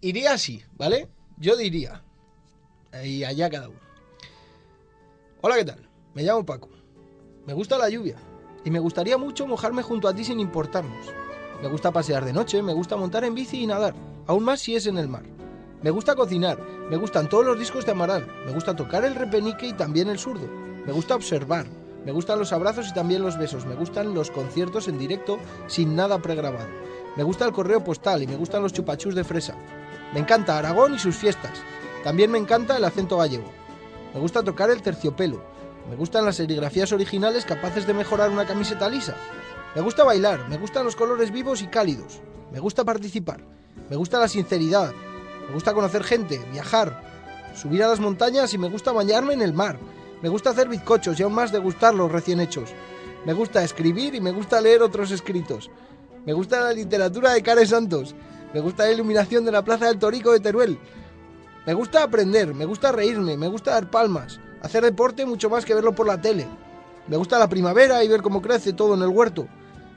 Iría 0.00 0.32
así, 0.34 0.62
¿vale? 0.76 1.08
Yo 1.38 1.56
diría. 1.56 2.02
Y 3.04 3.24
allá 3.24 3.48
cada 3.50 3.68
uno. 3.68 3.78
Hola, 5.42 5.56
¿qué 5.56 5.64
tal? 5.64 5.88
Me 6.14 6.22
llamo 6.22 6.44
Paco. 6.44 6.68
Me 7.46 7.54
gusta 7.54 7.78
la 7.78 7.88
lluvia. 7.88 8.16
Y 8.64 8.70
me 8.70 8.78
gustaría 8.78 9.16
mucho 9.16 9.46
mojarme 9.46 9.82
junto 9.82 10.08
a 10.08 10.14
ti 10.14 10.24
sin 10.24 10.40
importarnos. 10.40 11.06
Me 11.62 11.68
gusta 11.68 11.92
pasear 11.92 12.24
de 12.24 12.32
noche, 12.32 12.62
me 12.62 12.74
gusta 12.74 12.96
montar 12.96 13.24
en 13.24 13.34
bici 13.34 13.62
y 13.62 13.66
nadar. 13.66 13.94
Aún 14.26 14.44
más 14.44 14.60
si 14.60 14.74
es 14.76 14.86
en 14.86 14.98
el 14.98 15.08
mar. 15.08 15.24
Me 15.82 15.90
gusta 15.90 16.14
cocinar. 16.14 16.58
Me 16.90 16.96
gustan 16.96 17.28
todos 17.28 17.44
los 17.46 17.58
discos 17.58 17.86
de 17.86 17.92
Amaral. 17.92 18.26
Me 18.44 18.52
gusta 18.52 18.76
tocar 18.76 19.04
el 19.04 19.14
repenique 19.14 19.66
y 19.66 19.72
también 19.72 20.08
el 20.08 20.18
zurdo. 20.18 20.46
Me 20.86 20.92
gusta 20.92 21.14
observar. 21.14 21.66
Me 22.04 22.12
gustan 22.12 22.38
los 22.38 22.52
abrazos 22.52 22.88
y 22.88 22.94
también 22.94 23.22
los 23.22 23.38
besos. 23.38 23.66
Me 23.66 23.74
gustan 23.74 24.14
los 24.14 24.30
conciertos 24.30 24.88
en 24.88 24.98
directo 24.98 25.38
sin 25.66 25.94
nada 25.94 26.18
pregrabado. 26.18 26.68
Me 27.16 27.22
gusta 27.22 27.44
el 27.44 27.52
correo 27.52 27.84
postal 27.84 28.22
y 28.22 28.26
me 28.26 28.36
gustan 28.36 28.62
los 28.62 28.72
chupachus 28.72 29.14
de 29.14 29.24
fresa. 29.24 29.54
Me 30.14 30.20
encanta 30.20 30.58
Aragón 30.58 30.94
y 30.94 30.98
sus 30.98 31.16
fiestas. 31.16 31.52
También 32.02 32.30
me 32.30 32.38
encanta 32.38 32.76
el 32.76 32.84
acento 32.84 33.18
gallego. 33.18 33.50
Me 34.14 34.20
gusta 34.20 34.42
tocar 34.42 34.70
el 34.70 34.82
terciopelo. 34.82 35.42
Me 35.88 35.96
gustan 35.96 36.24
las 36.24 36.36
serigrafías 36.36 36.92
originales 36.92 37.44
capaces 37.44 37.86
de 37.86 37.94
mejorar 37.94 38.30
una 38.30 38.46
camiseta 38.46 38.88
lisa. 38.88 39.14
Me 39.74 39.82
gusta 39.82 40.04
bailar, 40.04 40.48
me 40.48 40.56
gustan 40.56 40.84
los 40.84 40.96
colores 40.96 41.30
vivos 41.30 41.62
y 41.62 41.66
cálidos. 41.66 42.20
Me 42.52 42.58
gusta 42.58 42.84
participar. 42.84 43.40
Me 43.88 43.96
gusta 43.96 44.18
la 44.18 44.28
sinceridad. 44.28 44.92
Me 45.46 45.54
gusta 45.54 45.74
conocer 45.74 46.04
gente, 46.04 46.40
viajar, 46.52 47.02
subir 47.54 47.82
a 47.82 47.88
las 47.88 48.00
montañas 48.00 48.54
y 48.54 48.58
me 48.58 48.68
gusta 48.68 48.92
bañarme 48.92 49.34
en 49.34 49.42
el 49.42 49.52
mar. 49.52 49.78
Me 50.22 50.28
gusta 50.28 50.50
hacer 50.50 50.68
bizcochos 50.68 51.18
y 51.18 51.22
aún 51.22 51.34
más 51.34 51.52
degustarlos 51.52 52.12
recién 52.12 52.40
hechos. 52.40 52.70
Me 53.24 53.32
gusta 53.32 53.62
escribir 53.62 54.14
y 54.14 54.20
me 54.20 54.32
gusta 54.32 54.60
leer 54.60 54.82
otros 54.82 55.10
escritos. 55.10 55.70
Me 56.26 56.32
gusta 56.32 56.60
la 56.60 56.72
literatura 56.72 57.32
de 57.32 57.42
Care 57.42 57.66
Santos. 57.66 58.14
Me 58.52 58.60
gusta 58.60 58.84
la 58.84 58.92
iluminación 58.92 59.44
de 59.44 59.52
la 59.52 59.64
Plaza 59.64 59.86
del 59.86 59.98
Torico 59.98 60.32
de 60.32 60.40
Teruel. 60.40 60.78
Me 61.66 61.74
gusta 61.74 62.02
aprender, 62.02 62.54
me 62.54 62.64
gusta 62.64 62.92
reírme, 62.92 63.36
me 63.36 63.48
gusta 63.48 63.72
dar 63.72 63.90
palmas, 63.90 64.40
hacer 64.62 64.82
deporte 64.82 65.26
mucho 65.26 65.50
más 65.50 65.64
que 65.64 65.74
verlo 65.74 65.94
por 65.94 66.06
la 66.06 66.20
tele. 66.20 66.46
Me 67.06 67.16
gusta 67.16 67.38
la 67.38 67.48
primavera 67.48 68.02
y 68.02 68.08
ver 68.08 68.22
cómo 68.22 68.40
crece 68.40 68.72
todo 68.72 68.94
en 68.94 69.02
el 69.02 69.08
huerto. 69.08 69.46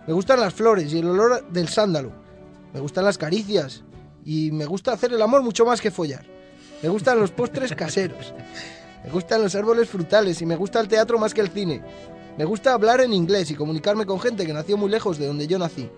Me 0.06 0.14
gustan 0.14 0.40
las 0.40 0.54
flores 0.54 0.92
y 0.94 1.00
el 1.00 1.10
olor 1.10 1.48
del 1.50 1.70
sándalo. 1.70 2.12
Me 2.74 2.80
gustan 2.80 3.06
las 3.06 3.18
caricias 3.18 3.84
y 4.26 4.52
me 4.52 4.66
gusta 4.66 4.94
hacer 4.94 5.14
el 5.14 5.22
amor 5.22 5.42
mucho 5.42 5.66
más 5.66 5.80
que 5.80 5.92
follar. 5.92 6.26
Me 6.82 6.90
gustan 6.90 7.20
los 7.20 7.32
postres 7.32 7.74
caseros. 7.76 8.34
Me 9.04 9.12
gustan 9.12 9.42
los 9.42 9.54
árboles 9.56 9.90
frutales 9.90 10.42
y 10.42 10.46
me 10.46 10.56
gusta 10.56 10.80
el 10.80 10.88
teatro 10.88 11.20
más 11.20 11.34
que 11.34 11.42
el 11.42 11.50
cine. 11.50 11.82
Me 12.38 12.46
gusta 12.46 12.74
hablar 12.74 13.02
en 13.02 13.14
inglés 13.14 13.52
y 13.52 13.56
comunicarme 13.56 14.06
con 14.06 14.20
gente 14.20 14.46
que 14.46 14.54
nació 14.54 14.78
muy 14.78 14.90
lejos 14.90 15.18
de 15.18 15.28
donde 15.28 15.46
yo 15.46 15.60
nací. 15.60 15.90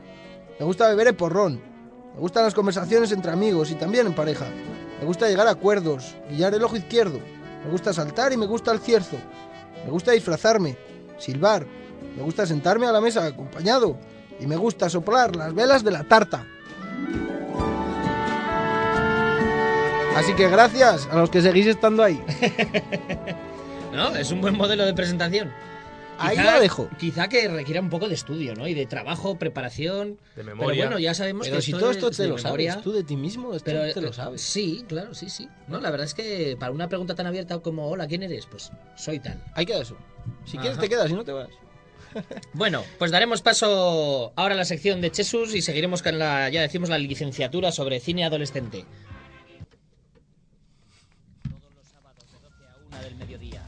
Me 0.59 0.65
gusta 0.65 0.87
beber 0.87 1.07
el 1.07 1.15
porrón. 1.15 1.61
Me 2.13 2.19
gustan 2.19 2.43
las 2.43 2.53
conversaciones 2.53 3.11
entre 3.11 3.31
amigos 3.31 3.71
y 3.71 3.75
también 3.75 4.07
en 4.07 4.15
pareja. 4.15 4.45
Me 4.99 5.05
gusta 5.05 5.27
llegar 5.27 5.47
a 5.47 5.51
acuerdos, 5.51 6.15
guiar 6.29 6.53
el 6.53 6.63
ojo 6.63 6.77
izquierdo. 6.77 7.19
Me 7.63 7.71
gusta 7.71 7.93
saltar 7.93 8.33
y 8.33 8.37
me 8.37 8.47
gusta 8.47 8.71
el 8.71 8.79
cierzo. 8.79 9.17
Me 9.85 9.91
gusta 9.91 10.11
disfrazarme, 10.11 10.77
silbar. 11.17 11.67
Me 12.15 12.23
gusta 12.23 12.45
sentarme 12.45 12.87
a 12.87 12.91
la 12.91 13.01
mesa 13.01 13.25
acompañado. 13.25 13.97
Y 14.39 14.47
me 14.47 14.55
gusta 14.55 14.89
soplar 14.89 15.35
las 15.35 15.53
velas 15.53 15.83
de 15.83 15.91
la 15.91 16.03
tarta. 16.03 16.45
Así 20.15 20.33
que 20.33 20.47
gracias 20.49 21.07
a 21.11 21.17
los 21.17 21.29
que 21.29 21.41
seguís 21.41 21.67
estando 21.67 22.03
ahí. 22.03 22.21
¿No? 23.93 24.15
Es 24.15 24.31
un 24.31 24.41
buen 24.41 24.55
modelo 24.55 24.85
de 24.85 24.93
presentación. 24.93 25.51
Ahí 26.17 26.37
la 26.37 26.59
dejo. 26.61 26.87
Quizá 26.97 27.27
que 27.27 27.45
requiera 27.49 27.81
un 27.81 27.89
poco 27.89 28.07
de 28.07 28.13
estudio, 28.15 28.55
¿no? 28.55 28.67
Y 28.67 28.73
de 28.73 28.85
trabajo, 28.85 29.37
preparación. 29.37 30.11
De 30.13 30.19
Pero 30.35 30.55
memoria. 30.55 30.85
bueno, 30.85 30.99
ya 30.99 31.13
sabemos 31.13 31.45
Pero 31.47 31.57
que 31.57 31.61
si 31.61 31.71
esto 31.71 31.79
todo 31.79 31.91
es 31.91 31.97
esto 31.97 32.11
te 32.11 32.23
de 32.23 32.29
lo 32.29 32.35
memoria. 32.37 32.71
sabes, 32.71 32.83
tú 32.85 32.91
de 32.93 33.03
ti 33.03 33.15
mismo, 33.17 33.53
esto 33.53 33.65
Pero 33.65 33.93
te 33.93 33.99
lo 34.01 34.09
eh, 34.09 34.13
sabes. 34.13 34.41
Sí, 34.41 34.85
claro, 34.87 35.13
sí, 35.13 35.29
sí. 35.29 35.49
No, 35.67 35.81
la 35.81 35.91
verdad 35.91 36.05
es 36.05 36.13
que 36.13 36.55
para 36.57 36.71
una 36.71 36.87
pregunta 36.87 37.15
tan 37.15 37.27
abierta 37.27 37.59
como 37.59 37.89
hola, 37.89 38.07
¿quién 38.07 38.23
eres? 38.23 38.45
Pues 38.45 38.71
soy 38.95 39.19
tal. 39.19 39.43
Ahí 39.55 39.65
queda 39.65 39.81
eso. 39.81 39.97
Si 40.45 40.57
quieres 40.57 40.77
te 40.79 40.87
quedas, 40.87 41.07
si 41.07 41.13
no 41.13 41.23
te 41.25 41.31
vas. 41.33 41.49
Bueno, 42.53 42.81
pues 42.97 43.11
daremos 43.11 43.41
paso 43.41 44.31
ahora 44.37 44.53
a 44.53 44.57
la 44.57 44.63
sección 44.63 45.01
de 45.01 45.11
Chesus 45.11 45.53
y 45.53 45.61
seguiremos 45.61 46.01
con 46.01 46.17
la, 46.17 46.47
ya 46.47 46.61
decimos, 46.61 46.87
la 46.87 46.97
licenciatura 46.97 47.73
sobre 47.73 47.99
cine 47.99 48.23
adolescente. 48.23 48.85
Todos 51.43 51.73
los 51.75 51.85
sábados 51.85 52.23
de 52.31 52.39
12 52.39 52.63
a 52.63 52.87
1 52.87 53.03
del 53.03 53.15
mediodía. 53.15 53.65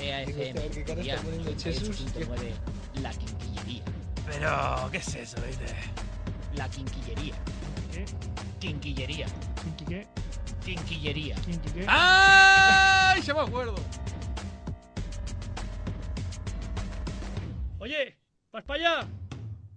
TAFM, 0.00 0.70
¿Qué 0.70 0.84
cara 0.84 1.02
día 1.02 1.14
está 1.14 1.26
poniendo 1.26 1.52
Chesus? 1.56 2.14
98.9, 2.14 3.02
La 3.02 3.10
Quinquillería. 3.10 3.82
Pero, 4.26 4.88
¿qué 4.90 4.98
es 4.98 5.14
eso, 5.14 5.36
viste? 5.46 5.66
La 6.54 6.68
Quinquillería. 6.68 7.34
¿Qué? 7.92 8.04
Quinquillería. 8.60 9.26
¿Kinky 9.62 9.84
qué? 9.84 10.06
Quinquillería. 10.64 11.36
¡Ay! 11.86 13.20
Ya 13.22 13.34
me 13.34 13.40
acuerdo. 13.40 13.74
Oye, 17.78 18.18
¿vas 18.52 18.64
para 18.64 18.78
allá? 18.78 19.08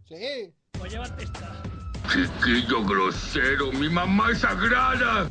Sí. 0.08 0.54
Pues 0.80 0.92
llévate 0.92 1.24
esta. 1.24 1.64
Chiquillo 2.12 2.84
grosero, 2.86 3.72
mi 3.74 3.90
mamá 3.90 4.32
es 4.32 4.40
sagrada. 4.40 5.30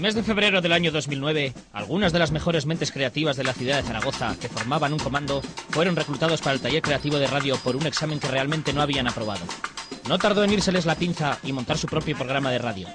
Mes 0.00 0.14
de 0.14 0.22
febrero 0.22 0.60
del 0.60 0.72
año 0.72 0.90
2009, 0.90 1.52
algunas 1.72 2.12
de 2.12 2.18
las 2.18 2.30
mejores 2.30 2.64
mentes 2.64 2.90
creativas 2.90 3.36
de 3.36 3.44
la 3.44 3.52
ciudad 3.52 3.76
de 3.76 3.82
Zaragoza, 3.82 4.34
que 4.40 4.48
formaban 4.48 4.92
un 4.92 4.98
comando, 4.98 5.42
fueron 5.70 5.94
reclutados 5.94 6.40
para 6.40 6.54
el 6.54 6.60
taller 6.60 6.80
creativo 6.80 7.18
de 7.18 7.26
radio 7.26 7.56
por 7.58 7.76
un 7.76 7.86
examen 7.86 8.18
que 8.18 8.28
realmente 8.28 8.72
no 8.72 8.82
habían 8.82 9.08
aprobado. 9.08 9.44
No 10.08 10.18
tardó 10.18 10.42
en 10.44 10.52
írseles 10.52 10.86
la 10.86 10.94
pinza 10.94 11.38
y 11.42 11.52
montar 11.52 11.76
su 11.76 11.86
propio 11.86 12.16
programa 12.16 12.50
de 12.50 12.58
radio. 12.58 12.88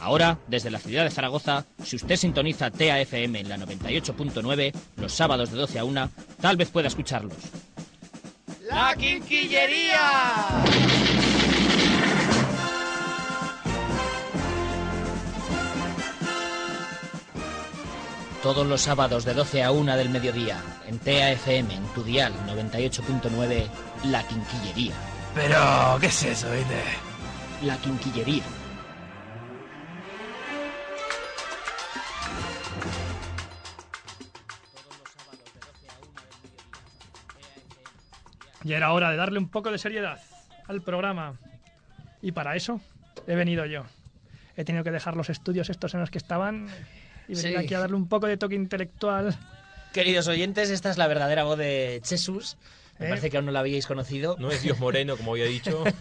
Ahora, 0.00 0.38
desde 0.46 0.70
la 0.70 0.78
ciudad 0.78 1.04
de 1.04 1.10
Zaragoza, 1.10 1.64
si 1.82 1.96
usted 1.96 2.16
sintoniza 2.16 2.70
TAFM 2.70 3.40
en 3.40 3.48
la 3.48 3.56
98.9, 3.58 4.72
los 4.96 5.12
sábados 5.12 5.50
de 5.50 5.58
12 5.58 5.78
a 5.78 5.84
1, 5.84 6.10
tal 6.40 6.56
vez 6.56 6.70
pueda 6.70 6.88
escucharlos. 6.88 7.36
¡La 8.68 8.94
Quinquillería! 8.96 10.62
Todos 18.42 18.66
los 18.66 18.80
sábados 18.80 19.24
de 19.24 19.34
12 19.34 19.62
a 19.62 19.70
1 19.70 19.96
del 19.96 20.08
mediodía, 20.08 20.60
en 20.88 20.98
TAFM, 20.98 21.76
en 21.76 21.84
tu 21.94 22.02
dial 22.02 22.32
98.9, 22.48 23.68
La 24.06 24.26
Quinquillería. 24.26 24.94
Pero, 25.32 25.96
¿qué 26.00 26.06
es 26.06 26.24
eso, 26.24 26.50
viste? 26.50 26.82
La 27.62 27.76
Quinquillería. 27.76 28.42
Ya 38.64 38.76
era 38.76 38.92
hora 38.92 39.10
de 39.10 39.16
darle 39.16 39.38
un 39.38 39.48
poco 39.48 39.70
de 39.70 39.78
seriedad 39.78 40.20
al 40.66 40.82
programa. 40.82 41.38
Y 42.20 42.32
para 42.32 42.56
eso 42.56 42.80
he 43.28 43.36
venido 43.36 43.66
yo. 43.66 43.84
He 44.56 44.64
tenido 44.64 44.82
que 44.82 44.90
dejar 44.90 45.16
los 45.16 45.30
estudios 45.30 45.70
estos 45.70 45.94
en 45.94 46.00
los 46.00 46.10
que 46.10 46.18
estaban 46.18 46.68
y 47.28 47.34
venir 47.34 47.50
Sí. 47.52 47.56
aquí 47.56 47.74
a 47.74 47.78
darle 47.80 47.96
un 47.96 48.08
poco 48.08 48.26
de 48.26 48.36
toque 48.36 48.54
intelectual. 48.54 49.36
Queridos 49.92 50.26
oyentes, 50.28 50.70
esta 50.70 50.90
es 50.90 50.96
la 50.98 51.06
verdadera 51.06 51.44
voz 51.44 51.58
de 51.58 52.00
Jesús. 52.04 52.56
Me 52.98 53.06
¿Eh? 53.06 53.08
parece 53.08 53.30
que 53.30 53.36
aún 53.36 53.46
no 53.46 53.52
la 53.52 53.60
habíais 53.60 53.86
conocido. 53.86 54.36
No 54.38 54.50
es 54.50 54.62
Dios 54.62 54.78
Moreno, 54.78 55.16
como 55.16 55.32
había 55.32 55.46
dicho. 55.46 55.82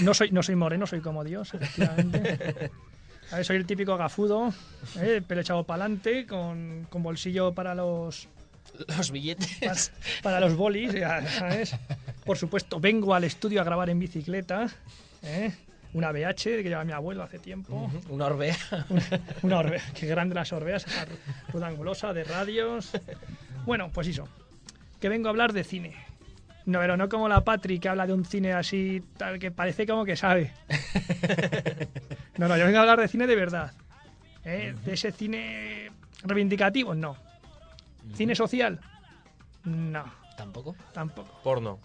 No 0.00 0.14
soy, 0.14 0.30
no 0.32 0.42
soy 0.42 0.56
moreno, 0.56 0.86
soy 0.86 1.00
como 1.00 1.22
Dios, 1.22 1.54
efectivamente. 1.54 2.70
A 3.30 3.36
ver, 3.36 3.44
soy 3.44 3.56
el 3.56 3.66
típico 3.66 3.96
gafudo, 3.96 4.52
¿eh? 5.00 5.22
pelo 5.26 5.40
echado 5.40 5.64
para 5.64 5.84
adelante, 5.84 6.26
con, 6.26 6.86
con 6.90 7.02
bolsillo 7.04 7.52
para 7.54 7.74
los, 7.74 8.28
Los 8.96 9.10
billetes. 9.12 9.58
para, 9.60 9.80
para 10.22 10.40
los 10.40 10.56
bolis, 10.56 10.92
ya 10.92 11.24
¿sabes? 11.28 11.74
Por 12.24 12.36
supuesto, 12.36 12.80
vengo 12.80 13.14
al 13.14 13.24
estudio 13.24 13.60
a 13.60 13.64
grabar 13.64 13.90
en 13.90 13.98
bicicleta. 14.00 14.68
¿eh? 15.22 15.52
Una 15.94 16.12
BH 16.12 16.42
que 16.42 16.62
lleva 16.64 16.84
mi 16.84 16.92
abuelo 16.92 17.22
hace 17.22 17.38
tiempo. 17.38 17.90
Una 18.08 18.26
orbea. 18.26 18.56
Una 19.42 19.58
orbea. 19.58 19.82
Qué 19.94 20.06
grande 20.06 20.34
las 20.34 20.52
orbeas, 20.52 20.86
esa 20.86 21.06
rueda 21.52 21.68
angulosa 21.68 22.12
de 22.12 22.24
radios. 22.24 22.92
Bueno, 23.64 23.90
pues 23.92 24.08
eso. 24.08 24.28
Que 25.00 25.08
vengo 25.08 25.28
a 25.28 25.30
hablar 25.30 25.52
de 25.52 25.64
cine. 25.64 25.94
No, 26.66 26.80
pero 26.80 26.96
no 26.96 27.08
como 27.08 27.28
la 27.28 27.44
Patri 27.44 27.78
que 27.78 27.88
habla 27.88 28.06
de 28.06 28.12
un 28.12 28.24
cine 28.24 28.52
así, 28.52 29.02
tal 29.16 29.38
que 29.38 29.50
parece 29.50 29.86
como 29.86 30.04
que 30.04 30.16
sabe. 30.16 30.52
No, 32.38 32.48
no, 32.48 32.56
yo 32.58 32.66
vengo 32.66 32.76
a 32.76 32.82
hablar 32.82 33.00
de 33.00 33.08
cine 33.08 33.26
de 33.26 33.34
verdad. 33.34 33.72
¿eh? 34.44 34.74
De 34.84 34.92
ese 34.92 35.10
cine 35.10 35.90
reivindicativo, 36.22 36.94
no. 36.94 37.16
¿Cine 38.14 38.34
social? 38.34 38.78
No. 39.64 40.04
¿Tampoco? 40.36 40.76
Tampoco. 40.92 41.40
Porno. 41.42 41.78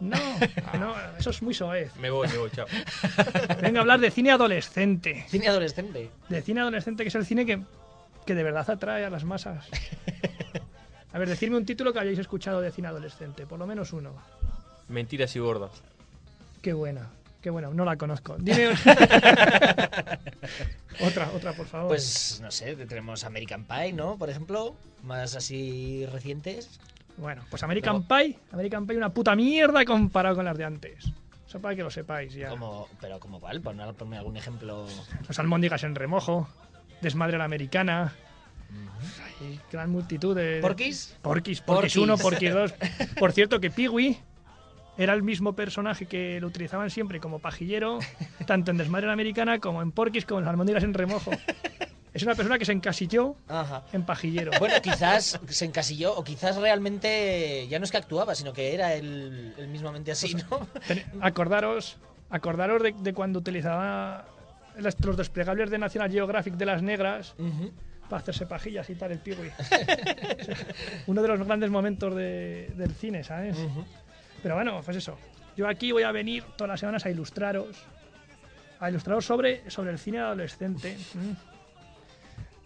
No, 0.00 0.18
no, 0.78 0.94
eso 1.18 1.30
es 1.30 1.40
muy 1.42 1.54
soez. 1.54 1.94
Me 1.96 2.10
voy, 2.10 2.28
me 2.28 2.38
voy, 2.38 2.50
chao. 2.50 2.66
Vengo 3.62 3.78
a 3.78 3.80
hablar 3.82 4.00
de 4.00 4.10
cine 4.10 4.32
adolescente. 4.32 5.24
Cine 5.28 5.48
adolescente. 5.48 6.10
De 6.28 6.42
cine 6.42 6.60
adolescente, 6.60 7.04
que 7.04 7.08
es 7.08 7.14
el 7.14 7.24
cine 7.24 7.46
que, 7.46 7.60
que 8.26 8.34
de 8.34 8.42
verdad 8.42 8.68
atrae 8.68 9.04
a 9.04 9.10
las 9.10 9.24
masas. 9.24 9.66
A 11.12 11.18
ver, 11.18 11.28
decidme 11.28 11.56
un 11.56 11.64
título 11.64 11.92
que 11.92 12.00
hayáis 12.00 12.18
escuchado 12.18 12.60
de 12.60 12.72
cine 12.72 12.88
adolescente, 12.88 13.46
por 13.46 13.58
lo 13.58 13.66
menos 13.68 13.92
uno. 13.92 14.14
Mentiras 14.88 15.36
y 15.36 15.38
gordas. 15.38 15.70
Qué 16.60 16.72
buena, 16.72 17.08
qué 17.40 17.50
buena, 17.50 17.68
no 17.70 17.84
la 17.84 17.96
conozco. 17.96 18.36
Dime 18.38 18.70
otra, 21.00 21.30
otra, 21.34 21.52
por 21.52 21.66
favor. 21.66 21.88
Pues 21.88 22.40
no 22.42 22.50
sé, 22.50 22.74
tenemos 22.74 23.22
American 23.22 23.64
Pie, 23.64 23.92
¿no? 23.92 24.18
Por 24.18 24.28
ejemplo, 24.28 24.74
más 25.04 25.36
así 25.36 26.04
recientes. 26.06 26.80
Bueno, 27.16 27.42
pues 27.48 27.62
American 27.62 28.02
Pie, 28.06 28.38
American 28.52 28.86
Pie 28.86 28.96
una 28.96 29.10
puta 29.10 29.36
mierda 29.36 29.84
comparado 29.84 30.36
con 30.36 30.44
las 30.44 30.58
de 30.58 30.64
antes. 30.64 31.04
Eso 31.46 31.60
para 31.60 31.76
que 31.76 31.82
lo 31.82 31.90
sepáis 31.90 32.34
ya. 32.34 32.48
Como, 32.48 32.88
pero 33.00 33.20
como 33.20 33.38
cuál, 33.38 33.60
ponme, 33.60 33.92
ponme 33.92 34.18
algún 34.18 34.36
ejemplo. 34.36 34.86
Los 35.28 35.38
almóndigas 35.38 35.84
en 35.84 35.94
remojo, 35.94 36.48
Desmadre 37.00 37.36
a 37.36 37.38
la 37.38 37.44
americana. 37.44 38.12
Hay 39.40 39.60
gran 39.70 39.90
multitud 39.90 40.34
de... 40.34 40.58
¿Porquis? 40.60 41.16
Porquis, 41.22 41.60
Porquis 41.60 41.94
Porquis. 41.94 41.96
1, 41.96 42.18
Porquis 42.18 42.52
2. 42.52 42.74
Por 43.18 43.32
cierto, 43.32 43.60
que 43.60 43.70
Peewee 43.70 44.18
era 44.96 45.12
el 45.12 45.22
mismo 45.22 45.54
personaje 45.54 46.06
que 46.06 46.40
lo 46.40 46.48
utilizaban 46.48 46.90
siempre 46.90 47.20
como 47.20 47.38
pajillero, 47.38 47.98
tanto 48.46 48.70
en 48.70 48.76
Desmadre 48.76 49.06
a 49.06 49.08
la 49.08 49.12
americana 49.12 49.60
como 49.60 49.82
en 49.82 49.92
Porquis, 49.92 50.24
como 50.24 50.40
en 50.40 50.46
las 50.46 50.50
almóndigas 50.50 50.82
en 50.82 50.94
remojo. 50.94 51.30
Es 52.14 52.22
una 52.22 52.34
persona 52.36 52.58
que 52.58 52.64
se 52.64 52.70
encasilló 52.72 53.36
Ajá. 53.48 53.82
en 53.92 54.04
pajillero. 54.06 54.52
Bueno, 54.60 54.76
quizás 54.80 55.38
se 55.48 55.64
encasilló, 55.64 56.14
o 56.16 56.22
quizás 56.24 56.56
realmente 56.56 57.66
ya 57.68 57.78
no 57.80 57.84
es 57.84 57.90
que 57.90 57.96
actuaba, 57.98 58.34
sino 58.36 58.52
que 58.52 58.72
era 58.72 58.94
el, 58.94 59.52
el 59.58 59.68
mismamente 59.68 60.12
así, 60.12 60.34
¿no? 60.34 60.66
Ten- 60.86 61.02
Acordaros, 61.20 61.96
acordaros 62.30 62.82
de, 62.82 62.94
de 62.96 63.12
cuando 63.12 63.40
utilizaba 63.40 64.26
los 64.78 65.16
desplegables 65.16 65.70
de 65.70 65.78
National 65.78 66.10
Geographic 66.10 66.54
de 66.54 66.66
las 66.66 66.82
negras 66.82 67.34
para 68.08 68.22
hacerse 68.22 68.46
pajillas 68.46 68.88
y 68.90 68.94
tal, 68.94 69.10
el 69.12 69.18
Peewee. 69.18 69.50
Uno 71.06 71.20
de 71.22 71.28
los 71.28 71.44
grandes 71.44 71.70
momentos 71.70 72.14
de- 72.14 72.72
del 72.76 72.92
cine, 72.94 73.24
¿sabes? 73.24 73.56
Pero 74.42 74.54
bueno, 74.54 74.80
pues 74.84 74.96
eso. 74.96 75.18
Yo 75.56 75.68
aquí 75.68 75.90
voy 75.92 76.02
a 76.02 76.12
venir 76.12 76.44
todas 76.56 76.68
las 76.68 76.80
semanas 76.80 77.04
a 77.06 77.10
ilustraros. 77.10 77.76
A 78.80 78.90
ilustraros 78.90 79.24
sobre, 79.24 79.68
sobre 79.70 79.90
el 79.92 79.98
cine 79.98 80.18
adolescente. 80.20 80.96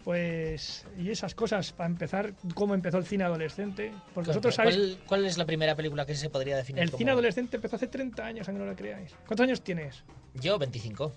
Pues, 0.03 0.85
y 0.97 1.09
esas 1.11 1.35
cosas, 1.35 1.71
para 1.73 1.87
empezar, 1.89 2.33
cómo 2.55 2.73
empezó 2.73 2.97
el 2.97 3.05
cine 3.05 3.25
adolescente. 3.25 3.91
Porque 4.13 4.29
vosotros 4.29 4.55
¿Cuál, 4.55 4.71
sabéis, 4.73 4.97
cuál 5.05 5.25
es 5.25 5.37
la 5.37 5.45
primera 5.45 5.75
película 5.75 6.05
que 6.05 6.15
se 6.15 6.29
podría 6.29 6.55
definir 6.57 6.81
el 6.83 6.89
como- 6.89 6.97
cine 6.99 7.11
adolescente 7.11 7.57
empezó 7.57 7.75
hace 7.75 7.87
30 7.87 8.25
años, 8.25 8.47
aunque 8.47 8.63
no 8.63 8.69
lo 8.69 8.75
creáis. 8.75 9.11
¿Cuántos 9.27 9.43
años 9.43 9.61
tienes? 9.61 10.03
Yo, 10.35 10.57
25. 10.57 11.11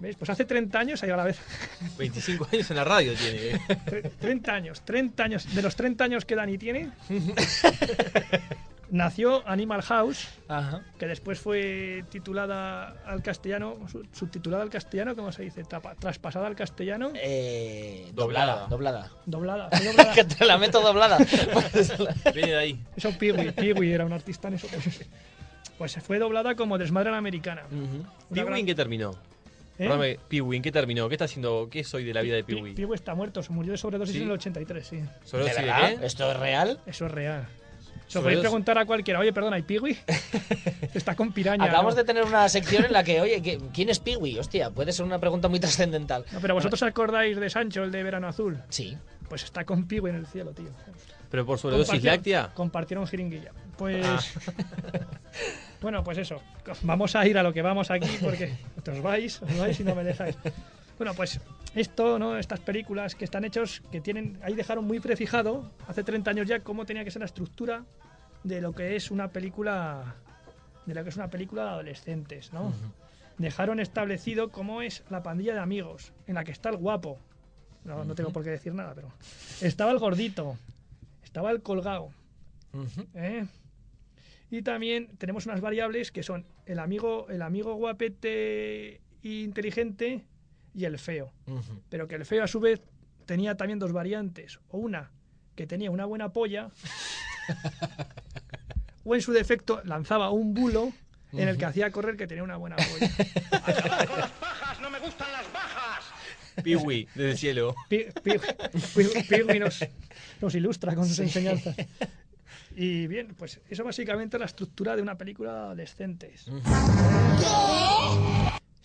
¿Ves? 0.00 0.16
Pues 0.16 0.28
hace 0.28 0.44
30 0.44 0.78
años, 0.78 1.02
ahí 1.04 1.10
a 1.10 1.16
la 1.16 1.24
vez. 1.24 1.38
25 1.98 2.48
años 2.52 2.68
en 2.70 2.76
la 2.76 2.84
radio 2.84 3.14
tiene. 3.14 3.38
¿eh? 3.50 3.60
Tre- 3.86 4.10
30 4.18 4.52
años, 4.52 4.82
30 4.84 5.22
años. 5.24 5.54
De 5.54 5.62
los 5.62 5.76
30 5.76 6.04
años 6.04 6.24
que 6.24 6.34
Dani 6.34 6.58
tiene, 6.58 6.90
nació 8.90 9.46
Animal 9.48 9.82
House, 9.82 10.28
que 10.98 11.06
después 11.06 11.38
fue 11.40 12.04
titulada 12.10 12.96
al 13.06 13.22
castellano, 13.22 13.76
su- 13.90 14.04
subtitulada 14.12 14.62
al 14.62 14.70
castellano, 14.70 15.14
¿cómo 15.16 15.32
se 15.32 15.42
dice? 15.42 15.62
Tapa- 15.64 15.94
traspasada 15.94 16.46
al 16.46 16.54
castellano. 16.56 17.10
Eh, 17.14 18.10
doblada, 18.14 18.66
doblada. 18.68 19.10
Doblada. 19.26 19.70
que 20.14 20.24
te 20.24 20.44
la 20.44 20.58
meto 20.58 20.80
doblada. 20.80 21.18
Viene 22.34 22.50
de 22.52 22.56
ahí. 22.56 22.80
Eso 22.96 23.10
Peewee, 23.18 23.52
Peewee 23.52 23.92
era 23.92 24.04
un 24.04 24.12
artista 24.12 24.48
en 24.48 24.54
eso. 24.54 24.66
Pues, 25.76 25.90
se 25.90 26.00
fue 26.00 26.20
doblada 26.20 26.54
como 26.54 26.78
Desmadre 26.78 27.08
a 27.08 27.12
la 27.12 27.18
Americana. 27.18 27.62
¿Piwi 27.68 28.46
gran- 28.46 28.58
en 28.60 28.66
qué 28.66 28.76
terminó? 28.76 29.10
¿Eh? 29.76 30.18
Piwi, 30.28 30.56
¿en 30.58 30.62
qué 30.62 30.70
terminó? 30.70 31.08
¿Qué 31.08 31.16
está 31.16 31.24
haciendo? 31.24 31.66
¿Qué 31.68 31.82
soy 31.82 32.04
de 32.04 32.14
la 32.14 32.22
vida 32.22 32.36
de 32.36 32.44
Pi- 32.44 32.54
Piwi? 32.54 32.74
Peewee 32.74 32.94
está 32.94 33.16
muerto, 33.16 33.42
se 33.42 33.50
murió 33.52 33.72
de 33.72 33.78
sobredosis 33.78 34.14
¿Sí? 34.14 34.20
en 34.22 34.28
el 34.28 34.34
83, 34.34 34.86
sí. 34.86 35.00
¿Sobredosis 35.24 35.56
¿De 35.56 35.62
de 35.62 35.68
verdad? 35.72 35.98
qué? 35.98 36.06
¿Esto 36.06 36.30
es 36.30 36.36
real? 36.38 36.80
Eso 36.86 37.06
es 37.06 37.12
real. 37.12 37.48
Se 38.06 38.18
lo 38.18 38.22
podéis 38.24 38.40
preguntar 38.40 38.78
a 38.78 38.84
cualquiera. 38.86 39.18
Oye, 39.20 39.32
perdona, 39.32 39.58
¿y 39.58 39.62
Peewee? 39.62 39.98
Está 40.94 41.14
con 41.16 41.32
piraña. 41.32 41.64
Acabamos 41.64 41.94
¿no? 41.94 41.98
de 41.98 42.04
tener 42.04 42.24
una 42.24 42.48
sección 42.48 42.84
en 42.84 42.92
la 42.92 43.02
que, 43.02 43.20
oye, 43.20 43.40
¿qué- 43.42 43.58
¿quién 43.72 43.88
es 43.88 43.98
Piwi? 43.98 44.38
Hostia, 44.38 44.70
puede 44.70 44.92
ser 44.92 45.04
una 45.04 45.18
pregunta 45.18 45.48
muy 45.48 45.58
trascendental. 45.60 46.24
No, 46.32 46.40
pero 46.40 46.54
vosotros 46.54 46.82
acordáis 46.82 47.36
de 47.38 47.50
Sancho, 47.50 47.82
el 47.82 47.90
de 47.90 48.02
Verano 48.02 48.28
Azul. 48.28 48.60
Sí. 48.68 48.96
Pues 49.28 49.42
está 49.44 49.64
con 49.64 49.88
Peewee 49.88 50.10
en 50.10 50.16
el 50.16 50.26
cielo, 50.26 50.52
tío. 50.52 50.68
¿Pero 51.30 51.46
por 51.46 51.58
sobredosis 51.58 52.04
láctea? 52.04 52.52
Compartieron 52.54 53.06
jeringuilla. 53.06 53.50
Pues. 53.76 54.04
Ah. 54.06 54.20
bueno, 55.80 56.04
pues 56.04 56.18
eso. 56.18 56.40
Vamos 56.82 57.16
a 57.16 57.26
ir 57.26 57.36
a 57.38 57.42
lo 57.42 57.52
que 57.52 57.62
vamos 57.62 57.90
aquí 57.90 58.08
porque 58.22 58.52
os 58.92 59.02
vais, 59.02 59.42
os 59.42 59.58
vais 59.58 59.80
y 59.80 59.84
no 59.84 59.94
me 59.94 60.04
dejáis. 60.04 60.36
Bueno, 60.96 61.14
pues 61.14 61.40
esto, 61.74 62.18
¿no? 62.18 62.38
Estas 62.38 62.60
películas 62.60 63.14
que 63.14 63.24
están 63.24 63.44
hechos, 63.44 63.82
que 63.90 64.00
tienen. 64.00 64.38
Ahí 64.42 64.54
dejaron 64.54 64.84
muy 64.84 65.00
prefijado, 65.00 65.70
hace 65.88 66.04
30 66.04 66.30
años 66.30 66.46
ya, 66.46 66.60
cómo 66.60 66.86
tenía 66.86 67.04
que 67.04 67.10
ser 67.10 67.20
la 67.20 67.26
estructura 67.26 67.84
de 68.44 68.60
lo 68.60 68.72
que 68.72 68.96
es 68.96 69.10
una 69.10 69.28
película. 69.28 70.16
De 70.86 70.94
lo 70.94 71.02
que 71.02 71.08
es 71.08 71.16
una 71.16 71.30
película 71.30 71.64
de 71.64 71.70
adolescentes, 71.70 72.52
¿no? 72.52 72.72
Dejaron 73.38 73.80
establecido 73.80 74.50
cómo 74.50 74.82
es 74.82 75.02
la 75.10 75.22
pandilla 75.22 75.54
de 75.54 75.60
amigos, 75.60 76.12
en 76.26 76.34
la 76.34 76.44
que 76.44 76.52
está 76.52 76.68
el 76.68 76.76
guapo. 76.76 77.18
No, 77.84 78.04
no 78.04 78.14
tengo 78.14 78.30
por 78.30 78.44
qué 78.44 78.50
decir 78.50 78.74
nada, 78.74 78.94
pero. 78.94 79.08
Estaba 79.60 79.90
el 79.90 79.98
gordito, 79.98 80.56
estaba 81.24 81.50
el 81.50 81.62
colgado. 81.62 82.10
¿eh? 83.14 83.46
Y 84.50 84.62
también 84.62 85.08
tenemos 85.18 85.46
unas 85.46 85.60
variables 85.60 86.12
que 86.12 86.22
son 86.22 86.46
el 86.66 86.78
amigo, 86.78 87.26
el 87.28 87.42
amigo 87.42 87.74
guapete 87.74 88.94
e 88.94 89.00
inteligente 89.22 90.24
y 90.74 90.84
el 90.84 90.98
feo. 90.98 91.32
Pero 91.88 92.06
que 92.08 92.16
el 92.16 92.24
feo 92.26 92.44
a 92.44 92.48
su 92.48 92.60
vez 92.60 92.80
tenía 93.26 93.56
también 93.56 93.78
dos 93.78 93.92
variantes. 93.92 94.58
O 94.68 94.78
una 94.78 95.10
que 95.54 95.66
tenía 95.66 95.90
una 95.90 96.04
buena 96.04 96.30
polla. 96.32 96.70
o 99.04 99.14
en 99.14 99.20
su 99.22 99.32
defecto 99.32 99.80
lanzaba 99.84 100.30
un 100.30 100.54
bulo 100.54 100.92
en 101.32 101.48
el 101.48 101.56
que 101.58 101.64
hacía 101.64 101.90
correr 101.90 102.16
que 102.16 102.26
tenía 102.26 102.42
una 102.44 102.56
buena 102.56 102.76
polla. 102.76 103.10
¡No 104.80 104.90
me 104.90 104.98
gustan 105.00 105.30
las 105.32 105.52
bajas! 105.52 106.04
Piwi, 106.62 107.06
desde 107.14 107.30
el 107.32 107.38
cielo. 107.38 107.74
Pi- 107.88 108.06
Pi- 108.22 108.38
Pi- 108.38 109.22
Piwi 109.28 109.58
nos, 109.58 109.84
nos 110.40 110.54
ilustra 110.54 110.94
con 110.94 111.06
sus 111.08 111.18
enseñanzas. 111.18 111.74
Y 112.76 113.06
bien, 113.08 113.34
pues 113.36 113.60
eso 113.68 113.82
básicamente 113.84 114.36
es 114.36 114.40
la 114.40 114.46
estructura 114.46 114.94
de 114.96 115.02
una 115.02 115.16
película 115.18 115.52
de 115.52 115.58
adolescentes. 115.58 116.46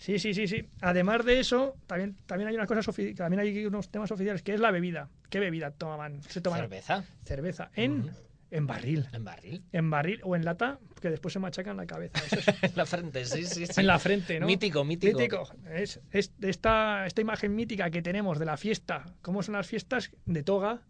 Sí, 0.00 0.18
sí, 0.18 0.32
sí, 0.32 0.48
sí. 0.48 0.66
Además 0.80 1.26
de 1.26 1.40
eso, 1.40 1.76
también, 1.86 2.16
también 2.24 2.48
hay 2.48 2.54
unas 2.54 2.66
cosas 2.66 2.86
también 3.16 3.38
hay 3.38 3.66
unos 3.66 3.90
temas 3.90 4.10
oficiales, 4.10 4.42
que 4.42 4.54
es 4.54 4.60
la 4.60 4.70
bebida. 4.70 5.10
¿Qué 5.28 5.40
bebida 5.40 5.72
tomaban? 5.72 6.22
Se 6.22 6.40
toman 6.40 6.60
¿Cerveza? 6.60 7.04
cerveza 7.22 7.70
en, 7.74 8.10
en 8.50 8.66
barril. 8.66 9.06
¿En 9.12 9.24
barril? 9.24 9.62
En 9.72 9.90
barril 9.90 10.20
o 10.24 10.36
en 10.36 10.46
lata, 10.46 10.78
que 11.02 11.10
después 11.10 11.34
se 11.34 11.38
machacan 11.38 11.76
la 11.76 11.84
cabeza. 11.86 12.18
Eso 12.24 12.38
es- 12.38 12.46
En 12.62 12.72
la 12.76 12.86
frente, 12.86 13.26
sí, 13.26 13.44
sí, 13.44 13.66
sí. 13.66 13.78
en 13.82 13.86
la 13.86 13.98
frente, 13.98 14.40
¿no? 14.40 14.46
Mítico, 14.46 14.86
mítico. 14.86 15.46
Es, 15.70 16.00
es 16.12 16.32
esta, 16.40 17.04
esta 17.06 17.20
imagen 17.20 17.54
mítica 17.54 17.90
que 17.90 18.00
tenemos 18.00 18.38
de 18.38 18.46
la 18.46 18.56
fiesta. 18.56 19.04
¿Cómo 19.20 19.42
son 19.42 19.52
las 19.54 19.66
fiestas 19.66 20.12
de 20.24 20.42
toga? 20.42 20.80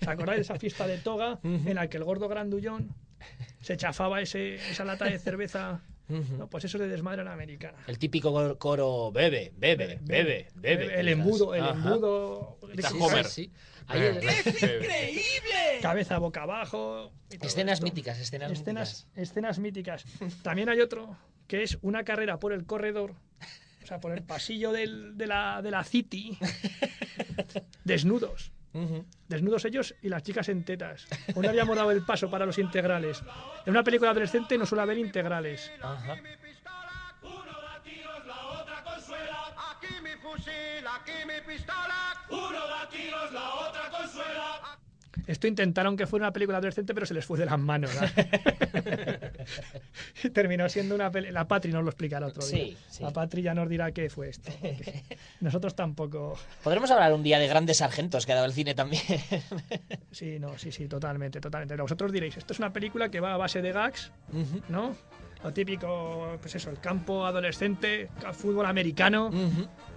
¿Os 0.00 0.08
acordáis 0.08 0.38
de 0.38 0.42
esa 0.42 0.58
fiesta 0.58 0.86
de 0.86 0.96
toga 0.96 1.40
en 1.44 1.74
la 1.74 1.88
que 1.88 1.98
el 1.98 2.04
gordo 2.04 2.26
grandullón 2.26 2.88
se 3.60 3.76
chafaba 3.76 4.22
ese, 4.22 4.54
esa 4.54 4.86
lata 4.86 5.04
de 5.04 5.18
cerveza? 5.18 5.82
No, 6.08 6.48
pues 6.48 6.64
eso 6.64 6.76
es 6.76 6.82
de 6.82 6.88
desmadre 6.88 7.22
a 7.22 7.24
la 7.24 7.32
americana. 7.32 7.78
El 7.86 7.98
típico 7.98 8.30
cor- 8.32 8.58
coro 8.58 9.10
bebe, 9.10 9.52
bebe, 9.56 9.98
bebe, 10.02 10.48
bebe. 10.54 11.00
El 11.00 11.08
embudo, 11.08 11.54
el 11.54 11.62
Ajá. 11.64 11.72
embudo. 11.72 12.58
Está 12.72 12.90
Sí, 12.90 12.98
Homer. 13.00 13.24
sí. 13.26 13.52
Ahí 13.88 14.02
el- 14.02 14.20
Cabeza 15.82 16.18
boca 16.18 16.42
abajo. 16.42 17.12
Escenas 17.40 17.74
esto. 17.74 17.84
míticas, 17.86 18.18
escenas, 18.20 18.52
escenas, 18.52 19.08
escenas 19.14 19.58
míticas. 19.58 20.04
También 20.42 20.68
hay 20.68 20.80
otro 20.80 21.16
que 21.46 21.62
es 21.62 21.78
una 21.82 22.04
carrera 22.04 22.38
por 22.38 22.52
el 22.52 22.64
corredor, 22.66 23.14
o 23.82 23.86
sea, 23.86 24.00
por 24.00 24.12
el 24.12 24.22
pasillo 24.22 24.72
del- 24.72 25.16
de, 25.16 25.26
la, 25.26 25.60
de 25.62 25.70
la 25.70 25.84
City, 25.84 26.36
desnudos. 27.84 28.52
Desnudos 29.28 29.64
ellos 29.64 29.94
y 30.02 30.08
las 30.08 30.22
chicas 30.22 30.48
en 30.48 30.64
tetas. 30.64 31.06
Aún 31.34 31.42
no 31.42 31.48
habíamos 31.48 31.76
dado 31.76 31.90
el 31.90 32.04
paso 32.04 32.30
para 32.30 32.46
los 32.46 32.58
integrales. 32.58 33.22
En 33.64 33.70
una 33.70 33.82
película 33.82 34.10
adolescente 34.10 34.56
no 34.58 34.66
suele 34.66 34.82
haber 34.82 34.98
integrales. 34.98 35.70
Ajá. 35.82 36.14
Aquí 39.68 39.94
mi 40.02 40.10
fusil, 40.22 40.86
aquí 40.86 41.12
mi 41.26 41.40
pistola. 41.54 42.24
Uno 42.28 42.66
da 42.66 42.88
tiros, 42.88 43.32
la 43.32 43.54
otra 43.54 43.90
consuela. 43.90 44.65
Esto 45.26 45.46
intentaron 45.46 45.96
que 45.96 46.06
fuera 46.06 46.26
una 46.26 46.32
película 46.32 46.58
adolescente, 46.58 46.94
pero 46.94 47.06
se 47.06 47.14
les 47.14 47.24
fue 47.24 47.38
de 47.38 47.46
las 47.46 47.58
manos. 47.58 47.90
Terminó 50.32 50.68
siendo 50.68 50.94
una 50.94 51.10
peli... 51.10 51.30
La 51.30 51.48
Patri 51.48 51.72
nos 51.72 51.82
lo 51.82 51.90
explicará 51.90 52.26
otro 52.26 52.46
día. 52.46 52.56
Sí, 52.56 52.76
sí. 52.88 53.02
La 53.02 53.10
Patri 53.10 53.42
ya 53.42 53.54
nos 53.54 53.68
dirá 53.68 53.92
qué 53.92 54.08
fue 54.10 54.28
esto. 54.28 54.52
Nosotros 55.40 55.74
tampoco... 55.74 56.38
Podremos 56.62 56.90
hablar 56.90 57.12
un 57.12 57.22
día 57.22 57.38
de 57.38 57.48
grandes 57.48 57.78
sargentos 57.78 58.26
que 58.26 58.32
ha 58.32 58.36
dado 58.36 58.46
el 58.46 58.52
cine 58.52 58.74
también. 58.74 59.02
Sí, 60.10 60.38
no, 60.38 60.56
sí, 60.58 60.72
sí, 60.72 60.88
totalmente, 60.88 61.40
totalmente. 61.40 61.76
Vosotros 61.80 62.12
diréis, 62.12 62.36
esto 62.36 62.52
es 62.52 62.58
una 62.58 62.72
película 62.72 63.10
que 63.10 63.20
va 63.20 63.34
a 63.34 63.36
base 63.36 63.62
de 63.62 63.72
gags, 63.72 64.12
¿no? 64.68 64.96
Lo 65.44 65.52
típico, 65.52 66.38
pues 66.40 66.54
eso, 66.56 66.70
el 66.70 66.80
campo 66.80 67.24
adolescente, 67.24 68.08
fútbol 68.32 68.66
americano, 68.66 69.30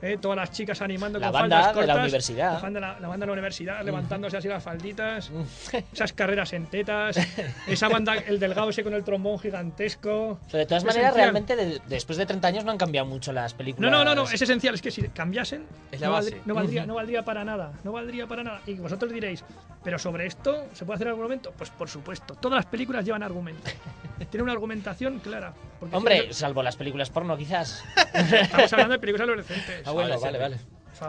¿eh? 0.02 0.18
todas 0.22 0.36
las 0.38 0.52
chicas 0.52 0.82
animando 0.82 1.18
La 1.18 1.28
con 1.32 1.34
banda 1.42 1.56
faldas 1.58 1.76
de 1.76 1.82
la 1.82 1.94
cortas, 1.94 2.04
universidad. 2.06 2.54
La 2.54 2.60
banda, 2.60 2.80
la, 2.80 3.00
la 3.00 3.08
banda 3.08 3.24
de 3.26 3.28
la 3.28 3.34
universidad, 3.34 3.84
levantándose 3.84 4.38
así 4.38 4.48
las 4.48 4.62
falditas, 4.64 5.32
esas 5.94 6.14
carreras 6.14 6.54
en 6.54 6.68
tetas, 6.68 7.18
esa 7.68 7.88
banda, 7.90 8.16
el 8.16 8.40
delgado 8.40 8.70
ese 8.70 8.84
con 8.84 8.94
el 8.94 9.04
trombón 9.04 9.40
gigantesco. 9.40 10.40
Pero 10.48 10.58
de 10.60 10.66
todas 10.66 10.84
maneras, 10.84 11.14
realmente, 11.16 11.56
de- 11.56 11.82
después 11.88 12.18
de 12.18 12.26
30 12.26 12.48
años 12.48 12.64
no 12.66 12.72
han 12.72 12.78
cambiado 12.78 13.08
mucho 13.08 13.32
las 13.32 13.54
No, 13.54 13.58
películas. 13.58 13.92
no, 13.92 14.04
no, 14.04 14.14
no, 14.16 14.24
es 14.30 14.42
esencial, 14.42 14.76
es 14.76 14.82
que 14.82 14.92
si 14.92 15.02
cambiasen, 15.10 15.66
Es 15.92 16.02
la 16.02 16.08
no, 16.08 16.14
base. 16.14 16.26
valdría, 16.32 16.44
no, 16.46 16.54
valdría, 16.54 16.86
no 16.86 16.94
valdría 16.96 17.24
para 17.26 17.44
nada, 17.46 17.72
no 17.84 17.92
valdría 17.92 18.28
para 18.28 18.44
nada. 18.44 18.62
Y 18.68 18.74
vosotros 18.76 19.12
diréis, 19.12 19.44
pero 19.84 19.98
sobre 19.98 20.28
esto, 20.28 20.66
¿se 20.74 20.86
puede 20.86 20.96
hacer 20.98 21.08
argumento? 21.08 21.54
Pues 21.58 21.70
por 21.72 21.90
supuesto, 21.90 22.36
todas 22.36 22.58
las 22.58 22.66
películas 22.68 23.04
llevan 23.06 23.24
argumento. 23.24 23.64
Tiene 24.30 24.44
una 24.44 24.52
argumentación 24.52 25.20
clara. 25.30 25.54
porque 25.80 25.96
Hombre, 25.96 26.28
si 26.28 26.34
salvo 26.34 26.62
las 26.64 26.76
películas 26.76 27.10
porno, 27.10 27.38
quizás. 27.38 27.84
estamos 28.14 28.74
hablando 28.74 28.94
de 28.94 29.00
películas 29.00 29.28
adolescentes. 29.28 29.82
Ah, 29.86 29.92
bueno, 29.92 30.20
vale, 30.20 30.38
vale. 30.38 30.58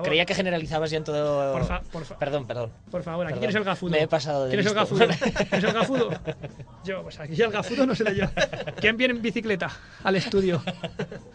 Creía 0.05 0.25
que 0.25 0.37
generalizabas 0.37 0.91
ya 0.93 0.99
en 0.99 1.05
todo. 1.05 1.53
Por 1.53 1.64
fa- 1.64 1.81
por 1.91 2.05
fa- 2.05 2.16
Perdón, 2.16 2.47
perdón. 2.47 2.71
Por 2.93 3.03
favor, 3.03 3.27
aquí 3.27 3.41
tienes 3.41 3.57
el 3.57 3.64
gafudo. 3.64 3.91
Me 3.91 4.03
he 4.03 4.07
pasado 4.07 4.45
de 4.45 4.51
¿Quién 4.51 4.61
es 4.61 4.66
el 4.66 4.75
gafudo? 4.75 5.07
¿Quién 5.09 5.49
es 5.51 5.64
el 5.64 5.73
gafudo? 5.73 6.11
Yo, 6.85 7.03
pues 7.03 7.18
aquí 7.18 7.43
el 7.43 7.51
gafudo 7.51 7.87
no 7.87 7.95
seré 7.97 8.14
yo. 8.14 8.27
¿Quién 8.81 8.97
viene 8.97 9.14
en 9.14 9.23
bicicleta 9.23 9.68
al 10.05 10.14
estudio? 10.14 10.62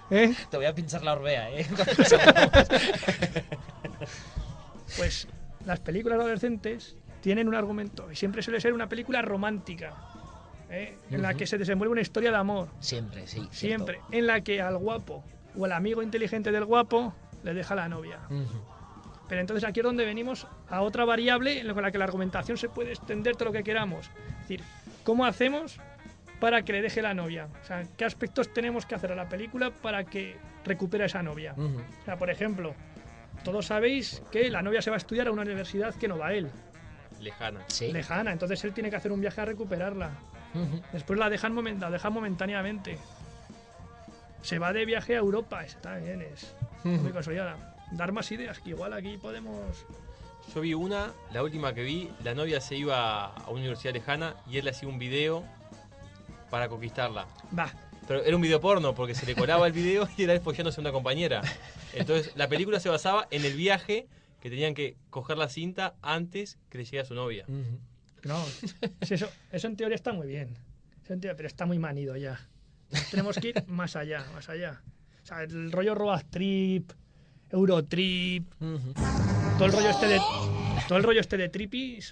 ¿Eh? 0.10 0.34
Te 0.50 0.56
voy 0.56 0.68
a 0.68 0.74
pinchar 0.74 1.04
la 1.04 1.14
orbea, 1.14 1.50
¿eh? 1.52 1.66
Pues 4.98 5.28
las 5.66 5.80
películas 5.80 6.20
adolescentes 6.20 6.96
tienen 7.22 7.48
un 7.48 7.56
argumento 7.56 8.12
y 8.12 8.16
siempre 8.16 8.42
suele 8.42 8.62
ser 8.62 8.72
una 8.74 8.88
película 8.88 9.22
romántica, 9.22 9.94
¿eh? 10.70 10.98
en 11.12 11.22
la 11.22 11.34
que 11.34 11.48
se 11.48 11.58
desenvuelve 11.58 11.94
una 11.94 12.02
historia 12.02 12.32
de 12.32 12.38
amor. 12.38 12.70
Siempre, 12.80 13.28
sí. 13.28 13.48
Siempre. 13.52 14.00
En 14.12 14.28
la 14.28 14.42
que 14.42 14.62
al 14.62 14.78
guapo 14.78 15.24
o 15.58 15.66
al 15.66 15.72
amigo 15.72 16.02
inteligente 16.04 16.52
del 16.52 16.66
guapo 16.66 17.14
le 17.44 17.54
deja 17.54 17.76
la 17.76 17.88
novia. 17.88 18.20
Pero 19.28 19.42
entonces 19.42 19.68
aquí 19.68 19.80
es 19.80 19.84
donde 19.84 20.06
venimos 20.06 20.48
a 20.70 20.82
otra 20.82 21.06
variable 21.06 21.64
con 21.74 21.82
la 21.82 21.92
que 21.92 21.98
la 21.98 22.06
argumentación 22.06 22.58
se 22.58 22.70
puede 22.70 22.92
extender 22.92 23.36
todo 23.36 23.46
lo 23.46 23.52
que 23.52 23.64
queramos. 23.64 24.10
Es 24.28 24.42
decir, 24.42 24.62
¿cómo 25.04 25.26
hacemos 25.26 25.80
para 26.40 26.62
que 26.64 26.74
le 26.74 26.82
deje 26.82 27.02
la 27.02 27.14
novia? 27.14 27.48
O 27.62 27.66
sea, 27.66 27.84
¿qué 27.98 28.06
aspectos 28.06 28.54
tenemos 28.54 28.86
que 28.86 28.96
hacer 28.96 29.12
a 29.12 29.16
la 29.16 29.28
película 29.28 29.72
para 29.72 30.04
que 30.04 30.36
recupere 30.64 31.04
a 31.04 31.08
esa 31.08 31.24
novia? 31.24 31.56
O 31.58 32.06
sea, 32.06 32.18
por 32.18 32.30
ejemplo, 32.30 32.76
todos 33.44 33.68
sabéis 33.68 34.22
que 34.32 34.50
la 34.50 34.62
novia 34.62 34.82
se 34.82 34.90
va 34.92 34.98
a 34.98 34.98
estudiar 34.98 35.28
a 35.28 35.32
una 35.32 35.42
universidad 35.42 35.96
que 35.96 36.08
no 36.08 36.18
va 36.18 36.34
él, 36.34 36.50
Lejana. 37.20 37.62
lejana, 37.92 38.32
entonces 38.32 38.64
él 38.66 38.74
tiene 38.74 38.90
que 38.90 38.96
hacer 38.98 39.12
un 39.12 39.22
viaje 39.22 39.42
a 39.42 39.46
recuperarla. 39.46 40.12
Después 40.94 41.20
la 41.20 41.30
dejan, 41.30 41.54
momen- 41.56 41.80
la 41.80 41.90
dejan 41.90 42.14
momentáneamente. 42.14 42.98
Se 44.42 44.60
va 44.60 44.72
de 44.74 44.86
viaje 44.86 45.16
a 45.16 45.20
Europa, 45.20 45.64
eso 45.66 45.78
también 45.80 46.22
es. 46.22 46.54
muy 46.84 47.12
consolidada. 47.12 47.76
Dar 47.92 48.12
más 48.12 48.32
ideas, 48.32 48.60
que 48.60 48.70
igual 48.70 48.94
aquí 48.94 49.18
podemos... 49.18 49.86
Yo 50.54 50.62
vi 50.62 50.74
una, 50.76 51.12
la 51.34 51.42
última 51.42 51.74
que 51.74 51.82
vi, 51.82 52.12
la 52.24 52.36
novia 52.36 52.62
se 52.62 52.76
iba 52.76 53.26
a 53.34 53.50
una 53.50 53.60
universidad 53.62 53.94
lejana 53.94 54.36
y 54.50 54.58
él 54.60 54.68
hacía 54.68 54.88
un 54.88 55.00
video 55.00 55.44
para 56.52 56.70
conquistarla. 56.70 57.26
Va. 57.58 57.72
Pero 58.08 58.24
era 58.24 58.36
un 58.36 58.42
video 58.44 58.62
porno 58.62 58.94
porque 58.94 59.16
se 59.16 59.26
le 59.26 59.34
colaba 59.34 59.66
el 59.66 59.74
video 59.74 60.08
y 60.16 60.24
era 60.24 60.34
él 60.34 60.42
follándose 60.42 60.80
a 60.80 60.82
una 60.82 60.92
compañera. 60.92 61.42
Entonces 61.94 62.32
la 62.36 62.48
película 62.48 62.80
se 62.80 62.90
basaba 62.90 63.28
en 63.32 63.44
el 63.46 63.56
viaje 63.56 64.08
que 64.40 64.52
tenían 64.52 64.76
que 64.76 64.96
coger 65.10 65.40
la 65.40 65.50
cinta 65.50 65.96
antes 66.04 66.60
que 66.70 66.78
le 66.78 66.86
llegue 66.86 67.00
a 67.00 67.06
su 67.06 67.16
novia. 67.16 67.46
No, 68.26 68.44
si 69.04 69.14
eso, 69.14 69.30
eso 69.52 69.68
en 69.68 69.76
teoría 69.78 69.96
está 69.96 70.12
muy 70.12 70.28
bien. 70.28 70.58
Teoría, 71.08 71.36
pero 71.36 71.48
está 71.48 71.66
muy 71.66 71.80
manido 71.80 72.18
ya. 72.18 72.40
Tenemos 73.12 73.38
que 73.38 73.50
ir 73.50 73.64
más 73.68 73.96
allá, 73.96 74.26
más 74.34 74.50
allá. 74.50 74.82
O 75.24 75.26
sea, 75.26 75.44
el 75.44 75.72
rollo 75.72 75.96
road 75.96 76.22
trip, 76.30 76.92
Eurotrip, 77.52 78.52
todo 79.58 79.66
el 79.66 79.72
rollo 79.72 79.90
este 79.90 80.08
de 80.08 80.20
todo 80.88 80.98
el 80.98 81.04
rollo 81.04 81.22
este 81.22 81.38
de 81.38 81.50
trippies, 81.50 82.12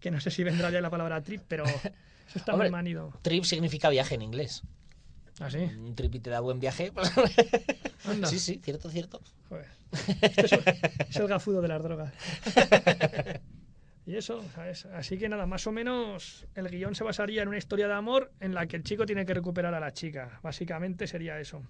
que 0.00 0.10
no 0.10 0.20
sé 0.20 0.30
si 0.30 0.44
vendrá 0.44 0.70
ya 0.70 0.80
la 0.80 0.88
palabra 0.90 1.20
trip, 1.22 1.42
pero 1.48 1.64
eso 1.64 2.38
está 2.38 2.52
Hombre, 2.52 2.68
muy 2.68 2.72
manido. 2.78 3.12
Trip 3.22 3.44
significa 3.44 3.88
viaje 3.90 4.14
en 4.14 4.22
inglés. 4.22 4.62
¿Ah, 5.40 5.50
sí? 5.50 5.58
Un 5.58 5.94
trip 5.96 6.14
y 6.14 6.20
te 6.20 6.30
da 6.30 6.40
buen 6.40 6.60
viaje. 6.60 6.92
pues- 6.92 7.10
Anda. 8.06 8.28
sí, 8.28 8.38
sí, 8.38 8.60
cierto, 8.62 8.88
cierto. 8.90 9.20
Joder. 9.48 9.66
Este 10.22 10.46
es, 10.46 10.52
es 11.10 11.16
el 11.16 11.26
gafudo 11.28 11.60
de 11.60 11.68
las 11.68 11.82
drogas. 11.82 12.12
Y 14.06 14.16
eso, 14.16 14.44
¿sabes? 14.54 14.84
Así 14.86 15.16
que 15.18 15.28
nada, 15.30 15.46
más 15.46 15.66
o 15.66 15.72
menos 15.72 16.46
el 16.54 16.68
guion 16.68 16.94
se 16.94 17.04
basaría 17.04 17.42
en 17.42 17.48
una 17.48 17.56
historia 17.56 17.88
de 17.88 17.94
amor 17.94 18.32
en 18.40 18.52
la 18.52 18.66
que 18.66 18.76
el 18.76 18.82
chico 18.82 19.06
tiene 19.06 19.24
que 19.24 19.32
recuperar 19.32 19.72
a 19.74 19.80
la 19.80 19.92
chica. 19.92 20.40
Básicamente 20.42 21.06
sería 21.06 21.40
eso. 21.40 21.62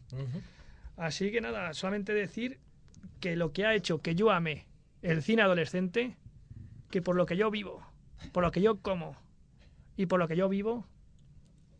Así 0.97 1.31
que 1.31 1.41
nada, 1.41 1.73
solamente 1.75 2.13
decir 2.13 2.59
que 3.21 3.37
lo 3.37 3.53
que 3.53 3.67
ha 3.67 3.75
hecho 3.75 4.01
que 4.03 4.15
yo 4.17 4.31
ame 4.33 4.67
el 5.03 5.23
cine 5.23 5.43
adolescente, 5.43 6.17
que 6.91 7.03
por 7.03 7.15
lo 7.15 7.25
que 7.27 7.37
yo 7.37 7.51
vivo, 7.53 7.87
por 8.33 8.43
lo 8.43 8.51
que 8.51 8.61
yo 8.61 8.81
como 8.81 9.17
y 9.97 10.07
por 10.07 10.19
lo 10.19 10.27
que 10.27 10.35
yo 10.37 10.49
vivo, 10.49 10.87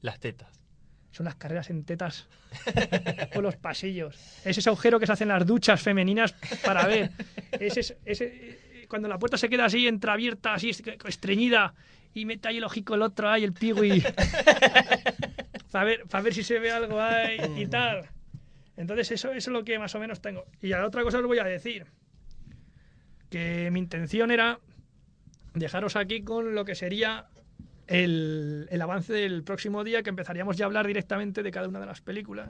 Las 0.03 0.21
tetas. 0.21 0.63
son 1.11 1.25
las 1.25 1.35
carreras 1.35 1.71
en 1.71 1.85
tetas 1.85 2.29
por 3.33 3.43
los 3.43 3.57
pasillos. 3.57 4.17
Es 4.45 4.57
ese 4.59 4.69
agujero 4.69 5.01
que 5.01 5.07
se 5.07 5.13
hacen 5.13 5.29
las 5.29 5.45
duchas 5.47 5.83
femeninas 5.83 6.33
para 6.65 6.87
ver. 6.87 7.11
Es 7.59 7.77
ese, 7.77 7.99
ese- 8.05 8.64
cuando 8.89 9.09
la 9.09 9.19
puerta 9.19 9.37
se 9.37 9.49
queda 9.49 9.65
así 9.67 9.87
entreabierta, 9.89 10.55
así 10.55 10.71
est- 10.71 10.87
estreñida, 11.07 11.75
y 12.15 12.25
mete 12.27 12.49
ahí 12.49 12.59
el 12.59 12.65
ojico 12.65 12.95
el 12.95 13.03
otro, 13.03 13.29
ahí 13.31 13.45
el 13.45 13.53
pigui. 13.53 14.03
para 15.71 15.85
ver, 15.85 16.05
para 16.09 16.23
ver 16.23 16.35
si 16.35 16.43
se 16.43 16.59
ve 16.59 16.71
algo 16.71 17.01
ahí 17.01 17.39
y 17.57 17.67
tal. 17.67 18.09
Entonces 18.77 19.11
eso, 19.13 19.33
eso 19.33 19.51
es 19.51 19.53
lo 19.55 19.65
que 19.65 19.79
más 19.79 19.95
o 19.95 19.99
menos 20.01 20.21
tengo. 20.21 20.45
Y 20.63 20.73
a 20.73 20.79
la 20.79 20.87
otra 20.87 21.03
cosa 21.03 21.19
os 21.19 21.27
voy 21.27 21.39
a 21.39 21.45
decir. 21.45 21.87
Que 23.31 23.69
mi 23.73 23.81
intención 23.81 24.31
era 24.31 24.59
dejaros 25.55 25.97
aquí 25.97 26.23
con 26.23 26.55
lo 26.55 26.65
que 26.65 26.75
sería 26.75 27.27
el, 27.87 28.67
el 28.71 28.81
avance 28.83 29.13
del 29.13 29.43
próximo 29.43 29.83
día, 29.85 30.03
que 30.03 30.11
empezaríamos 30.11 30.57
ya 30.57 30.65
a 30.65 30.67
hablar 30.67 30.87
directamente 30.87 31.43
de 31.43 31.51
cada 31.51 31.69
una 31.69 31.81
de 31.81 31.87
las 31.87 32.01
películas. 32.01 32.49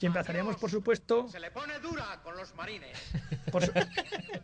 Y 0.00 0.06
empezaríamos, 0.06 0.56
por 0.56 0.70
supuesto, 0.70 1.28
Se 1.28 1.40
le 1.40 1.50
pone 1.50 1.78
dura 1.80 2.20
con 2.22 2.36
los 2.36 2.54
marines. 2.54 2.96
por, 3.50 3.64
su- 3.66 3.72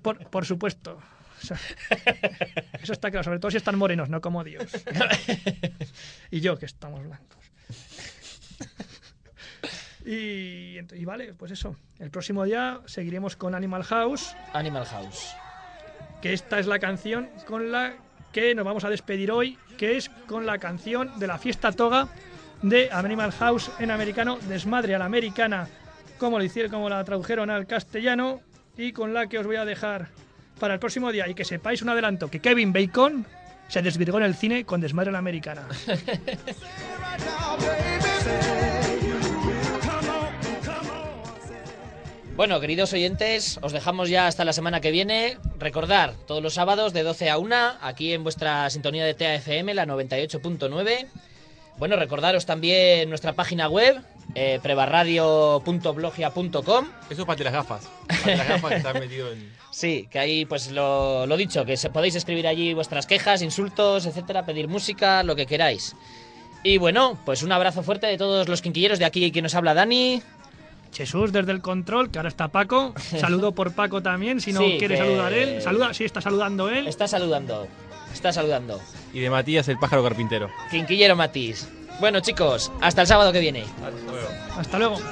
por, 0.03 0.19
por 0.29 0.45
supuesto. 0.45 0.99
O 1.43 1.47
sea, 1.47 1.59
eso 2.83 2.93
está 2.93 3.11
claro, 3.11 3.25
sobre 3.25 3.39
todo 3.39 3.51
si 3.51 3.57
están 3.57 3.79
morenos, 3.79 4.09
no 4.09 4.21
como 4.21 4.45
Dios. 4.45 4.65
Y 6.31 6.41
yo, 6.41 6.59
que 6.59 6.67
estamos 6.67 7.03
blancos. 7.05 7.39
Y 10.05 11.05
vale, 11.05 11.35
pues 11.35 11.51
eso. 11.51 11.75
El 11.99 12.11
próximo 12.11 12.45
día 12.45 12.81
seguiremos 12.87 13.35
con 13.35 13.57
Animal 13.57 13.83
House, 13.83 14.37
Animal 14.53 14.87
House. 14.87 15.35
que 16.23 16.33
esta 16.33 16.61
es 16.61 16.69
la 16.69 16.79
canción 16.79 17.29
con 17.45 17.73
la 17.73 17.97
que 18.33 18.55
nos 18.55 18.65
vamos 18.65 18.85
a 18.85 18.91
despedir 18.91 19.33
hoy, 19.33 19.59
que 19.77 19.97
es 19.97 20.09
con 20.29 20.47
la 20.47 20.59
canción 20.59 21.19
de 21.19 21.27
la 21.27 21.39
fiesta 21.39 21.73
toga 21.73 22.09
de 22.63 22.89
Animal 22.93 23.33
House 23.33 23.71
en 23.81 23.91
americano, 23.91 24.39
Desmadre 24.49 24.95
a 24.95 24.99
la 24.99 25.07
americana, 25.07 25.69
como 26.19 26.39
lo 26.39 26.45
hicieron, 26.45 26.71
como 26.71 26.89
la 26.89 27.03
tradujeron 27.03 27.51
al 27.51 27.67
castellano, 27.67 28.43
y 28.77 28.93
con 28.93 29.13
la 29.15 29.27
que 29.27 29.39
os 29.39 29.47
voy 29.47 29.57
a 29.57 29.65
dejar 29.65 30.09
para 30.59 30.75
el 30.75 30.81
próximo 30.81 31.13
día. 31.13 31.29
Y 31.29 31.35
que 31.35 31.45
sepáis 31.45 31.83
un 31.83 31.89
adelanto, 31.89 32.29
que 32.29 32.41
Kevin 32.41 32.73
Bacon 32.73 33.27
se 33.69 33.83
desvirgó 33.83 34.19
en 34.19 34.25
el 34.25 34.35
cine 34.35 34.65
con 34.65 34.81
Desmadre 34.81 35.13
la 35.13 35.19
americana. 35.19 35.67
Bueno, 42.37 42.61
queridos 42.61 42.93
oyentes, 42.93 43.59
os 43.63 43.73
dejamos 43.73 44.11
ya 44.11 44.27
hasta 44.27 44.45
la 44.45 44.53
semana 44.53 44.83
que 44.83 44.91
viene. 44.91 45.39
Recordar, 45.59 46.13
todos 46.27 46.43
los 46.43 46.53
sábados 46.53 46.93
de 46.93 47.03
12 47.03 47.31
a 47.31 47.39
1, 47.39 47.57
aquí 47.81 48.13
en 48.13 48.25
vuestra 48.25 48.69
sintonía 48.69 49.07
de 49.07 49.15
TAFM, 49.15 49.73
la 49.73 49.87
98.9. 49.87 51.07
Bueno, 51.79 51.97
recordaros 51.97 52.45
también 52.45 53.09
nuestra 53.09 53.33
página 53.33 53.71
web, 53.71 54.03
eh, 54.35 54.59
prebarradio.blogia.com. 54.63 56.87
Eso 57.11 57.23
es 57.23 57.27
para 57.27 57.45
las 57.45 57.53
gafas. 57.53 57.89
Para 58.23 58.37
las 58.37 58.49
gafas 58.49 58.71
que 58.71 58.77
están 58.77 58.99
metido 58.99 59.31
en. 59.33 59.53
Sí, 59.71 60.09
que 60.11 60.19
ahí, 60.19 60.45
pues 60.47 60.71
lo, 60.71 61.27
lo 61.27 61.37
dicho, 61.37 61.65
que 61.65 61.77
se, 61.77 61.91
podéis 61.91 62.15
escribir 62.15 62.47
allí 62.47 62.73
vuestras 62.75 63.07
quejas, 63.07 63.43
insultos, 63.43 64.07
etcétera, 64.07 64.45
pedir 64.47 64.69
música, 64.69 65.23
lo 65.23 65.37
que 65.37 65.47
queráis. 65.47 65.95
Y 66.63 66.79
bueno, 66.79 67.19
pues 67.25 67.43
un 67.43 67.53
abrazo 67.53 67.83
fuerte 67.83 68.07
de 68.07 68.17
todos 68.19 68.49
los 68.49 68.63
quinquilleros 68.63 68.99
de 68.99 69.05
aquí 69.05 69.31
que 69.31 69.43
nos 69.43 69.55
habla 69.55 69.75
Dani. 69.75 70.23
Jesús 70.95 71.31
desde 71.33 71.53
el 71.53 71.61
control, 71.61 72.11
que 72.11 72.19
ahora 72.19 72.29
está 72.31 72.49
Paco. 72.49 72.95
Saludo 73.21 73.53
por 73.53 73.75
Paco 73.75 74.03
también, 74.03 74.41
si 74.41 74.53
no 74.53 74.61
Sí, 74.61 74.77
quiere 74.79 74.95
que- 74.97 75.03
saludar 75.03 75.33
él. 75.35 75.61
Saluda, 75.61 75.93
sí, 75.93 76.05
está 76.05 76.21
saludando 76.23 76.71
él. 76.71 76.89
Está 76.89 77.07
saludando, 77.07 77.69
está 78.15 78.33
saludando. 78.33 78.81
Y 79.13 79.21
de 79.21 79.29
Matías 79.31 79.69
el 79.69 79.79
pájaro 79.79 80.03
carpintero. 80.03 80.49
Quinquillero 80.71 81.15
Matís. 81.17 81.69
Bueno, 81.99 82.21
chicos, 82.21 82.71
hasta 82.81 83.03
el 83.03 83.07
sábado 83.07 83.33
que 83.33 83.41
viene. 83.41 83.65
Hasta 84.57 84.79
luego. 84.79 84.99
Muy 84.99 85.07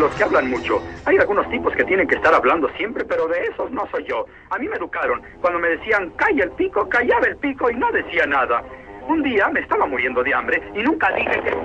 los 0.00 0.14
que 0.14 0.24
hablan 0.24 0.50
mucho. 0.50 0.82
Hay 1.04 1.16
algunos 1.18 1.48
tipos 1.50 1.74
que 1.74 1.84
tienen 1.84 2.08
que 2.08 2.16
estar 2.16 2.34
hablando 2.34 2.68
siempre, 2.76 3.04
pero 3.04 3.28
de 3.28 3.44
esos 3.44 3.70
no 3.70 3.86
soy 3.90 4.04
yo. 4.08 4.24
A 4.50 4.58
mí 4.58 4.68
me 4.68 4.76
educaron. 4.76 5.22
Cuando 5.40 5.58
me 5.60 5.68
decían, 5.68 6.10
calla 6.16 6.44
el 6.44 6.50
pico, 6.52 6.88
callaba 6.88 7.26
el 7.26 7.36
pico 7.36 7.70
y 7.70 7.74
no 7.74 7.90
decía 7.92 8.26
nada. 8.26 8.62
Un 9.08 9.22
día 9.22 9.48
me 9.48 9.60
estaba 9.60 9.86
muriendo 9.86 10.22
de 10.22 10.34
hambre 10.34 10.62
y 10.74 10.82
nunca 10.82 11.10
dije 11.14 11.40
que... 11.42 11.56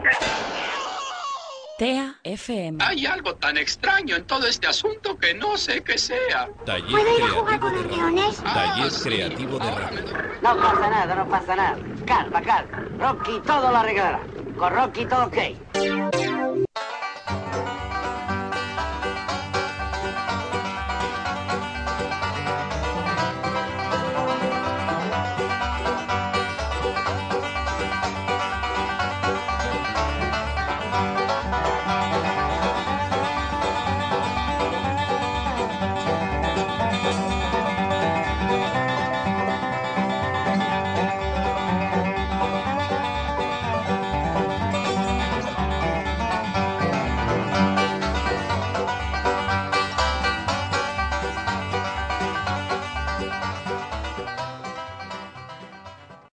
TEA 1.77 2.15
FM. 2.23 2.81
Hay 2.81 3.05
algo 3.05 3.35
tan 3.35 3.57
extraño 3.57 4.15
en 4.15 4.25
todo 4.25 4.47
este 4.47 4.65
asunto 4.65 5.17
que 5.17 5.33
no 5.33 5.57
sé 5.57 5.83
qué 5.83 5.97
sea. 5.97 6.47
Taller 6.65 6.89
¿Puedo 6.89 7.17
ir 7.17 7.23
a 7.23 7.27
jugar 7.27 7.59
con 7.59 7.75
de 7.75 7.81
los 7.83 7.97
leones? 7.97 8.37
Taller 8.43 8.85
Ah, 8.85 8.89
sí. 8.89 9.09
creativo 9.09 9.59
de 9.59 9.71
radio. 9.71 10.01
No 10.41 10.55
pasa 10.57 10.89
nada, 10.89 11.15
no 11.15 11.27
pasa 11.27 11.55
nada. 11.57 11.77
Calma, 12.05 12.41
calma. 12.41 12.85
Rocky 12.97 13.41
todo 13.45 13.71
lo 13.71 13.77
arreglará. 13.77 14.19
Con 14.57 14.73
Rocky 14.73 15.05
todo 15.05 15.25
ok. 15.25 15.37